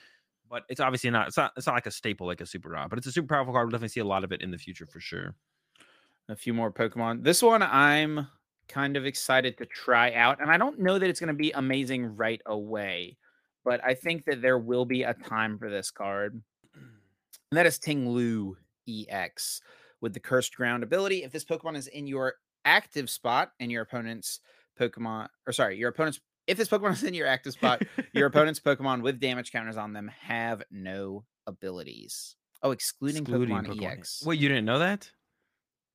[0.48, 1.28] but it's obviously not.
[1.28, 1.52] It's not.
[1.56, 3.66] It's not like a staple like a super rod, but it's a super powerful card.
[3.66, 5.34] We'll definitely see a lot of it in the future for sure.
[6.28, 7.24] a few more Pokemon.
[7.24, 8.28] This one I'm
[8.68, 11.50] kind of excited to try out, and I don't know that it's going to be
[11.50, 13.16] amazing right away,
[13.64, 16.40] but I think that there will be a time for this card.
[17.52, 18.56] And that is Ting Lu
[18.88, 19.60] EX
[20.00, 21.22] with the Cursed Ground ability.
[21.22, 24.40] If this Pokemon is in your active spot and your opponent's
[24.80, 27.82] Pokemon, or sorry, your opponent's if this Pokemon is in your active spot,
[28.14, 32.36] your opponent's Pokemon with damage counters on them have no abilities.
[32.62, 34.24] Oh, excluding, Pokemon, EX.
[34.24, 35.10] Wait, you didn't know that?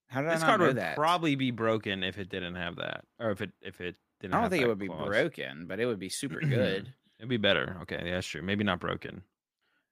[0.09, 0.59] How did This I not know that?
[0.59, 0.95] This card know would that?
[0.95, 4.35] probably be broken if it didn't have that, or if it if it didn't.
[4.35, 6.93] I don't think it would be broken, but it would be super good.
[7.17, 7.77] It'd be better.
[7.81, 8.43] Okay, yeah, that's true.
[8.43, 9.23] Maybe not broken.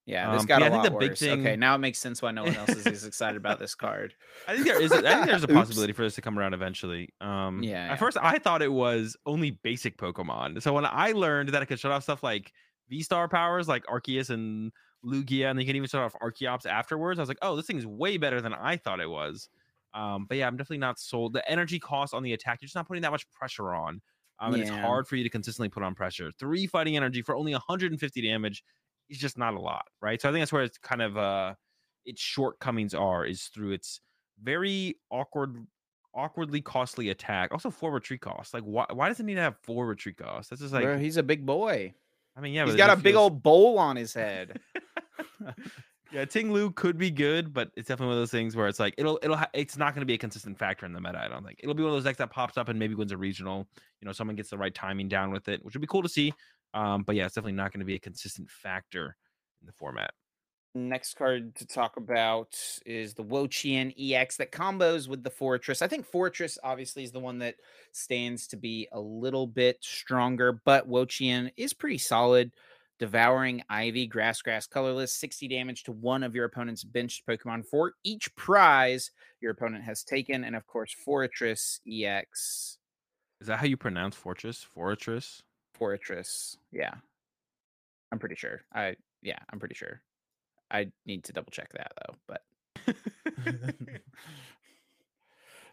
[0.05, 1.23] Yeah, this Um, got yeah, a I think lot the big worse.
[1.23, 4.13] Okay, now it makes sense why no one else is as excited about this card.
[4.47, 4.91] I think there is.
[4.91, 7.09] A, I think there's a possibility for this to come around eventually.
[7.21, 7.93] Um, Yeah, yeah.
[7.93, 10.61] At first, I thought it was only basic Pokemon.
[10.61, 12.53] So when I learned that it could shut off stuff like
[12.89, 14.71] V Star powers, like Arceus and
[15.03, 17.87] Lugia, and they can even shut off Archeops afterwards, I was like, oh, this thing's
[17.87, 19.49] way better than I thought it was.
[19.93, 21.33] Um, but yeah, I'm definitely not sold.
[21.33, 24.01] The energy cost on the attack, you're just not putting that much pressure on.
[24.39, 26.31] Um, and it's hard for you to consistently put on pressure.
[26.37, 28.63] Three fighting energy for only 150 damage
[29.09, 30.21] is just not a lot, right?
[30.21, 31.53] So I think that's where it's kind of uh
[32.05, 34.01] its shortcomings are is through its
[34.41, 35.65] very awkward
[36.13, 37.51] awkwardly costly attack.
[37.51, 38.53] Also four retreat costs.
[38.53, 40.49] Like why why does it need to have four retreat costs?
[40.49, 41.93] That's just like Bro, he's a big boy.
[42.37, 44.59] I mean, yeah, he's got a big old bowl on his head.
[46.11, 48.79] yeah, Ting Lu could be good, but it's definitely one of those things where it's
[48.79, 51.19] like it'll it'll ha- it's not going to be a consistent factor in the meta.
[51.19, 53.13] I don't think it'll be one of those decks that pops up and maybe wins
[53.13, 53.67] a regional.
[54.01, 56.09] You know, someone gets the right timing down with it, which would be cool to
[56.09, 56.33] see.
[56.75, 59.15] Um, but yeah, it's definitely not going to be a consistent factor
[59.61, 60.11] in the format.
[60.75, 65.81] Next card to talk about is the Wo-Chien EX that combos with the Forretress.
[65.81, 67.55] I think Forretress obviously is the one that
[67.93, 72.51] stands to be a little bit stronger, but Wo-Chien is pretty solid.
[72.99, 77.93] Devouring Ivy, Grass, Grass, Colorless, 60 damage to one of your opponent's benched Pokemon for
[78.03, 80.43] each prize your opponent has taken.
[80.43, 82.79] And of course, Forretress EX.
[83.39, 84.61] Is that how you pronounce fortress?
[84.63, 85.41] Fortress?
[85.77, 86.57] Fortress.
[86.71, 86.95] Yeah.
[88.11, 88.61] I'm pretty sure.
[88.73, 90.01] I, yeah, I'm pretty sure.
[90.71, 92.41] I need to double check that though, but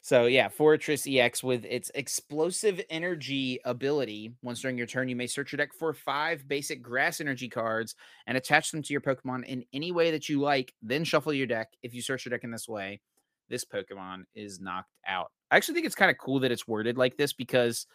[0.04, 4.32] So yeah, Forretress EX with its explosive energy ability.
[4.42, 7.94] Once during your turn, you may search your deck for five basic grass energy cards
[8.26, 10.74] and attach them to your Pokemon in any way that you like.
[10.82, 11.68] Then shuffle your deck.
[11.84, 13.00] If you search your deck in this way,
[13.48, 15.30] this Pokemon is knocked out.
[15.52, 17.86] I actually think it's kind of cool that it's worded like this because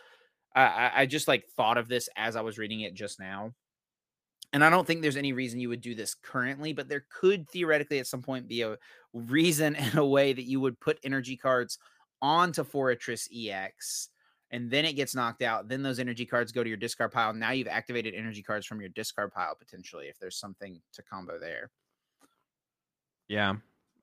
[0.62, 3.54] I, I, just like thought of this as I was reading it just now.
[4.54, 7.50] And I don't think there's any reason you would do this currently, but there could
[7.50, 8.78] theoretically at some point be a
[9.14, 11.78] reason and a way that you would put energy cards
[12.22, 14.10] onto Forretress EX
[14.52, 15.68] and then it gets knocked out.
[15.68, 17.34] Then those energy cards go to your discard pile.
[17.34, 21.38] Now you've activated energy cards from your discard pile potentially if there's something to combo
[21.40, 21.70] there.
[23.28, 23.56] Yeah.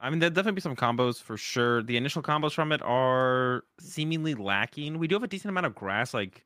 [0.04, 1.82] I mean, there'd definitely be some combos for sure.
[1.82, 4.98] The initial combos from it are seemingly lacking.
[4.98, 6.44] We do have a decent amount of grass, like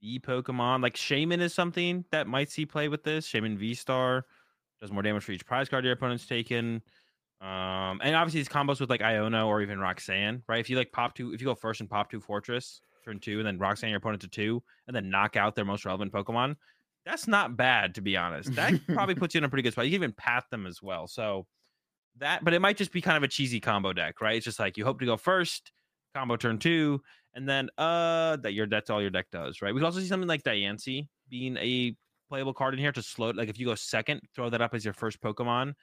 [0.00, 0.84] V Pokemon.
[0.84, 3.28] Like Shaymin is something that might see play with this.
[3.28, 4.24] Shaymin V Star
[4.80, 6.80] does more damage for each prize card your opponent's taken.
[7.40, 10.60] Um, and obviously these combos with like Iono or even Roxanne, right?
[10.60, 13.38] If you like pop two, if you go first and pop two Forretress, turn two,
[13.38, 16.54] and then Roxanne your opponent to two, and then knock out their most relevant Pokemon,
[17.04, 18.54] that's not bad to be honest.
[18.54, 19.86] That probably puts you in a pretty good spot.
[19.86, 21.08] You can even pat them as well.
[21.08, 21.48] So
[22.18, 24.36] that, but it might just be kind of a cheesy combo deck, right?
[24.36, 25.72] It's just like you hope to go first,
[26.14, 27.00] combo turn two,
[27.34, 29.74] and then uh that your that's all your deck does, right?
[29.74, 31.94] We can also see something like Diancie being a
[32.28, 33.30] playable card in here to slow.
[33.30, 35.74] Like if you go second, throw that up as your first Pokemon.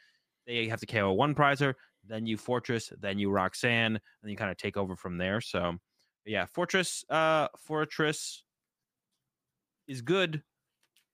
[0.46, 1.74] They have to KO one prizer,
[2.06, 5.40] then you Forretress, then you Roxanne, and you kind of take over from there.
[5.40, 5.78] So
[6.26, 8.42] yeah, Forretress, uh, Forretress
[9.88, 10.42] is good.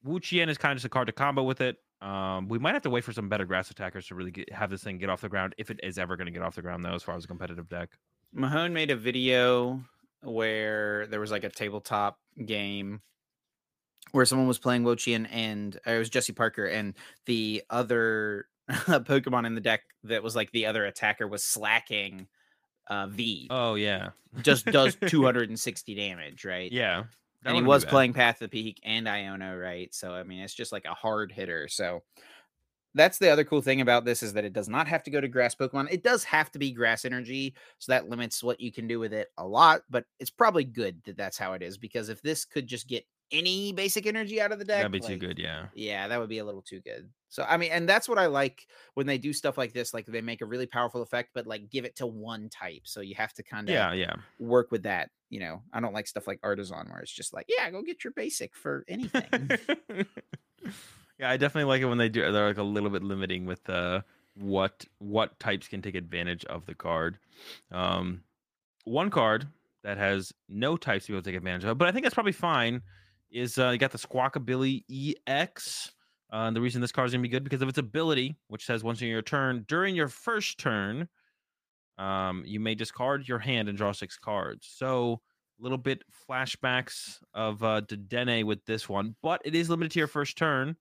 [0.04, 1.76] Wo-Chien is kind of just a card to combo with it.
[2.02, 4.70] Um, we might have to wait for some better grass attackers to really get, have
[4.70, 6.62] this thing get off the ground, if it is ever going to get off the
[6.62, 7.90] ground, though, as far as a competitive deck.
[8.34, 9.82] Mahone made a video
[10.22, 13.02] where there was like a tabletop game
[14.12, 16.94] where someone was playing Wo-Chien and uh, it was Jesse Parker and
[17.26, 22.28] the other Pokemon in the deck that was like the other attacker was Slaking
[22.90, 23.48] uh V.
[23.50, 24.10] Oh yeah,
[24.42, 26.72] Just does 260 damage, right?
[26.72, 27.04] yeah.
[27.44, 29.94] That and he was playing Path of the Peak and Iono, right?
[29.94, 31.68] So I mean, it's just like a hard hitter.
[31.68, 32.04] So
[32.96, 35.22] that's the other cool thing about this is that it does not have to go
[35.22, 35.88] to grass Pokemon.
[35.92, 39.14] It does have to be grass energy, so that limits what you can do with
[39.14, 39.82] it a lot.
[39.90, 43.06] But it's probably good that that's how it is because if this could just get
[43.32, 45.38] any basic energy out of the deck, That'd be too good.
[45.40, 45.68] Yeah.
[45.74, 47.10] yeah, that would be a little too good.
[47.30, 49.94] So I mean, and that's what I like when they do stuff like this.
[49.94, 52.82] Like they make a really powerful effect, but like give it to one type.
[52.86, 53.94] So you have to kind of Yeah.
[53.94, 54.16] Yeah.
[54.40, 55.12] work with that.
[55.30, 58.04] You know, I don't like stuff like Artisan where it's just like, yeah, go get
[58.04, 59.52] your basic for anything.
[61.20, 62.32] yeah, I definitely like it when they do.
[62.32, 64.02] They're like a little bit limiting with uh,
[64.36, 67.20] what what types can take advantage of the card.
[67.72, 68.24] Um,
[68.86, 69.48] one card
[69.84, 72.16] that has no types to be able to take advantage of, but I think that's
[72.16, 72.82] probably fine.
[73.32, 74.84] Is uh, you got the Squawkabilly
[75.28, 75.92] EX.
[76.32, 78.66] Uh, and the reason this card is gonna be good because of its ability, which
[78.66, 81.08] says once in your turn during your first turn,
[81.98, 84.68] um, you may discard your hand and draw six cards.
[84.72, 85.22] So
[85.60, 90.00] a little bit flashbacks of uh Dedenne with this one, but it is limited to
[90.00, 90.76] your first turn.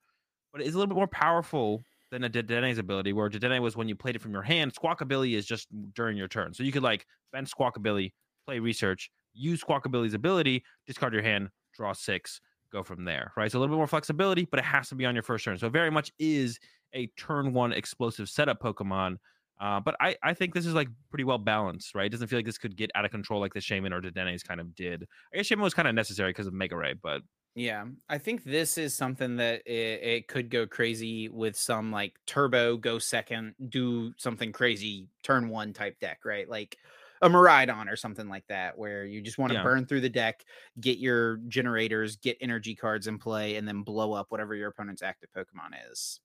[0.53, 3.89] But it is a little bit more powerful than a ability, where Dedenne was when
[3.89, 4.73] you played it from your hand.
[4.75, 6.55] Squawkabilly is just during your turn.
[6.55, 8.13] So you could like bend Squawkabilly,
[8.47, 12.41] play research, use Squawkabilly's ability, discard your hand, draw six,
[12.71, 13.33] go from there.
[13.37, 13.51] Right.
[13.51, 15.57] So a little bit more flexibility, but it has to be on your first turn.
[15.57, 16.59] So very much is
[16.95, 19.17] a turn one explosive setup Pokemon.
[19.61, 22.07] Uh, but I, I think this is like pretty well balanced, right?
[22.07, 24.43] It doesn't feel like this could get out of control like the Shaymin or Dedenne's
[24.43, 25.07] kind of did.
[25.33, 27.23] I guess Shaymin was kind of necessary because of Mega Ray, but
[27.55, 32.15] yeah, I think this is something that it, it could go crazy with some like
[32.25, 36.49] turbo, go second, do something crazy, turn one type deck, right?
[36.49, 36.77] Like
[37.23, 39.63] a Miraidon or something like that, where you just want to Yeah.
[39.63, 40.45] burn through the deck,
[40.81, 45.03] get your generators, get energy cards in play, and then blow up whatever your opponent's
[45.03, 46.21] active Pokemon is.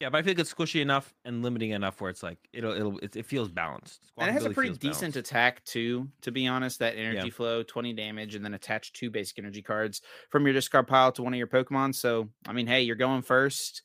[0.00, 2.72] Yeah, but I feel like it's squishy enough and limiting enough where it's like it'll
[2.72, 4.10] it'll it, it feels balanced.
[4.18, 5.16] And it has a pretty decent balanced.
[5.16, 6.78] attack too, to be honest.
[6.78, 7.28] That energy Yeah.
[7.28, 10.00] flow, 20 damage, and then attach two basic energy cards
[10.30, 11.94] from your discard pile to one of your Pokemon.
[11.94, 13.82] So, I mean, hey, you're going first,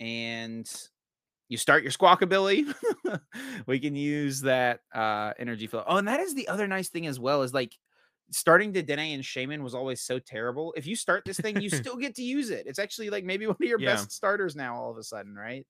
[0.00, 0.66] and
[1.48, 2.72] you start your squawkabilly.
[3.66, 5.84] we can use that uh energy flow.
[5.86, 7.76] Oh, and that is the other nice thing as well, is like
[8.30, 10.74] starting Dedenne and Shaymin was always so terrible.
[10.76, 12.66] If you start this thing, you still get to use it.
[12.66, 13.80] It's actually like maybe one of your Yeah.
[13.80, 15.66] best starters now, all of a sudden, right?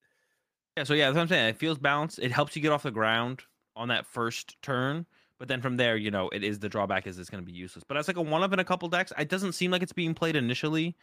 [0.77, 1.49] Yeah, so yeah, that's what I'm saying.
[1.49, 2.19] It feels balanced.
[2.19, 3.43] It helps you get off the ground
[3.75, 5.07] on that first turn,
[5.39, 7.57] but then from there, you know, it is the drawback is it's going to be
[7.57, 7.85] useless.
[7.87, 9.93] But as like a one of in a couple decks, it doesn't seem like it's
[9.93, 10.97] being played initially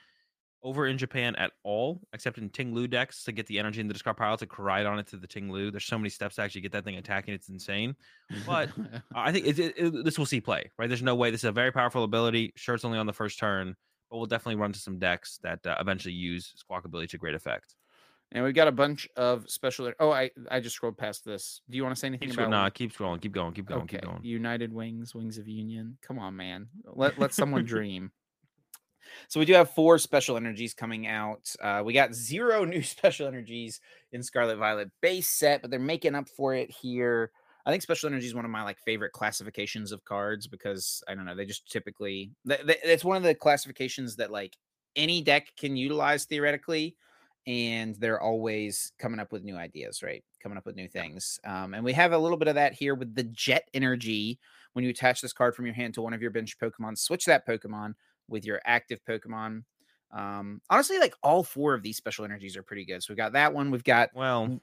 [0.65, 3.93] over in Japan at all, except in Tinglu decks to get the energy in the
[3.93, 5.71] discard pile to ride on it to the Tinglu.
[5.71, 7.35] There's so many steps to actually get that thing attacking.
[7.35, 7.95] It's insane.
[8.47, 8.69] But
[9.15, 10.87] I think it, it, it- this will see play, right?
[10.89, 11.29] There's no way.
[11.29, 12.51] This is a very powerful ability.
[12.55, 13.75] Sure, it's only on the first turn,
[14.09, 17.75] but we'll definitely run to some decks that uh, eventually use Squawkabilly to great effect.
[18.31, 19.93] And we've got a bunch of special.
[19.99, 21.61] Oh, I I just scrolled past this.
[21.69, 22.43] Do you want to say anything Keep, about?
[22.45, 24.19] scro- nah, keep scrolling, keep going, keep going, okay, keep going.
[24.23, 25.99] United Wings, Wings of Union.
[26.01, 26.67] Come on, man.
[26.85, 28.11] Let let someone dream.
[29.27, 31.53] So we do have four special energies coming out.
[31.61, 33.79] Uh, we got zero new special energies
[34.11, 37.31] in Scarlet Violet base set, but they're making up for it here.
[37.65, 41.15] I think special energy is one of my like favorite classifications of cards because I
[41.15, 44.55] don't know they just typically th- th- it's one of the classifications that like
[44.95, 46.95] any deck can utilize theoretically,
[47.47, 50.23] and they're always coming up with new ideas, right?
[50.41, 51.39] Coming up with new things.
[51.43, 54.39] Um, and we have a little bit of that here with the Jet Energy.
[54.73, 57.25] When you attach this card from your hand to one of your bench Pokemon, switch
[57.25, 57.93] that Pokemon
[58.27, 59.63] with your active Pokemon.
[60.11, 63.03] Um, honestly, like all four of these special energies are pretty good.
[63.03, 63.71] So we've got that one.
[63.71, 64.61] We've got Well, I don't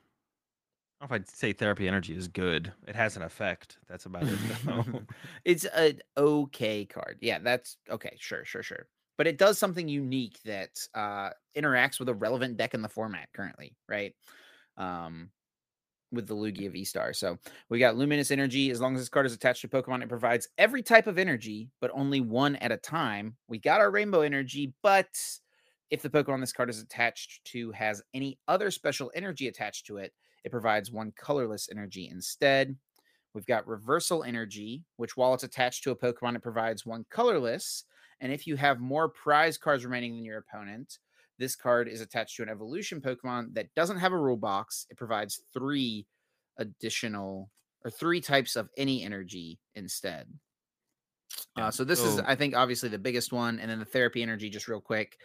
[1.01, 2.73] know if I'd say therapy energy is good.
[2.87, 3.79] It has an effect.
[3.89, 4.39] That's about it.
[5.45, 7.19] it's an okay card.
[7.21, 8.17] Yeah, that's okay.
[8.19, 8.87] Sure, sure, sure.
[9.19, 13.29] But it does something unique that uh, interacts with a relevant deck in the format
[13.35, 14.15] currently, right?
[14.77, 15.31] Um,
[16.13, 17.13] with the Lugia V Star.
[17.13, 18.71] So we got Luminous Energy.
[18.71, 21.71] As long as this card is attached to Pokemon, it provides every type of energy,
[21.81, 23.37] but only one at a time.
[23.49, 25.09] We got our Rainbow Energy, but
[25.91, 29.97] if the Pokemon this card is attached to has any other special energy attached to
[29.97, 30.13] it,
[30.45, 32.77] it provides one colorless energy instead.
[33.35, 37.85] We've got Reversal Energy, which while it's attached to a Pokemon, it provides one colorless.
[38.21, 40.99] And if you have more prize cards remaining than your opponent,
[41.43, 44.87] this card is attached to an evolution Pokemon that doesn't have a rule box.
[44.91, 46.07] It provides three
[46.57, 47.51] additional
[47.85, 50.29] or three types of any energy instead.
[51.57, 54.51] Uh, so this is, I think, obviously the biggest one, and then the therapy energy.
[54.51, 55.19] Just real quick,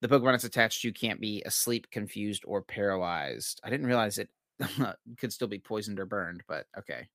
[0.00, 3.60] the Pokemon it's attached to can't be asleep, confused, or paralyzed.
[3.62, 4.30] I didn't realize it
[5.18, 7.06] could still be poisoned or burned, but okay.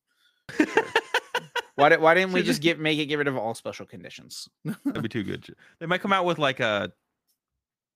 [1.77, 4.49] Why, did, why didn't we just get make it get rid of all special conditions?
[4.65, 5.45] That'd be too good.
[5.79, 6.91] They might come out with like a,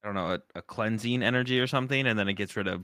[0.04, 2.84] I don't know, a, a cleansing energy or something, and then it gets rid of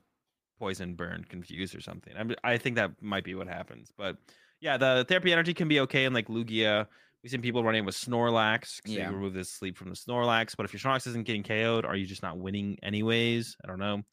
[0.59, 2.13] poison, burn, confuse, or something.
[2.17, 3.91] I'm, I think that might be what happens.
[3.97, 4.17] But
[4.59, 6.87] yeah, the therapy energy can be okay in like Lugia.
[7.23, 8.79] We've seen people running with Snorlax.
[8.85, 9.09] So Yeah.
[9.09, 10.55] you remove this sleep from the Snorlax.
[10.55, 13.57] But if your Snorlax isn't getting KO'd, are you just not winning anyways?
[13.63, 14.03] I don't know.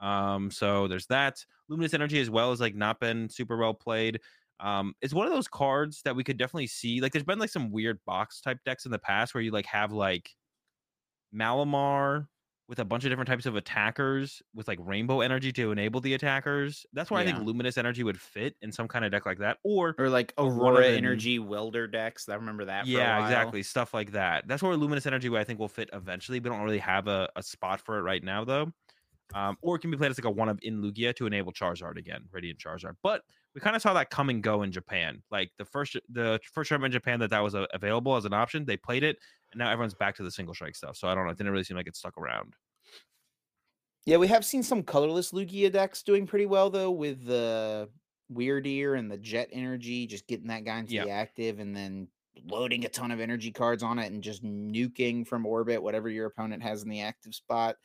[0.00, 1.44] Um, so there's that.
[1.68, 4.20] Luminous Energy as well has like not been super well played.
[4.60, 7.00] Um, it's one of those cards that we could definitely see.
[7.00, 9.66] Like there's been like some weird box type decks in the past where you like
[9.66, 10.30] have like
[11.34, 12.26] Malamar
[12.66, 16.14] with a bunch of different types of attackers with like rainbow energy to enable the
[16.14, 16.86] attackers.
[16.92, 19.58] That's where I think luminous energy would fit in some kind of deck like that.
[19.62, 22.28] Or or like Or one of Aurora Energy Welder decks.
[22.28, 22.84] I remember that.
[22.86, 23.62] For a yeah, exactly.
[23.62, 24.48] Stuff like that.
[24.48, 26.40] That's where luminous energy I think will fit eventually.
[26.40, 28.72] We don't really have a, a spot for it right now though.
[29.34, 31.52] Um, or it can be played as like a one of in Lugia to enable
[31.52, 32.96] Charizard again, Radiant Charizard.
[33.02, 33.22] But
[33.54, 35.22] we kind of saw that come and go in Japan.
[35.30, 38.32] Like the first the first time in Japan that that was uh, available as an
[38.32, 39.16] option, they played it,
[39.56, 40.96] now everyone's back to the single strike stuff.
[40.96, 41.30] So I don't know.
[41.30, 42.54] It didn't really seem like it stuck around.
[44.06, 47.88] Yeah, we have seen some colorless Lugia decks doing pretty well though, with the
[48.32, 51.04] Wyrdeer and the Jet Energy, just getting that guy into Yeah.
[51.04, 52.08] the active and then
[52.46, 56.26] loading a ton of energy cards on it and just nuking from orbit whatever your
[56.26, 57.76] opponent has in the active spot.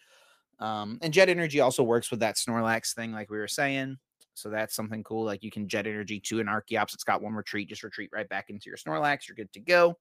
[0.59, 3.97] Um, and Jet Energy also works with that Snorlax thing, like we were saying.
[4.33, 5.23] So that's something cool.
[5.23, 6.93] Like you can Jet Energy to an Archeops.
[6.93, 9.27] It's got one retreat, just retreat right back into your Snorlax.
[9.27, 9.95] You're good to go.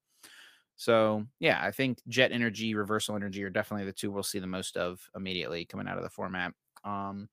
[0.79, 4.47] So yeah, I think Jet Energy, Reversal Energy are definitely the two we'll see the
[4.47, 6.55] most of immediately coming out of the format.
[6.85, 7.29] Um,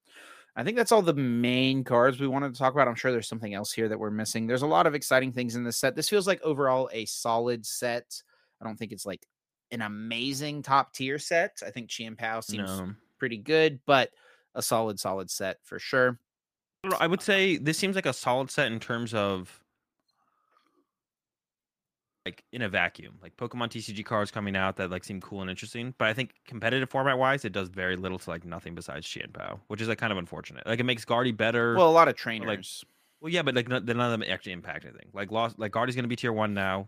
[0.55, 2.87] I think that's all the main cards we wanted to talk about.
[2.87, 4.47] I'm sure there's something else here that we're missing.
[4.47, 5.95] There's a lot of exciting things in this set.
[5.95, 8.21] This feels like overall a solid set.
[8.59, 9.27] I don't think it's like
[9.71, 11.57] an amazing top tier set.
[11.65, 12.95] I think Chien Pao seems No.
[13.19, 14.11] pretty good, but
[14.55, 16.19] a solid, solid set for sure.
[16.85, 19.61] I I would say this seems like a solid set in terms of
[22.25, 23.17] like in a vacuum.
[23.21, 26.33] Like Pokemon TCG cards coming out that like seem cool and interesting, but I think
[26.45, 29.99] competitive format wise, it does very little to like nothing besides Chien-Pao, which is like
[29.99, 30.65] kind of unfortunate.
[30.65, 31.75] Like it makes Guardy better.
[31.75, 32.83] Well, a lot of trainers.
[33.21, 35.09] well, yeah, but like none, none of them actually impact anything.
[35.13, 36.87] Like lost, like Guardy's gonna be tier one now.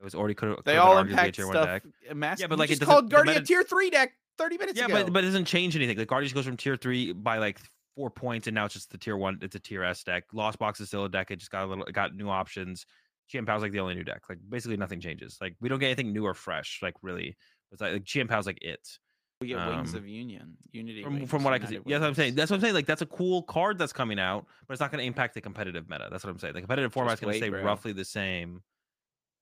[0.00, 0.58] It was already could.
[0.64, 1.54] they all impact tier stuff.
[1.54, 1.82] One deck.
[2.10, 2.42] Uh, Massive.
[2.42, 4.98] Yeah, but like it called Guardy a tier three deck thirty minutes yeah, ago.
[4.98, 5.98] Yeah, but but it doesn't change anything.
[5.98, 7.58] Like Guardy goes from tier three by like
[7.96, 9.38] four points, and now it's just the tier one.
[9.42, 10.24] It's a tier S deck.
[10.32, 11.30] Lost Box is still a deck.
[11.30, 11.84] It just got a little.
[11.84, 12.86] It got new options.
[13.28, 14.22] Chien-Pao's like the only new deck.
[14.28, 15.38] Like basically nothing changes.
[15.40, 16.80] Like we don't get anything new or fresh.
[16.82, 17.36] Like really,
[17.72, 18.86] it's like, like Chien-Pao's like it.
[19.40, 21.02] We get um, Wings of Union, Unity.
[21.02, 22.34] From, from what I can see, yeah, that's what I'm saying.
[22.36, 22.74] That's what I'm saying.
[22.74, 25.42] Like that's a cool card that's coming out, but it's not going to impact the
[25.42, 26.08] competitive meta.
[26.10, 26.54] That's what I'm saying.
[26.54, 27.62] The competitive format is going to stay bro.
[27.62, 28.62] roughly the same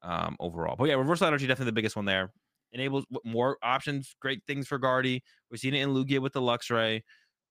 [0.02, 0.74] um, overall.
[0.76, 2.32] But yeah, reversal energy definitely the biggest one there.
[2.72, 5.22] Enables more options, great things for Guardy.
[5.48, 7.02] We've seen it in Lugia with the Luxray,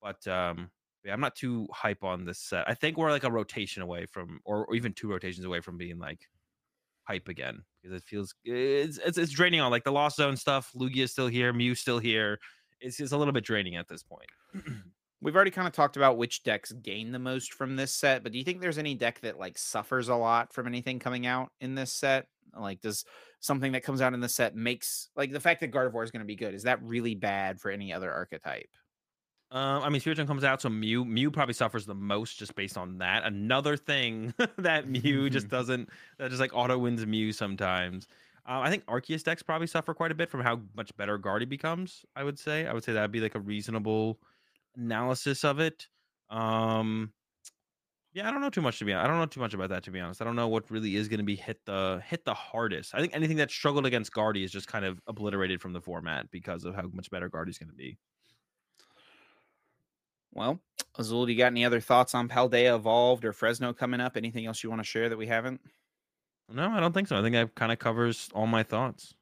[0.02, 0.70] but um,
[1.04, 2.68] yeah, I'm not too hype on this set.
[2.68, 6.00] I think we're like a rotation away from, or, even two rotations away from being
[6.00, 6.20] like
[7.04, 10.72] hype again because it feels it's, it's it's draining on like the Lost Zone stuff.
[10.76, 12.40] Lugia is still here, Mew still here.
[12.80, 14.30] It's just a little bit draining at this point.
[15.22, 18.34] We've already kind of talked about which decks gain the most from this set, but
[18.34, 21.52] do you think there's any deck that like suffers a lot from anything coming out
[21.62, 22.28] in this set?
[22.60, 23.06] Like, does
[23.40, 26.22] something that comes out in the set makes like the fact that Gardevoir is going
[26.22, 26.54] to be good?
[26.54, 28.70] Is that really bad for any other archetype?
[29.54, 32.76] Um, I mean, Spiritomb comes out, so Mew Mew probably suffers the most just based
[32.76, 33.24] on that.
[33.24, 38.08] Another thing that Mew just doesn't that just like auto wins Mew sometimes.
[38.48, 41.46] Uh, I think Arceus decks probably suffer quite a bit from how much better Guardy
[41.46, 42.04] becomes.
[42.16, 42.66] I would say.
[42.66, 44.20] I would say that'd be like a reasonable
[44.76, 45.88] analysis of it.
[46.32, 47.14] Um,
[48.14, 49.06] yeah, I don't know too much to be honest.
[49.06, 50.20] I don't know too much about that to be honest.
[50.20, 52.96] I don't know what really is going to be hit the hit the hardest.
[52.96, 56.32] I think anything that struggled against Guardy is just kind of obliterated from the format
[56.32, 58.00] because of how much better Guardy's going to be.
[60.34, 60.60] Well,
[60.98, 64.18] Azul, do you got any other thoughts on Paldea Evolved or Fresno coming up?
[64.18, 65.62] Anything else you want to share that we haven't?
[66.50, 67.18] No, I don't think so.
[67.18, 69.14] I think that kind of covers all my thoughts.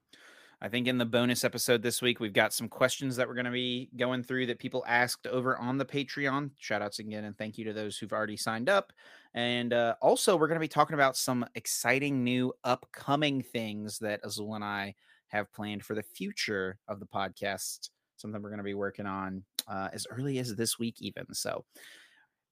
[0.63, 3.45] I think in the bonus episode this week, we've got some questions that we're going
[3.45, 6.51] to be going through that people asked over on the Patreon.
[6.59, 8.93] Shout outs again and thank you to those who've already signed up.
[9.33, 14.19] And uh, also, we're going to be talking about some exciting new upcoming things that
[14.23, 14.93] Azul and I
[15.29, 17.89] have planned for the future of the podcast.
[18.17, 21.33] Something we're going to be working on uh, as early as this week, even.
[21.33, 21.65] So,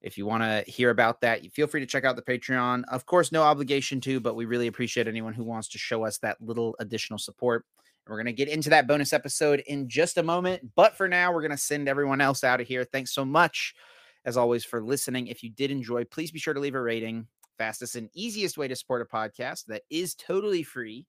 [0.01, 2.83] if you want to hear about that, you feel free to check out the Patreon.
[2.89, 6.17] Of course, no obligation to, but we really appreciate anyone who wants to show us
[6.19, 7.65] that little additional support.
[8.05, 10.71] And we're going to get into that bonus episode in just a moment.
[10.75, 12.85] But for now, we're going to send everyone else out of here.
[12.85, 13.75] Thanks so much,
[14.23, 15.27] as always, for listening.
[15.27, 17.27] If you did enjoy, please be sure to leave a rating.
[17.57, 21.07] Fastest and easiest way to support a podcast that is totally free.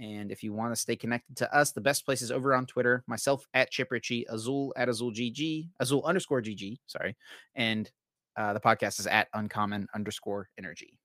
[0.00, 2.64] And if you want to stay connected to us, the best place is over on
[2.64, 3.04] Twitter.
[3.06, 7.14] Myself at Chip Richey, Azul at Azul GG, Azul underscore GG, sorry.
[7.54, 7.90] And
[8.34, 10.98] uh, the podcast is at Uncommon underscore Energy.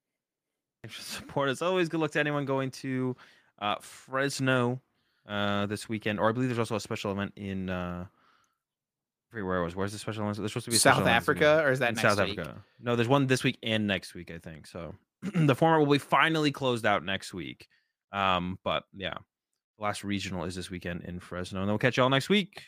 [0.81, 1.49] Thanks for support.
[1.49, 3.17] As always, good luck to anyone going to
[3.59, 4.81] uh, Fresno
[5.27, 6.19] uh, this weekend.
[6.19, 7.69] Or I believe there's also a special event in.
[7.69, 8.05] Uh,
[9.31, 9.75] where was.
[9.75, 10.37] Where's the special event?
[10.37, 12.39] There's supposed to be South Africa, or is that South week?
[12.39, 12.63] Africa?
[12.79, 14.65] No, there's one this week and next week, I think.
[14.65, 17.67] So the format will be finally closed out next week.
[18.15, 19.13] Um, but yeah,
[19.77, 22.63] the last regional is this weekend in Fresno, and we'll catch y'all next week,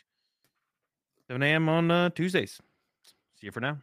[1.28, 1.68] 7 a.m.
[1.68, 2.60] on uh, Tuesdays.
[3.40, 3.78] See you for now.